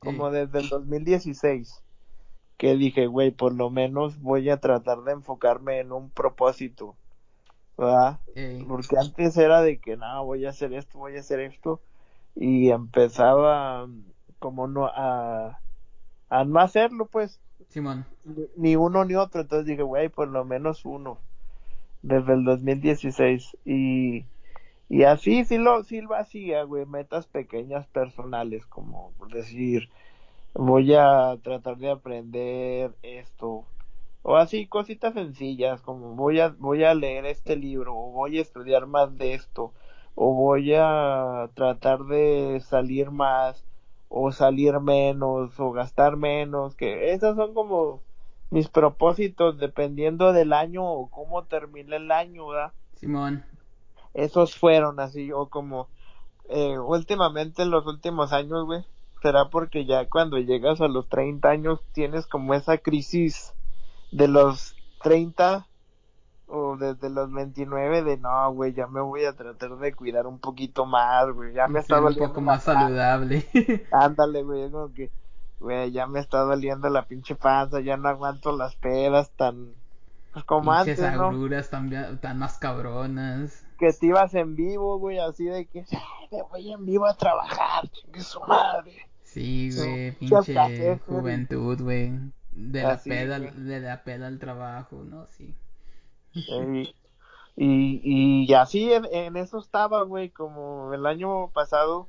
como 0.00 0.30
desde 0.30 0.58
el 0.58 0.68
2016, 0.68 1.82
que 2.58 2.76
dije, 2.76 3.06
güey, 3.06 3.30
por 3.30 3.54
lo 3.54 3.70
menos 3.70 4.20
voy 4.20 4.50
a 4.50 4.58
tratar 4.58 5.02
de 5.04 5.12
enfocarme 5.12 5.78
en 5.78 5.92
un 5.92 6.10
propósito, 6.10 6.94
¿verdad? 7.78 8.18
Porque 8.68 8.98
antes 8.98 9.36
era 9.38 9.62
de 9.62 9.78
que, 9.78 9.96
no, 9.96 10.24
voy 10.26 10.44
a 10.44 10.50
hacer 10.50 10.74
esto, 10.74 10.98
voy 10.98 11.16
a 11.16 11.20
hacer 11.20 11.40
esto, 11.40 11.80
y 12.34 12.68
empezaba 12.70 13.88
como 14.38 14.66
no 14.66 14.86
a, 14.86 15.60
a 16.28 16.44
no 16.44 16.60
hacerlo, 16.60 17.06
pues. 17.06 17.40
Simón. 17.68 18.06
Ni 18.56 18.76
uno 18.76 19.04
ni 19.04 19.14
otro, 19.14 19.40
entonces 19.42 19.66
dije, 19.66 19.82
güey, 19.82 20.08
por 20.08 20.28
lo 20.28 20.44
menos 20.44 20.84
uno. 20.84 21.18
Desde 22.02 22.34
el 22.34 22.44
2016. 22.44 23.56
Y, 23.64 24.24
y 24.88 25.02
así 25.04 25.44
sí 25.44 25.58
lo, 25.58 25.82
sí 25.84 26.00
lo 26.00 26.14
hacía, 26.14 26.62
güey, 26.64 26.86
metas 26.86 27.26
pequeñas 27.26 27.86
personales, 27.88 28.64
como 28.66 29.12
decir, 29.32 29.90
voy 30.54 30.94
a 30.94 31.36
tratar 31.42 31.76
de 31.78 31.90
aprender 31.90 32.92
esto. 33.02 33.64
O 34.22 34.36
así, 34.36 34.66
cositas 34.66 35.14
sencillas, 35.14 35.80
como 35.82 36.14
voy 36.14 36.40
a, 36.40 36.48
voy 36.58 36.84
a 36.84 36.94
leer 36.94 37.26
este 37.26 37.56
libro, 37.56 37.94
o 37.96 38.10
voy 38.12 38.38
a 38.38 38.42
estudiar 38.42 38.86
más 38.86 39.16
de 39.16 39.34
esto, 39.34 39.72
o 40.14 40.34
voy 40.34 40.74
a 40.74 41.48
tratar 41.54 42.00
de 42.04 42.60
salir 42.60 43.10
más, 43.10 43.64
o 44.08 44.32
salir 44.32 44.80
menos 44.80 45.58
o 45.60 45.72
gastar 45.72 46.16
menos, 46.16 46.74
que 46.74 47.12
esos 47.12 47.36
son 47.36 47.54
como 47.54 48.02
mis 48.50 48.68
propósitos 48.68 49.58
dependiendo 49.58 50.32
del 50.32 50.52
año 50.52 50.84
o 50.84 51.10
cómo 51.10 51.44
termine 51.44 51.96
el 51.96 52.10
año, 52.10 52.48
¿verdad? 52.48 52.72
Simón. 52.94 53.44
Esos 54.14 54.56
fueron 54.56 54.98
así, 55.00 55.30
o 55.32 55.48
como 55.48 55.88
eh, 56.48 56.78
últimamente 56.78 57.62
en 57.62 57.70
los 57.70 57.86
últimos 57.86 58.32
años, 58.32 58.64
güey, 58.64 58.84
será 59.22 59.50
porque 59.50 59.84
ya 59.84 60.08
cuando 60.08 60.38
llegas 60.38 60.80
a 60.80 60.88
los 60.88 61.08
30 61.08 61.48
años 61.48 61.80
tienes 61.92 62.26
como 62.26 62.54
esa 62.54 62.78
crisis 62.78 63.54
de 64.10 64.28
los 64.28 64.74
30 65.02 65.67
o 66.48 66.76
desde 66.76 67.10
los 67.10 67.30
29 67.30 68.02
de 68.02 68.16
no, 68.16 68.52
güey, 68.52 68.72
ya 68.72 68.86
me 68.86 69.00
voy 69.00 69.24
a 69.24 69.34
tratar 69.34 69.76
de 69.76 69.94
cuidar 69.94 70.26
un 70.26 70.38
poquito 70.38 70.86
más, 70.86 71.30
güey, 71.32 71.52
ya 71.54 71.68
me 71.68 71.80
está 71.80 71.96
doliendo. 71.96 72.24
Un 72.24 72.30
poco 72.30 72.40
más 72.40 72.62
saludable. 72.64 73.46
Ándale, 73.92 74.42
güey, 74.42 74.70
como 74.70 74.92
que, 74.92 75.10
güey, 75.60 75.92
ya 75.92 76.06
me 76.06 76.20
está 76.20 76.40
doliendo 76.40 76.88
la 76.88 77.06
pinche 77.06 77.34
panza, 77.34 77.80
ya 77.80 77.96
no 77.96 78.08
aguanto 78.08 78.56
las 78.56 78.74
pedas 78.76 79.30
tan, 79.36 79.74
pues 80.32 80.44
como 80.44 80.72
Pinches 80.72 81.00
antes, 81.00 81.20
agruras 81.20 81.70
tan, 81.70 82.18
tan 82.20 82.38
más 82.38 82.58
cabronas. 82.58 83.64
Que 83.78 83.92
te 83.92 84.06
ibas 84.06 84.34
en 84.34 84.56
vivo, 84.56 84.98
güey, 84.98 85.18
así 85.18 85.44
de 85.44 85.66
que, 85.66 85.84
me 86.32 86.42
voy 86.42 86.72
en 86.72 86.86
vivo 86.86 87.06
a 87.06 87.14
trabajar, 87.14 87.88
chingue 87.88 88.20
su 88.20 88.40
madre. 88.40 89.06
Sí, 89.22 89.70
güey, 89.76 90.12
pinche 90.12 90.98
juventud, 91.06 91.80
güey. 91.82 92.12
De 92.52 92.82
la 92.82 92.96
peda, 92.96 93.38
de 93.38 93.80
la 93.80 94.02
peda 94.02 94.26
al 94.26 94.38
trabajo, 94.38 95.04
¿no? 95.04 95.26
Sí. 95.28 95.54
Y, 97.60 98.46
y, 98.46 98.54
así 98.54 98.92
en, 98.92 99.36
eso 99.36 99.58
estaba, 99.58 100.02
güey, 100.04 100.30
como 100.30 100.94
el 100.94 101.06
año 101.06 101.50
pasado, 101.50 102.08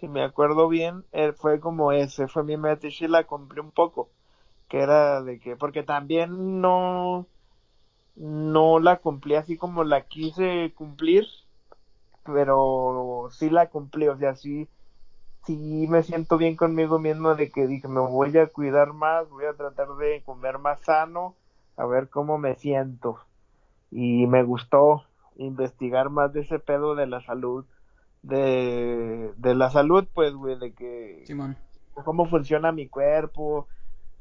si 0.00 0.08
me 0.08 0.22
acuerdo 0.22 0.68
bien, 0.68 1.04
eh, 1.12 1.32
fue 1.32 1.60
como 1.60 1.92
ese, 1.92 2.28
fue 2.28 2.44
mi 2.44 2.56
meta 2.56 2.86
y 2.88 3.06
la 3.06 3.24
cumplí 3.24 3.60
un 3.60 3.72
poco, 3.72 4.08
que 4.68 4.80
era 4.80 5.22
de 5.22 5.38
que, 5.38 5.54
porque 5.54 5.82
también 5.82 6.62
no, 6.62 7.26
no 8.14 8.78
la 8.78 8.96
cumplí 8.96 9.34
así 9.34 9.58
como 9.58 9.84
la 9.84 10.06
quise 10.06 10.72
cumplir, 10.74 11.26
pero 12.24 13.28
sí 13.32 13.50
la 13.50 13.68
cumplí, 13.68 14.08
o 14.08 14.16
sea, 14.16 14.34
sí, 14.34 14.66
sí 15.44 15.86
me 15.90 16.04
siento 16.04 16.38
bien 16.38 16.56
conmigo 16.56 16.98
mismo 16.98 17.34
de 17.34 17.50
que 17.50 17.66
dije, 17.66 17.86
me 17.86 18.00
voy 18.00 18.36
a 18.38 18.46
cuidar 18.46 18.94
más, 18.94 19.28
voy 19.28 19.44
a 19.44 19.52
tratar 19.52 19.88
de 19.96 20.22
comer 20.24 20.58
más 20.58 20.80
sano, 20.80 21.34
a 21.76 21.84
ver 21.84 22.08
cómo 22.08 22.38
me 22.38 22.54
siento 22.54 23.20
y 23.90 24.26
me 24.26 24.42
gustó 24.42 25.04
investigar 25.36 26.10
más 26.10 26.32
de 26.32 26.40
ese 26.40 26.58
pedo 26.58 26.94
de 26.94 27.06
la 27.06 27.20
salud, 27.22 27.64
de, 28.22 29.32
de 29.36 29.54
la 29.54 29.70
salud, 29.70 30.06
pues, 30.12 30.34
güey, 30.34 30.58
de 30.58 30.72
que 30.72 31.22
Simón. 31.26 31.56
cómo 32.04 32.26
funciona 32.26 32.72
mi 32.72 32.88
cuerpo, 32.88 33.68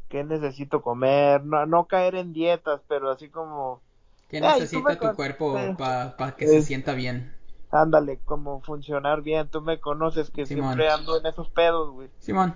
qué 0.10 0.24
necesito 0.24 0.82
comer, 0.82 1.44
no, 1.44 1.66
no 1.66 1.86
caer 1.86 2.16
en 2.16 2.34
dietas, 2.34 2.82
pero 2.88 3.10
así 3.12 3.30
como... 3.30 3.82
¿Qué 4.30 4.42
necesita 4.42 5.00
tu 5.00 5.16
cuerpo 5.16 5.56
para 5.78 6.36
que 6.36 6.48
se 6.48 6.62
sienta 6.62 6.94
bien? 6.94 7.34
Ándale, 7.72 8.20
como 8.26 8.62
funcionar 8.62 9.22
bien, 9.22 9.50
tú 9.50 9.62
me 9.62 9.80
conoces 9.80 10.32
que 10.32 10.46
siempre 10.46 10.90
ando 10.90 11.20
en 11.20 11.26
esos 11.26 11.50
pedos, 11.50 11.92
güey. 11.92 12.10
Simón. 12.20 12.56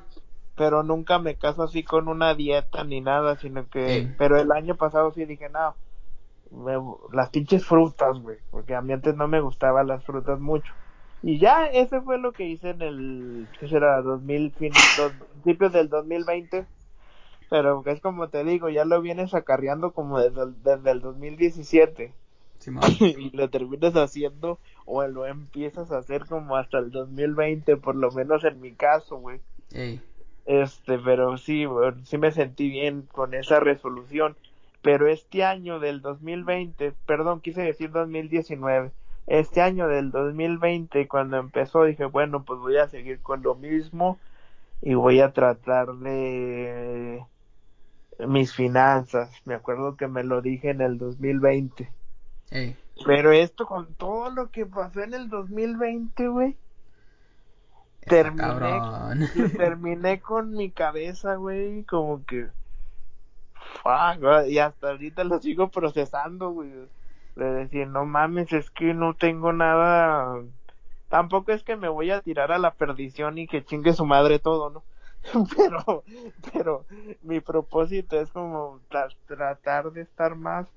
Pero 0.56 0.84
nunca 0.84 1.20
me 1.20 1.36
caso 1.36 1.64
así 1.64 1.84
con 1.84 2.08
una 2.08 2.34
dieta 2.34 2.84
ni 2.84 3.02
nada, 3.02 3.38
sino 3.38 3.68
que... 3.70 4.14
Pero 4.18 4.38
el 4.38 4.52
año 4.52 4.76
pasado 4.76 5.12
sí 5.14 5.26
dije, 5.26 5.50
no, 5.50 5.76
las 7.12 7.30
pinches 7.30 7.66
frutas, 7.66 8.20
güey, 8.20 8.38
porque 8.52 8.76
a 8.76 8.82
mí 8.82 8.94
antes 8.94 9.16
no 9.16 9.28
me 9.28 9.42
gustaban 9.42 9.88
las 9.88 10.04
frutas 10.04 10.40
mucho. 10.40 10.74
Y 11.22 11.38
ya, 11.38 11.66
ese 11.66 12.02
fue 12.02 12.18
lo 12.18 12.32
que 12.32 12.46
hice 12.46 12.70
en 12.70 12.82
el, 12.82 13.48
¿qué 13.60 13.68
será? 13.68 14.02
2000, 14.02 14.52
fin, 14.54 14.72
principios 15.34 15.74
del 15.74 15.90
2020. 15.90 16.66
Pero 17.50 17.84
es 17.86 18.00
como 18.00 18.30
te 18.30 18.44
digo, 18.44 18.70
ya 18.70 18.86
lo 18.86 19.02
vienes 19.02 19.34
acarreando 19.34 19.92
como 19.92 20.20
desde 20.20 20.44
el, 20.44 20.64
desde 20.64 20.92
el 20.92 21.02
2017. 21.02 22.14
y 23.00 23.30
lo 23.36 23.50
terminas 23.50 23.96
haciendo 23.96 24.60
o 24.86 25.06
lo 25.08 25.26
empiezas 25.26 25.92
a 25.92 26.00
hacer 26.00 26.26
como 26.26 26.56
hasta 26.58 26.80
el 26.80 26.92
2020, 26.92 27.78
por 27.78 27.96
lo 27.96 28.12
menos 28.12 28.44
en 28.44 28.60
mi 28.60 28.74
caso, 28.74 29.18
güey. 29.18 29.40
Este, 30.46 30.98
pero 30.98 31.38
sí, 31.38 31.66
sí 32.04 32.18
me 32.18 32.32
sentí 32.32 32.70
bien 32.70 33.04
con 33.12 33.34
esa 33.34 33.60
resolución 33.60 34.36
pero 34.82 35.08
este 35.08 35.44
año 35.44 35.80
del 35.80 36.02
2020, 36.02 36.94
perdón, 37.06 37.42
quise 37.42 37.62
decir 37.62 37.92
2019, 37.92 38.92
este 39.28 39.62
año 39.62 39.88
del 39.88 40.12
2020 40.12 41.08
cuando 41.08 41.38
empezó 41.38 41.84
dije, 41.84 42.06
bueno, 42.06 42.44
pues 42.44 42.60
voy 42.60 42.78
a 42.78 42.88
seguir 42.88 43.22
con 43.22 43.44
lo 43.44 43.56
mismo 43.56 44.18
y 44.82 44.96
voy 44.96 45.22
a 45.22 45.34
tratar 45.34 45.94
de 45.96 47.24
mis 48.28 48.54
finanzas. 48.54 49.32
Me 49.46 49.54
acuerdo 49.54 49.96
que 49.98 50.08
me 50.08 50.24
lo 50.24 50.42
dije 50.42 50.72
en 50.72 50.82
el 50.82 50.98
2020. 50.98 51.92
Pero 53.06 53.32
esto 53.32 53.66
con 53.66 53.94
todo 53.94 54.32
lo 54.32 54.50
que 54.50 54.66
pasó 54.66 55.02
en 55.02 55.14
el 55.14 55.30
2020, 55.30 56.28
güey. 56.28 56.58
Terminé, 58.02 58.80
terminé 59.58 60.20
con 60.22 60.52
mi 60.52 60.72
cabeza, 60.72 61.36
güey, 61.36 61.84
como 61.84 62.26
que 62.26 62.48
y 64.48 64.58
hasta 64.58 64.90
ahorita 64.90 65.24
lo 65.24 65.40
sigo 65.40 65.70
procesando, 65.70 66.52
güey. 66.52 66.70
De 67.36 67.54
decir, 67.54 67.88
no 67.88 68.06
mames, 68.06 68.52
es 68.54 68.70
que 68.70 68.94
no 68.94 69.14
tengo 69.14 69.54
nada. 69.54 70.42
Tampoco 71.08 71.52
es 71.52 71.64
que 71.64 71.76
me 71.76 71.90
voy 71.90 72.12
a 72.12 72.22
tirar 72.22 72.52
a 72.52 72.60
la 72.60 72.72
perdición 72.72 73.38
y 73.38 73.48
que 73.48 73.64
chingue 73.64 73.94
su 73.94 74.06
madre 74.06 74.40
todo, 74.40 74.70
¿no? 74.70 74.84
pero, 75.58 76.04
pero 76.54 76.86
mi 77.24 77.40
propósito 77.40 78.20
es 78.20 78.30
como 78.30 78.80
tratar 79.28 79.92
de 79.92 80.02
estar 80.02 80.36
más 80.36 80.68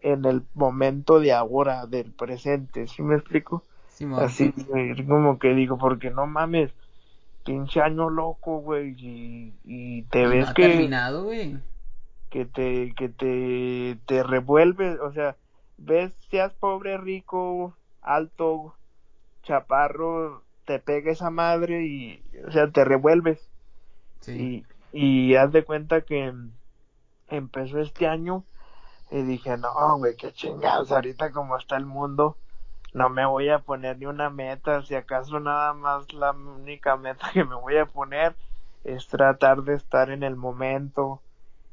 en 0.00 0.24
el 0.24 0.42
momento 0.54 1.20
de 1.20 1.32
ahora, 1.32 1.86
del 1.86 2.12
presente, 2.12 2.86
¿sí 2.86 3.02
me 3.02 3.16
explico? 3.16 3.62
Así, 4.16 4.54
como 5.06 5.38
que 5.38 5.52
digo, 5.54 5.76
porque 5.76 6.10
no 6.10 6.26
mames, 6.26 6.70
pinche 7.44 7.82
año 7.82 8.08
loco, 8.08 8.60
güey, 8.60 8.94
y, 8.96 9.52
y 9.64 10.02
te 10.04 10.26
ves 10.26 10.46
no 10.46 10.50
ha 10.50 10.54
que... 10.54 10.68
terminado, 10.68 11.24
güey 11.24 11.58
que 12.30 12.46
te, 12.46 12.94
que 12.94 13.08
te, 13.08 13.98
te 14.06 14.22
revuelve, 14.22 14.98
o 15.00 15.12
sea, 15.12 15.36
ves, 15.76 16.12
seas 16.30 16.54
pobre, 16.54 16.96
rico, 16.96 17.76
alto, 18.00 18.74
chaparro, 19.42 20.42
te 20.64 20.78
pega 20.78 21.10
esa 21.10 21.30
madre 21.30 21.82
y, 21.84 22.22
o 22.46 22.50
sea, 22.52 22.70
te 22.70 22.84
revuelves. 22.84 23.50
Sí. 24.20 24.64
Y 24.92 25.34
haz 25.34 25.52
de 25.52 25.64
cuenta 25.64 26.02
que 26.02 26.32
empezó 27.28 27.80
este 27.80 28.06
año 28.06 28.44
y 29.10 29.22
dije, 29.22 29.56
no, 29.56 29.98
güey, 29.98 30.16
qué 30.16 30.32
chingados, 30.32 30.92
ahorita 30.92 31.32
como 31.32 31.56
está 31.56 31.76
el 31.76 31.86
mundo, 31.86 32.36
no 32.92 33.08
me 33.08 33.26
voy 33.26 33.48
a 33.48 33.60
poner 33.60 33.98
ni 33.98 34.06
una 34.06 34.30
meta, 34.30 34.82
si 34.82 34.94
acaso 34.94 35.40
nada 35.40 35.72
más 35.74 36.12
la 36.12 36.30
única 36.30 36.96
meta 36.96 37.30
que 37.32 37.44
me 37.44 37.56
voy 37.56 37.76
a 37.76 37.86
poner 37.86 38.36
es 38.84 39.08
tratar 39.08 39.62
de 39.62 39.74
estar 39.74 40.10
en 40.10 40.22
el 40.22 40.36
momento 40.36 41.20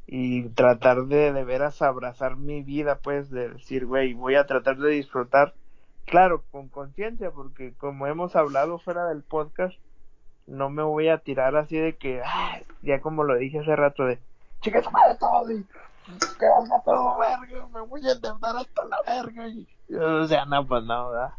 y 0.08 0.47
tratar 0.49 1.03
de 1.05 1.34
de 1.34 1.43
veras 1.43 1.82
abrazar 1.82 2.38
mi 2.38 2.64
vida, 2.64 2.99
pues, 3.03 3.30
de 3.30 3.49
decir, 3.49 3.86
güey, 3.86 4.14
voy 4.14 4.36
a 4.36 4.45
tratar 4.47 4.78
de 4.78 4.89
disfrutar, 4.91 5.53
claro, 6.05 6.43
con 6.51 6.70
conciencia, 6.70 7.32
porque 7.32 7.74
como 7.74 8.08
hemos 8.08 8.36
hablado 8.38 8.80
fuera 8.80 9.05
del 9.05 9.22
podcast, 9.22 9.76
no 10.47 10.70
me 10.70 10.82
voy 10.82 11.10
a 11.10 11.18
tirar 11.18 11.58
así 11.58 11.78
de 11.78 11.97
que, 11.97 12.22
ah, 12.26 12.60
ya 12.82 13.01
como 13.01 13.26
lo 13.26 13.36
dije 13.36 13.60
hace 13.60 13.76
rato, 13.76 14.05
de, 14.05 14.18
chicas, 14.62 14.86
madre 14.93 15.18
todo 15.20 15.51
y 15.51 15.66
que 16.39 16.45
valga 16.47 16.82
todo 16.86 17.18
verga, 17.20 17.68
me 17.74 17.82
voy 17.82 18.08
a 18.08 18.14
endeudar 18.14 18.55
hasta 18.55 18.86
la 18.86 18.97
verga 19.05 19.47
y, 19.49 19.68
o 19.93 20.26
sea, 20.26 20.45
no, 20.45 20.66
pues 20.66 20.84
no, 20.86 21.10
¿verdad? 21.10 21.34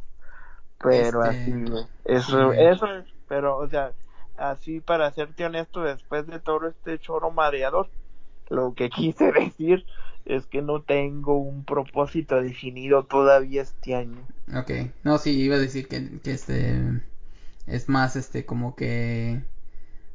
Pero 0.83 1.25
Este, 1.25 1.41
así, 1.41 1.53
güey, 1.71 1.85
sí, 1.85 1.89
eso, 2.05 2.47
güey. 2.49 2.67
eso 2.67 2.87
es, 2.87 3.07
pero, 3.29 3.57
o 3.57 3.67
sea, 3.67 3.93
así 4.37 4.81
para 4.81 5.11
serte 5.13 5.47
honesto, 5.47 5.81
después 5.81 6.27
de 6.27 6.39
todo 6.39 6.67
este 6.69 6.99
choro 6.99 7.31
mareador, 7.31 7.89
lo 8.51 8.75
que 8.75 8.91
quise 8.91 9.33
decir 9.33 9.87
es 10.25 10.47
que 10.47 10.63
no 10.63 10.83
tengo 10.83 11.37
un 11.39 11.65
propósito 11.65 12.41
definido 12.43 13.07
todavía 13.07 13.63
este 13.63 13.95
año. 13.95 14.29
Ok, 14.55 14.71
no, 15.05 15.19
sí, 15.19 15.31
iba 15.43 15.57
a 15.57 15.59
decir 15.59 15.89
que, 15.89 16.21
que 16.21 16.33
este 16.33 17.03
es 17.67 17.89
más 17.89 18.17
este 18.17 18.47
como 18.47 18.77
que 18.77 19.43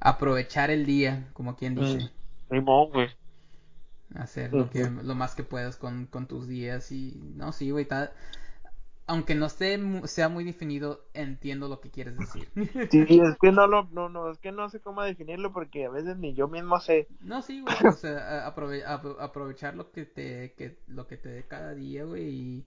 aprovechar 0.01 0.71
el 0.71 0.85
día, 0.85 1.29
como 1.33 1.55
quien 1.57 1.75
dice, 1.75 2.09
Mm, 2.49 2.67
güey. 2.89 3.09
hacer 4.15 4.53
lo 4.53 4.69
que 4.69 4.89
lo 4.89 5.15
más 5.15 5.35
que 5.35 5.43
puedas 5.43 5.75
con, 5.77 6.05
con 6.07 6.27
tus 6.27 6.47
días 6.47 6.91
y 6.91 7.19
no, 7.35 7.51
sí, 7.51 7.71
güey, 7.71 7.85
ta- 7.85 8.13
aunque 9.07 9.35
no 9.35 9.47
esté 9.47 9.79
sea 10.07 10.29
muy 10.29 10.43
definido, 10.43 11.05
entiendo 11.13 11.67
lo 11.67 11.81
que 11.81 11.91
quieres 11.91 12.17
decir. 12.17 12.49
Sí, 12.89 12.99
es 13.09 13.37
que 13.41 13.51
no 13.51 13.67
lo, 13.67 13.83
no, 13.91 14.09
no, 14.09 14.29
es 14.31 14.37
que 14.39 14.51
no 14.51 14.69
sé 14.69 14.79
cómo 14.79 15.01
definirlo 15.03 15.51
porque 15.51 15.85
a 15.85 15.89
veces 15.89 16.17
ni 16.17 16.33
yo 16.33 16.47
mismo 16.47 16.79
sé. 16.79 17.07
No, 17.21 17.41
sí, 17.41 17.61
güey, 17.61 17.75
a- 18.03 18.45
aprove- 18.47 18.83
apro- 18.85 19.17
aprovechar 19.19 19.75
lo 19.75 19.91
que 19.91 20.05
te 20.05 20.53
que 20.55 20.77
lo 20.87 21.07
que 21.07 21.17
te 21.17 21.29
dé 21.29 21.47
cada 21.47 21.73
día, 21.73 22.03
güey, 22.03 22.23
y, 22.29 22.65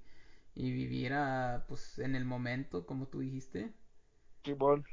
y 0.57 0.73
vivir 0.73 1.13
a, 1.15 1.65
pues 1.69 1.99
en 2.01 2.15
el 2.17 2.25
momento, 2.25 2.87
como 2.87 3.07
tú 3.09 3.21
dijiste. 3.21 3.73
Simón. 4.45 4.87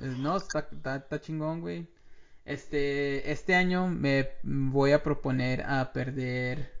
Eh, 0.00 0.14
No, 0.18 0.36
está, 0.36 0.60
está, 0.72 0.96
está 0.96 1.20
chingón, 1.20 1.60
güey. 1.60 1.86
Este, 2.44 3.30
este 3.32 3.54
año 3.54 3.88
me 3.88 4.30
voy 4.42 4.92
a 4.92 5.02
proponer 5.02 5.62
a 5.66 5.92
perder 5.92 6.72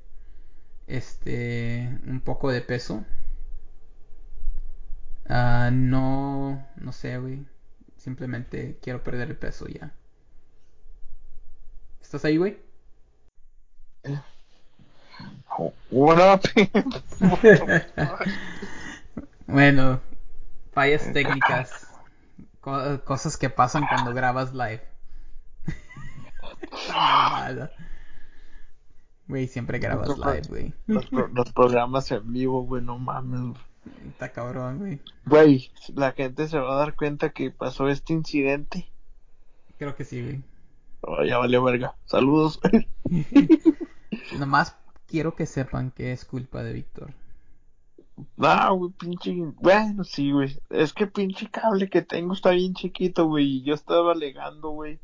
este 0.88 1.98
un 2.06 2.20
poco 2.22 2.50
de 2.52 2.62
peso. 2.62 3.04
Ah, 5.28 5.70
no, 5.72 6.66
no 6.76 6.92
sé, 6.92 7.18
güey. 7.18 7.44
Simplemente 7.96 8.78
quiero 8.82 9.02
perder 9.02 9.28
el 9.30 9.36
peso 9.36 9.66
ya. 9.68 9.92
¿Estás 12.00 12.24
ahí, 12.24 12.36
güey? 12.36 12.58
What 15.90 16.18
up? 16.20 16.42
Bueno, 19.46 20.00
fallas 20.72 21.12
técnicas, 21.12 21.88
co- 22.60 23.00
cosas 23.04 23.36
que 23.36 23.48
pasan 23.50 23.86
cuando 23.86 24.12
grabas 24.12 24.52
live. 24.52 24.82
Güey, 29.28 29.48
siempre 29.48 29.78
grabas 29.80 30.16
live, 30.18 30.42
güey. 30.48 30.74
los, 30.86 31.06
pro- 31.06 31.26
los 31.28 31.52
programas 31.52 32.10
en 32.12 32.32
vivo, 32.32 32.62
güey, 32.62 32.82
no 32.82 32.98
mames. 32.98 33.56
Está 34.08 34.32
cabrón, 34.32 34.78
güey. 34.78 35.00
Güey, 35.26 35.70
la 35.94 36.12
gente 36.12 36.48
se 36.48 36.58
va 36.58 36.74
a 36.74 36.78
dar 36.78 36.94
cuenta 36.94 37.30
que 37.30 37.50
pasó 37.50 37.88
este 37.88 38.12
incidente. 38.12 38.88
Creo 39.78 39.94
que 39.94 40.04
sí, 40.04 40.22
güey. 40.22 40.42
Oh, 41.02 41.22
ya 41.22 41.38
valió 41.38 41.62
verga. 41.62 41.94
Saludos. 42.06 42.60
Nomás 44.38 44.76
quiero 45.06 45.34
que 45.34 45.46
sepan 45.46 45.90
que 45.90 46.12
es 46.12 46.24
culpa 46.24 46.62
de 46.62 46.72
Víctor. 46.72 47.12
Ah, 48.38 48.70
güey, 48.70 48.92
pinche. 48.92 49.34
Bueno, 49.60 50.04
sí, 50.04 50.32
güey. 50.32 50.58
Es 50.70 50.92
que 50.92 51.06
pinche 51.06 51.50
cable 51.50 51.90
que 51.90 52.02
tengo 52.02 52.32
está 52.32 52.50
bien 52.50 52.74
chiquito, 52.74 53.26
güey. 53.26 53.58
Y 53.58 53.62
yo 53.62 53.74
estaba 53.74 54.12
alegando, 54.12 54.70
güey. 54.70 54.98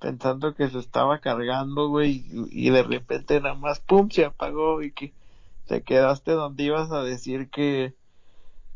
Pensando 0.00 0.54
que 0.54 0.68
se 0.70 0.78
estaba 0.78 1.20
cargando, 1.20 1.88
güey. 1.88 2.24
Y, 2.30 2.66
y 2.66 2.70
de 2.70 2.82
repente 2.82 3.40
nada 3.40 3.54
más, 3.54 3.80
pum, 3.80 4.08
se 4.10 4.24
apagó. 4.24 4.82
Y 4.82 4.92
que 4.92 5.12
te 5.66 5.82
quedaste 5.82 6.32
donde 6.32 6.64
ibas 6.64 6.90
a 6.90 7.02
decir 7.02 7.50
que. 7.50 7.94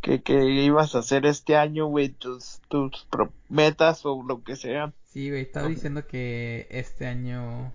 Que, 0.01 0.23
que 0.23 0.45
ibas 0.45 0.95
a 0.95 1.01
hacer 1.01 1.27
este 1.27 1.57
año, 1.57 1.87
güey. 1.87 2.09
Tus, 2.09 2.61
tus 2.69 3.07
metas 3.49 4.05
o 4.05 4.23
lo 4.23 4.43
que 4.43 4.57
sea. 4.57 4.93
Sí, 5.07 5.31
güey, 5.31 5.43
estaba 5.43 5.69
diciendo 5.69 6.07
que 6.07 6.67
este 6.71 7.07
año 7.07 7.73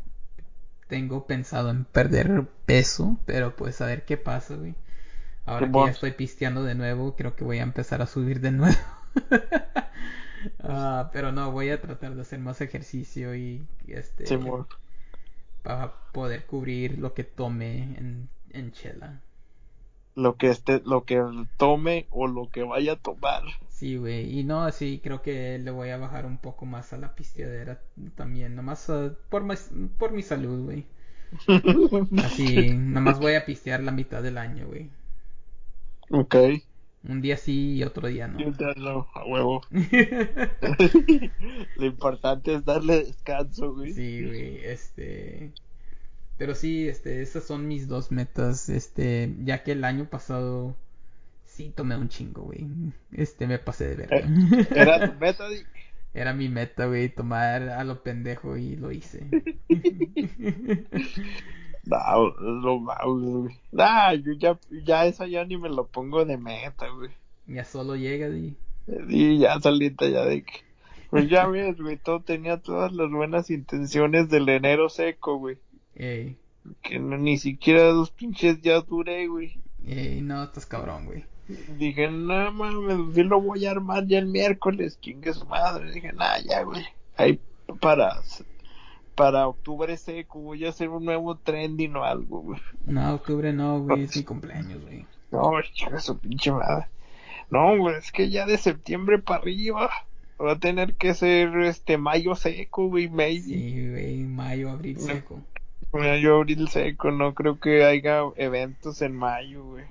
tengo 0.87 1.25
pensado 1.25 1.69
en 1.69 1.85
perder 1.85 2.45
peso, 2.65 3.17
pero 3.25 3.55
pues 3.55 3.81
a 3.81 3.87
ver 3.87 4.05
qué 4.05 4.17
pasa, 4.17 4.55
güey. 4.55 4.75
Ahora 5.45 5.69
que 5.69 5.79
ya 5.85 5.91
estoy 5.91 6.11
pisteando 6.11 6.63
de 6.63 6.75
nuevo, 6.75 7.15
creo 7.15 7.35
que 7.35 7.43
voy 7.43 7.59
a 7.59 7.63
empezar 7.63 8.01
a 8.01 8.07
subir 8.07 8.39
de 8.39 8.51
nuevo. 8.51 8.77
Ah, 10.59 11.09
pero 11.13 11.31
no, 11.31 11.51
voy 11.51 11.69
a 11.69 11.79
tratar 11.79 12.15
de 12.15 12.21
hacer 12.21 12.37
más 12.37 12.59
ejercicio 12.59 13.33
y 13.33 13.65
este 13.87 14.25
Simón. 14.25 14.67
para 15.61 15.93
poder 16.11 16.45
cubrir 16.45 16.99
lo 16.99 17.13
que 17.13 17.23
tome 17.23 17.95
en, 17.97 18.29
en 18.49 18.73
chela. 18.73 19.21
Lo 20.15 20.37
que 20.37 20.49
esté, 20.49 20.81
lo 20.85 21.05
que 21.05 21.21
tome 21.57 22.07
o 22.09 22.27
lo 22.27 22.49
que 22.49 22.63
vaya 22.63 22.93
a 22.93 22.95
tomar. 22.97 23.43
Sí, 23.67 23.97
güey, 23.97 24.39
y 24.39 24.43
no, 24.45 24.71
sí, 24.71 25.01
creo 25.03 25.21
que 25.21 25.57
le 25.59 25.71
voy 25.71 25.89
a 25.89 25.97
bajar 25.97 26.25
un 26.25 26.37
poco 26.37 26.65
más 26.65 26.93
a 26.93 26.97
la 26.97 27.15
pisteadera 27.15 27.81
también, 28.15 28.55
nomás 28.55 28.89
ah, 28.89 29.13
por, 29.29 29.43
mi- 29.43 29.55
por 29.97 30.11
mi 30.13 30.21
salud, 30.23 30.63
güey. 30.65 30.85
Así, 32.17 32.73
nomás 32.73 33.19
voy 33.19 33.35
a 33.35 33.45
pistear 33.45 33.81
la 33.83 33.91
mitad 33.91 34.23
del 34.23 34.37
año, 34.37 34.67
güey. 34.67 34.89
ok. 36.11 36.35
Un 37.07 37.21
día 37.21 37.37
sí 37.37 37.75
y 37.75 37.83
otro 37.83 38.07
día 38.07 38.27
no. 38.27 38.57
No, 38.77 39.07
a 39.13 39.25
huevo. 39.25 39.61
Lo 41.75 41.85
importante 41.85 42.55
es 42.55 42.65
darle 42.65 43.03
descanso, 43.05 43.73
güey. 43.73 43.93
Sí, 43.93 44.23
güey, 44.25 44.57
este... 44.65 45.53
Pero 46.43 46.55
sí, 46.55 46.89
este, 46.89 47.21
esas 47.21 47.45
son 47.45 47.69
mis 47.69 47.87
dos 47.87 48.11
metas, 48.11 48.67
este, 48.67 49.33
ya 49.45 49.63
que 49.63 49.71
el 49.71 49.85
año 49.85 50.09
pasado 50.09 50.75
sí 51.45 51.71
tomé 51.73 51.95
un 51.95 52.09
chingo, 52.09 52.41
güey. 52.41 52.67
Este, 53.13 53.47
me 53.47 53.59
pasé 53.59 53.95
de 53.95 54.05
verga. 54.07 54.17
Eh, 54.27 54.67
Era 54.75 55.09
tu 55.13 55.13
meta, 55.21 55.47
di- 55.47 55.63
Era 56.13 56.33
mi 56.33 56.49
meta, 56.49 56.87
güey, 56.87 57.07
tomar 57.07 57.69
a 57.69 57.85
lo 57.85 58.03
pendejo 58.03 58.57
y 58.57 58.75
lo 58.75 58.91
hice. 58.91 59.25
No, 61.85 62.29
no 62.39 62.79
mames, 62.79 63.23
güey. 63.23 63.55
Nah, 63.71 64.13
yo 64.13 64.33
ya, 64.33 64.59
ya 64.85 65.05
esa 65.05 65.27
ya 65.27 65.45
ni 65.45 65.57
me 65.57 65.69
lo 65.69 65.87
pongo 65.87 66.25
de 66.25 66.37
meta, 66.37 66.89
güey. 66.89 67.11
Ya 67.47 67.63
solo 67.63 67.95
llega, 67.95 68.29
di. 68.29 68.55
Y 69.07 69.39
ya 69.39 69.59
solita 69.61 70.07
ya 70.09 70.25
de 70.25 70.43
que. 70.43 70.53
Pues 71.09 71.29
ya 71.29 71.47
ves, 71.47 71.79
güey, 71.79 71.95
todo 71.97 72.21
tenía 72.21 72.57
todas 72.57 72.91
las 72.91 73.09
buenas 73.11 73.49
intenciones 73.49 74.29
del 74.29 74.49
enero 74.49 74.89
seco, 74.89 75.37
güey. 75.37 75.57
Ey, 75.95 76.37
Que 76.81 76.99
no, 76.99 77.17
ni 77.17 77.37
siquiera 77.37 77.83
dos 77.85 78.11
pinches 78.11 78.61
ya 78.61 78.81
duré, 78.81 79.27
güey. 79.27 79.59
ey, 79.85 80.21
no, 80.21 80.43
estás 80.43 80.65
cabrón, 80.65 81.05
güey. 81.05 81.25
Dije, 81.77 82.09
no 82.09 82.51
mames, 82.53 83.15
sí 83.15 83.23
lo 83.23 83.41
voy 83.41 83.65
a 83.65 83.71
armar 83.71 84.07
ya 84.07 84.17
el 84.19 84.27
miércoles, 84.27 84.97
chingue 85.01 85.33
su 85.33 85.45
madre. 85.45 85.91
Dije, 85.91 86.13
nah, 86.13 86.37
ya, 86.39 86.63
güey. 86.63 86.83
Ahí 87.17 87.39
para, 87.81 88.21
para 89.15 89.47
octubre 89.47 89.95
seco 89.97 90.39
voy 90.39 90.65
a 90.65 90.69
hacer 90.69 90.89
un 90.89 91.05
nuevo 91.05 91.35
trending 91.35 91.95
o 91.97 92.03
algo, 92.03 92.41
güey. 92.41 92.59
No, 92.85 93.15
octubre 93.15 93.51
no, 93.51 93.81
güey, 93.81 94.03
es 94.03 94.15
mi 94.15 94.23
cumpleaños, 94.23 94.81
güey. 94.81 95.05
No, 95.31 95.51
chica, 95.73 95.99
su 95.99 96.17
pinche 96.17 96.51
madre. 96.51 96.87
No, 97.49 97.77
güey, 97.77 97.97
es 97.97 98.11
que 98.11 98.29
ya 98.29 98.45
de 98.45 98.57
septiembre 98.57 99.19
para 99.19 99.41
arriba 99.41 99.89
va 100.41 100.53
a 100.53 100.59
tener 100.59 100.95
que 100.95 101.13
ser 101.13 101.55
este 101.59 101.97
mayo 101.97 102.35
seco, 102.35 102.87
güey, 102.87 103.09
maybe. 103.09 103.41
Sí, 103.41 103.89
güey, 103.89 104.17
mayo, 104.23 104.69
abril 104.71 104.97
No. 104.97 105.43
Seco. 106.01 106.03
Mayo, 106.03 106.35
abril 106.37 106.67
seco, 106.69 107.11
no 107.11 107.33
creo 107.33 107.59
que 107.59 107.85
haya 107.85 108.21
eventos 108.35 109.01
en 109.01 109.15
mayo, 109.15 109.63
güey. 109.63 109.85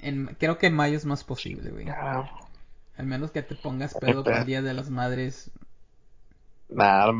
En, 0.00 0.26
creo 0.38 0.58
que 0.58 0.68
en 0.68 0.74
mayo 0.74 0.96
es 0.96 1.04
más 1.04 1.24
posible, 1.24 1.70
güey. 1.70 1.88
Ah, 1.88 2.30
Al 2.96 3.06
menos 3.06 3.30
que 3.30 3.42
te 3.42 3.54
pongas 3.54 3.94
pedo 3.94 4.22
para 4.24 4.40
el 4.40 4.46
Día 4.46 4.62
de 4.62 4.74
las 4.74 4.90
Madres. 4.90 5.50
nada. 6.68 7.12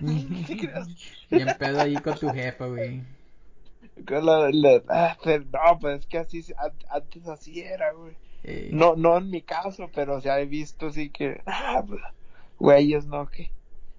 ¿Qué 0.46 0.56
crees? 0.56 0.86
Bien 1.30 1.48
pedo 1.58 1.80
ahí 1.80 1.94
con 1.96 2.18
tu 2.18 2.30
jefa, 2.30 2.66
güey. 2.66 3.02
Con 4.06 4.24
la- 4.26 4.50
la- 4.52 4.82
ah, 4.88 5.16
pero 5.22 5.44
no, 5.52 5.78
pues 5.80 6.00
es 6.00 6.06
que 6.06 6.18
así, 6.18 6.44
an- 6.58 6.72
antes 6.90 7.26
así 7.28 7.60
era, 7.60 7.92
güey. 7.92 8.14
Ey, 8.44 8.70
No, 8.72 8.94
no 8.96 9.18
en 9.18 9.30
mi 9.30 9.42
caso, 9.42 9.90
pero 9.94 10.16
o 10.16 10.20
sea, 10.20 10.40
he 10.40 10.46
visto 10.46 10.86
así 10.88 11.10
que, 11.10 11.40
ah, 11.46 11.82
pues, 11.86 12.00
güeyes, 12.58 13.06
no, 13.06 13.26
que 13.28 13.50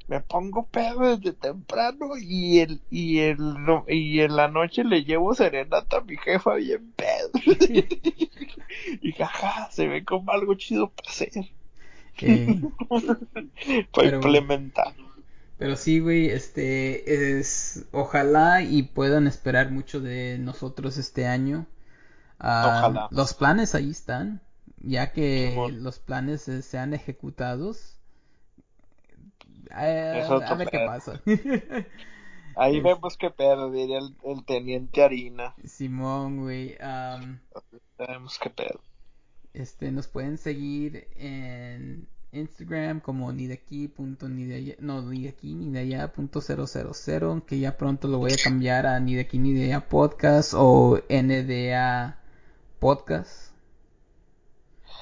me 0.08 0.22
pongo 0.22 0.66
pedo 0.68 1.16
desde 1.18 1.34
temprano 1.34 2.12
y 2.18 2.60
el, 2.60 2.82
y 2.90 3.20
el, 3.20 3.38
no, 3.40 3.84
y 3.88 4.22
en 4.22 4.36
la 4.36 4.48
noche 4.48 4.84
le 4.84 5.04
llevo 5.04 5.34
serenata 5.36 5.98
a 5.98 6.02
mi 6.02 6.16
jefa 6.18 6.56
bien 6.56 6.94
pedo. 6.94 7.30
y 9.02 9.12
jaja, 9.14 9.70
se 9.72 9.88
ve 9.88 10.06
como 10.06 10.32
algo 10.32 10.54
chido 10.56 10.90
para 10.90 11.10
hacer. 11.10 11.32
Eh, 12.22 12.62
para 12.90 13.18
Pero- 13.94 14.16
implementar. 14.18 14.94
pero 15.58 15.76
sí, 15.76 16.00
güey, 16.00 16.30
este 16.30 17.38
es 17.40 17.86
ojalá 17.92 18.62
y 18.62 18.84
puedan 18.84 19.28
esperar 19.28 19.72
mucho 19.72 20.00
de 20.00 20.38
nosotros 20.40 20.98
este 20.98 21.28
año. 21.28 21.68
Ah, 22.40 22.78
Ojalá. 22.80 23.08
Los 23.12 23.34
planes 23.34 23.76
ahí 23.76 23.90
están, 23.90 24.42
ya 24.80 25.12
que 25.12 25.50
Simón. 25.52 25.84
los 25.84 26.00
planes 26.00 26.48
eh, 26.48 26.62
sean 26.62 26.94
ejecutados. 26.94 27.97
Eh, 29.72 30.24
a 30.30 30.54
ver 30.56 30.70
qué 30.70 30.80
pasa. 30.86 31.22
Ahí 32.56 32.78
Es- 32.78 32.84
vemos 32.84 33.18
qué 33.18 33.30
pedo, 33.30 33.72
diría 33.72 34.00
el, 34.00 34.16
el 34.24 34.44
teniente 34.46 35.04
Harina. 35.04 35.54
Simón, 35.64 36.40
güey. 36.42 36.76
am, 36.82 37.40
Vemos 38.00 38.40
qué 38.42 38.50
pedo. 38.50 38.80
Este, 39.54 39.92
nos 39.92 40.08
pueden 40.08 40.38
seguir 40.38 41.08
en 41.16 42.08
Instagram 42.32 43.00
como 43.00 43.32
ni 43.32 43.48
de 43.48 43.56
aquí 43.56 43.88
punto 43.88 44.28
ni 44.30 44.46
de 44.46 44.56
allá, 44.56 44.76
no, 44.80 45.02
ni 45.02 45.24
de 45.24 45.30
aquí 45.30 45.56
ni 45.56 45.72
de 45.72 45.80
allá 45.80 46.12
punto 46.12 46.42
cero 46.42 46.66
cero 46.68 46.92
cero, 46.94 47.42
que 47.48 47.58
ya 47.60 47.76
pronto 47.78 48.08
lo 48.08 48.20
voy 48.20 48.34
a 48.34 48.44
cambiar 48.44 48.86
a 48.86 49.00
ni 49.00 49.16
de 49.16 49.22
aquí 49.22 49.40
ni 49.40 49.54
de 49.54 49.66
allá 49.66 49.88
podcast 49.88 50.54
o 50.56 51.00
NDA 51.10 52.20
podcast 52.80 53.47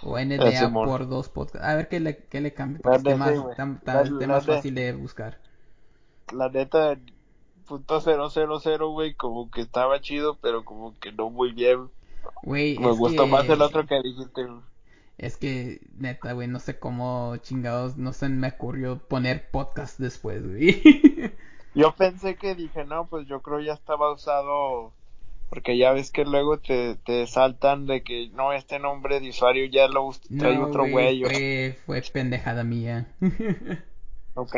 o 0.05 0.17
NDA 0.19 0.71
por 0.71 1.07
dos 1.07 1.29
podcast. 1.29 1.63
A 1.65 1.75
ver 1.75 1.87
qué 1.89 1.99
le, 1.99 2.17
qué 2.25 2.41
le 2.41 2.53
cambio, 2.53 2.77
La 2.83 2.91
para 2.91 3.03
que 3.03 3.09
esté 3.09 3.15
más, 3.15 3.55
tan- 3.55 3.81
la 4.19 4.27
más 4.27 4.45
fácil 4.45 4.75
de 4.75 4.93
buscar. 4.93 5.39
La 6.33 6.49
neta, 6.49 6.97
punto 7.67 7.99
cero 8.01 8.29
cero 8.29 8.59
cero, 8.61 8.89
güey, 8.91 9.13
como 9.15 9.49
que 9.51 9.61
estaba 9.61 9.99
chido, 10.01 10.37
pero 10.41 10.63
como 10.65 10.97
que 10.99 11.11
no 11.11 11.29
muy 11.29 11.51
bien. 11.51 11.89
Güey, 12.43 12.77
Me 12.79 12.91
gustó 12.91 13.23
que- 13.25 13.29
más 13.29 13.47
el 13.49 13.61
otro 13.61 13.85
que 13.85 14.01
dijiste. 14.01 14.47
Es 15.17 15.37
que, 15.37 15.79
neta, 15.97 16.33
güey, 16.33 16.47
no 16.47 16.59
sé 16.59 16.77
cómo 16.77 17.37
chingados, 17.37 17.95
no 17.97 18.11
se 18.11 18.27
me 18.27 18.49
ocurrió 18.49 18.97
poner 18.99 19.49
podcast 19.49 19.97
después, 19.99 20.45
güey. 20.45 20.81
Yo 21.73 21.93
pensé 21.95 22.35
que 22.35 22.55
dije, 22.55 22.83
no, 22.85 23.07
pues 23.07 23.27
yo 23.27 23.41
creo 23.41 23.59
ya 23.59 23.73
estaba 23.73 24.11
usado, 24.13 24.93
porque 25.55 25.77
ya 25.77 25.93
ves 25.93 26.11
que 26.11 26.25
luego 26.25 26.59
te, 26.59 26.95
te 27.05 27.25
saltan 27.27 27.87
de 27.87 28.03
que, 28.03 28.29
no, 28.33 28.51
este 28.51 28.77
nombre 28.77 29.21
de 29.21 29.29
usuario 29.29 29.65
ya 29.65 29.87
lo 29.87 30.11
trae 30.37 30.55
No, 30.55 30.67
otro 30.67 30.85
güey, 30.87 31.23
fue, 31.23 31.77
fue 31.85 32.03
pendejada 32.13 32.63
mía. 32.63 33.07
Ok, 34.37 34.53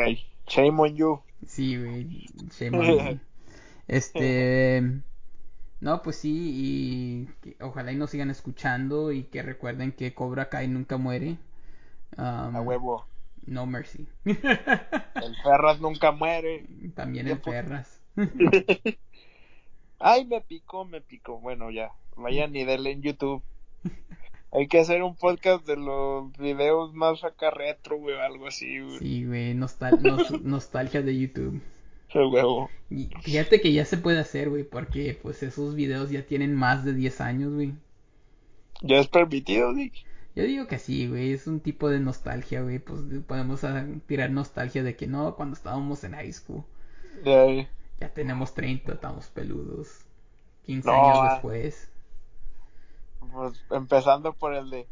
shame 0.48 0.80
on 0.80 0.96
you. 0.96 1.22
Sí, 1.46 1.76
güey, 1.76 2.26
shame 2.50 2.78
on 2.78 2.96
me. 2.96 3.20
Este, 3.86 4.82
no, 5.78 6.02
pues 6.02 6.16
sí, 6.16 7.28
y 7.44 7.54
ojalá 7.60 7.92
y 7.92 7.96
nos 7.96 8.10
sigan 8.10 8.28
escuchando 8.28 9.12
y 9.12 9.22
que 9.22 9.42
recuerden 9.42 9.92
que 9.92 10.14
Cobra 10.14 10.48
Kai 10.48 10.66
nunca 10.66 10.96
muere. 10.96 11.38
Um, 12.16 12.56
A 12.56 12.60
huevo. 12.60 13.06
No 13.46 13.66
mercy. 13.66 14.08
El 14.24 15.36
Ferras 15.44 15.80
nunca 15.80 16.10
muere. 16.10 16.66
También 16.96 17.28
pues. 17.40 17.40
perras. 17.40 18.02
Ay, 19.98 20.24
me 20.26 20.40
picó, 20.40 20.84
me 20.84 21.00
picó. 21.00 21.38
Bueno, 21.40 21.70
ya. 21.70 21.90
Vayan 22.16 22.54
y 22.56 22.64
denle 22.64 22.92
en 22.92 23.02
YouTube. 23.02 23.42
Hay 24.52 24.66
que 24.68 24.80
hacer 24.80 25.02
un 25.02 25.14
podcast 25.16 25.66
de 25.66 25.76
los 25.76 26.32
videos 26.38 26.94
más 26.94 27.22
acá 27.24 27.50
retro, 27.50 27.98
güey, 27.98 28.16
algo 28.18 28.46
así, 28.46 28.80
güey. 28.80 28.98
Sí, 28.98 29.24
güey, 29.26 29.54
nostal- 29.54 30.00
nos- 30.00 30.42
nostalgia 30.42 31.02
de 31.02 31.18
YouTube. 31.18 31.60
A 32.14 32.26
huevo. 32.26 32.70
Y 32.88 33.10
fíjate 33.22 33.60
que 33.60 33.72
ya 33.72 33.84
se 33.84 33.98
puede 33.98 34.18
hacer, 34.18 34.48
güey, 34.48 34.64
porque 34.64 35.18
pues 35.20 35.42
esos 35.42 35.74
videos 35.74 36.08
ya 36.10 36.22
tienen 36.24 36.54
más 36.54 36.84
de 36.84 36.94
10 36.94 37.20
años, 37.20 37.52
güey. 37.52 37.74
¿Ya 38.80 38.98
es 39.00 39.08
permitido, 39.08 39.74
sí? 39.74 39.92
Yo 40.34 40.44
digo 40.44 40.66
que 40.68 40.78
sí, 40.78 41.06
güey, 41.08 41.32
es 41.32 41.46
un 41.46 41.60
tipo 41.60 41.90
de 41.90 41.98
nostalgia, 42.00 42.62
güey, 42.62 42.78
pues 42.78 43.00
podemos 43.26 43.62
ah, 43.64 43.86
tirar 44.06 44.30
nostalgia 44.30 44.82
de 44.84 44.96
que 44.96 45.06
no, 45.06 45.34
cuando 45.34 45.54
estábamos 45.54 46.02
en 46.04 46.12
high 46.12 46.32
school, 46.32 46.62
Ya, 47.24 47.44
ya 48.00 48.08
tenemos 48.12 48.54
30, 48.54 48.92
estamos 48.92 49.26
peludos. 49.28 50.04
15 50.64 50.88
No, 50.88 50.92
años 50.94 51.18
ah. 51.22 51.32
después. 51.34 51.90
Pues 53.32 53.64
empezando 53.70 54.32
por 54.32 54.54
el 54.54 54.70
de. 54.70 54.86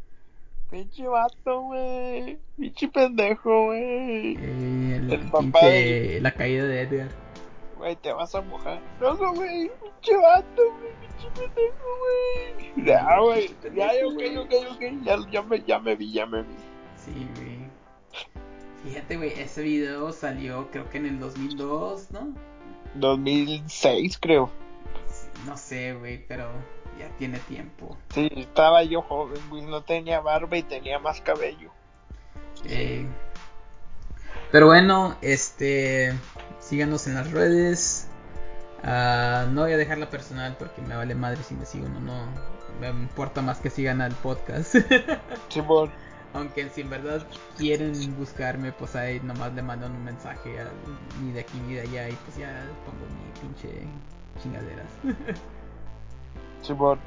Pinche 0.70 1.06
vato, 1.06 1.60
güey. 1.62 2.38
Pinche 2.56 2.88
pendejo, 2.88 3.66
güey. 3.66 4.36
Eh, 4.36 4.96
el, 4.96 5.12
El 5.12 5.30
papá 5.30 5.64
de- 5.66 6.18
la 6.20 6.32
caída 6.32 6.64
de 6.64 6.80
Edgar. 6.82 7.08
Güey, 7.78 7.94
te 7.96 8.12
vas 8.12 8.34
a 8.34 8.40
mojar. 8.42 8.80
No, 9.00 9.14
no, 9.14 9.32
güey. 9.34 9.70
Pinche 9.80 10.16
vato, 10.16 10.62
güey. 10.80 10.92
Pinche 11.00 11.30
pendejo, 11.40 11.86
güey. 12.00 12.86
Ya, 12.86 13.18
güey. 13.20 13.54
Ya, 13.74 13.90
ok, 14.06 14.44
ok, 14.44 14.54
ok. 14.72 14.82
Ya, 15.04 15.16
ya, 15.30 15.42
me, 15.42 15.62
ya 15.62 15.78
me 15.78 15.94
vi, 15.94 16.12
ya 16.12 16.26
me 16.26 16.42
vi. 16.42 16.54
Sí, 16.96 17.28
güey. 17.36 17.56
Fíjate, 18.82 19.16
güey, 19.16 19.32
ese 19.40 19.62
video 19.62 20.12
salió 20.12 20.68
creo 20.70 20.88
que 20.90 20.98
en 20.98 21.06
el 21.06 21.20
2002, 21.20 22.10
¿no? 22.10 22.34
2006, 22.98 24.18
creo. 24.18 24.50
No 25.46 25.56
sé, 25.56 25.94
güey, 25.94 26.26
pero 26.26 26.50
ya 26.98 27.08
tiene 27.18 27.38
tiempo. 27.40 27.96
Sí, 28.14 28.28
estaba 28.36 28.82
yo 28.82 29.02
joven, 29.02 29.40
güey. 29.48 29.62
No 29.62 29.82
tenía 29.82 30.20
barba 30.20 30.56
y 30.56 30.62
tenía 30.62 30.98
más 30.98 31.20
cabello. 31.20 31.70
Eh, 32.64 33.06
pero 34.50 34.66
bueno, 34.66 35.16
este, 35.20 36.14
síganos 36.60 37.06
en 37.06 37.14
las 37.14 37.30
redes. 37.30 38.08
Ah, 38.82 39.46
no 39.50 39.62
voy 39.62 39.72
a 39.72 39.76
dejar 39.76 39.98
la 39.98 40.10
personal 40.10 40.56
porque 40.58 40.80
me 40.82 40.96
vale 40.96 41.14
madre 41.14 41.42
si 41.42 41.54
me 41.54 41.66
siguen 41.66 41.94
o 41.96 42.00
no. 42.00 42.26
Me 42.80 42.88
importa 42.88 43.42
más 43.42 43.58
que 43.58 43.70
sigan 43.70 44.00
al 44.00 44.12
podcast. 44.12 44.76
Simón. 45.48 45.90
Aunque 46.36 46.68
si 46.70 46.82
en 46.82 46.90
verdad 46.90 47.26
quieren 47.56 47.92
buscarme, 48.18 48.72
pues 48.72 48.94
ahí 48.94 49.20
nomás 49.20 49.52
le 49.54 49.62
mandan 49.62 49.92
un 49.92 50.04
mensaje 50.04 50.60
al, 50.60 50.68
ni 51.22 51.32
de 51.32 51.40
aquí 51.40 51.58
ni 51.66 51.74
de 51.74 51.80
allá 51.82 52.08
y 52.08 52.12
pues 52.12 52.36
ya 52.36 52.66
pongo 52.84 53.06
mi 53.06 53.40
pinche 53.40 53.86
chingaderas. 54.42 54.86
Simón. 56.62 56.98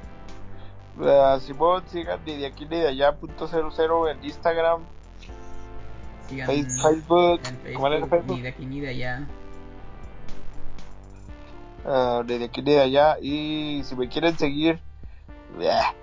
Uh, 0.98 1.40
Simón, 1.40 1.84
sigan 1.88 2.20
ni 2.26 2.38
de 2.38 2.48
aquí 2.48 2.66
ni 2.66 2.78
de 2.78 2.88
allá, 2.90 3.16
punto 3.16 3.48
cero 3.48 3.70
cero 3.74 4.10
en 4.10 4.24
Instagram, 4.24 4.82
Sigan 6.28 6.48
Face- 6.48 6.82
Facebook, 6.82 7.42
en 7.66 7.74
¿cómo 7.74 7.88
era 7.88 7.98
el 7.98 8.06
Facebook, 8.10 8.36
ni 8.36 8.42
de 8.42 8.50
aquí 8.50 8.66
ni 8.66 8.80
de 8.82 8.90
allá. 8.90 9.28
uh, 11.86 12.24
ni 12.24 12.38
de 12.38 12.46
aquí 12.46 12.62
ni 12.62 12.72
de 12.72 12.80
allá. 12.82 13.18
Y 13.22 13.82
si 13.86 13.96
me 13.96 14.10
quieren 14.10 14.38
seguir, 14.38 14.80
yeah, 15.60 15.94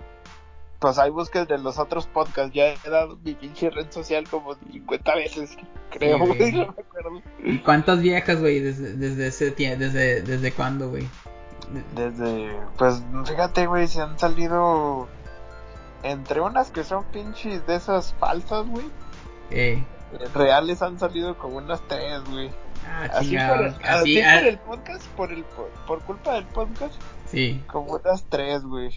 pues 0.79 0.99
ahí 0.99 1.11
busquen 1.11 1.47
de 1.47 1.59
los 1.59 1.79
otros 1.79 2.07
podcasts. 2.07 2.53
Ya 2.55 2.67
he 2.73 2.91
dado 2.91 3.19
mi 3.25 3.35
pinche 3.35 3.71
red 3.71 3.91
social 3.91 4.29
como 4.29 4.55
50 4.55 5.15
veces, 5.15 5.57
creo, 5.91 6.19
Sí, 6.19 6.27
güey. 6.27 6.53
no 6.53 6.59
me 6.77 6.83
acuerdo. 6.83 7.23
¿Y 7.45 7.59
cuántas 7.61 8.01
viejas, 8.01 8.41
güey, 8.41 8.61
desde, 8.61 8.93
desde 8.95 9.27
ese 9.29 9.51
tiempo, 9.53 9.85
desde, 9.85 10.23
desde 10.23 10.53
cuándo, 10.53 10.91
güey? 10.91 11.07
Desde, 11.95 12.55
pues 12.79 13.03
fíjate, 13.25 13.67
güey, 13.67 13.89
se 13.89 14.01
han 14.01 14.19
salido 14.19 15.09
entre 16.03 16.41
unas 16.41 16.71
que 16.71 16.85
son 16.85 17.05
pinches 17.07 17.67
de 17.67 17.75
esas 17.77 18.15
falsas, 18.21 18.67
güey. 18.69 18.87
Eh, 19.51 19.83
Reales 20.35 20.83
han 20.83 20.99
salido 20.99 21.37
como 21.37 21.57
unas 21.57 21.81
tres, 21.89 22.23
güey. 22.31 22.51
ah, 22.87 23.09
Así, 23.15 23.37
por 23.37 23.61
el, 23.61 23.67
Así, 23.67 23.83
así 23.85 24.21
ah, 24.21 24.39
por 24.39 24.49
el 24.49 24.59
podcast, 24.59 25.07
por, 25.17 25.33
el, 25.33 25.45
por, 25.45 25.69
por 25.87 26.01
culpa 26.03 26.35
del 26.35 26.45
podcast, 26.47 26.95
sí. 27.27 27.63
como 27.67 27.95
unas 27.95 28.25
tres, 28.25 28.65
güey. 28.65 28.91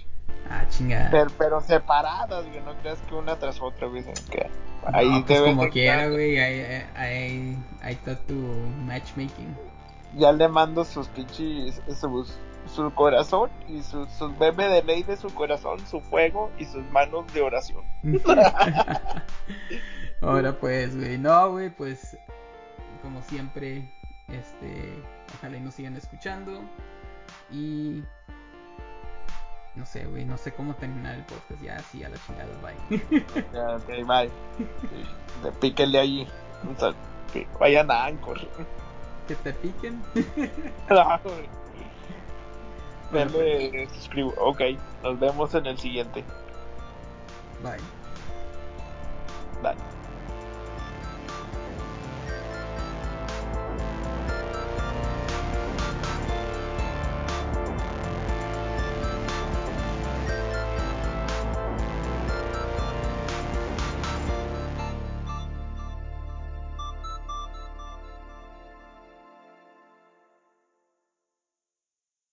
Ah, 0.50 0.66
chingada. 0.70 1.10
Pero, 1.12 1.30
pero 1.38 1.62
separadas, 1.62 2.46
güey, 2.48 2.62
no 2.62 2.76
creas 2.82 3.00
que 3.02 3.16
una 3.16 3.38
tras 3.38 3.62
otra, 3.62 3.88
güey. 3.88 4.04
que 4.32 4.50
ahí 4.86 5.10
no, 5.10 5.26
pues 5.26 5.42
como 5.42 5.70
quiera, 5.70 6.08
güey, 6.08 6.40
ahí, 6.40 6.86
ahí, 6.96 7.58
ahí 7.82 7.94
está 7.94 8.16
tu 8.16 8.34
matchmaking. 8.34 9.56
Ya 10.18 10.32
le 10.32 10.48
mando 10.48 10.86
sus 10.86 11.08
pinches, 11.10 11.82
sus, 12.00 12.40
su 12.74 12.92
corazón 12.94 13.52
y 13.68 13.84
sus, 13.84 14.10
sus 14.12 14.38
bebé 14.40 14.70
de 14.70 14.82
ley 14.84 15.04
de 15.04 15.18
su 15.18 15.30
corazón, 15.34 15.86
su 15.86 16.02
fuego 16.02 16.50
y 16.58 16.66
sus 16.66 16.84
manos 16.92 17.32
de 17.34 17.42
oración. 17.42 17.84
Ahora 20.22 20.54
pues, 20.60 20.98
güey, 20.98 21.18
no, 21.18 21.52
güey, 21.52 21.70
pues 21.70 22.18
como 23.02 23.22
siempre, 23.22 23.90
este, 24.28 25.02
ojalá 25.36 25.58
y 25.58 25.62
nos 25.62 25.76
sigan 25.76 25.96
escuchando 25.96 26.62
y 27.52 28.04
no 29.76 29.86
sé, 29.86 30.06
güey, 30.06 30.26
no 30.26 30.38
sé 30.38 30.52
cómo 30.52 30.74
terminar 30.76 31.16
el 31.16 31.24
podcast 31.24 31.62
ya, 31.62 31.78
así 31.78 32.04
a 32.04 32.10
la 32.10 32.18
chingada, 32.26 32.50
bye. 32.62 32.76
Ya, 33.54 33.78
ok, 33.78 33.88
bye. 34.06 34.30
Sí, 34.58 35.06
de 35.44 35.52
píquenle 35.54 36.00
allí. 36.00 36.28
O 36.76 36.80
sea, 36.80 36.94
que 37.32 37.48
vayan 37.60 37.90
a 37.90 38.06
Anchor. 38.06 38.40
que 39.28 39.36
te 39.36 39.54
piquen. 39.54 40.04
Denle 43.12 43.88
suscribo. 43.94 44.34
Ok, 44.38 44.62
nos 45.04 45.20
vemos 45.20 45.54
en 45.56 45.66
el 45.66 45.78
siguiente. 45.78 46.24
Bye. 47.64 47.78
Bye. 49.64 49.99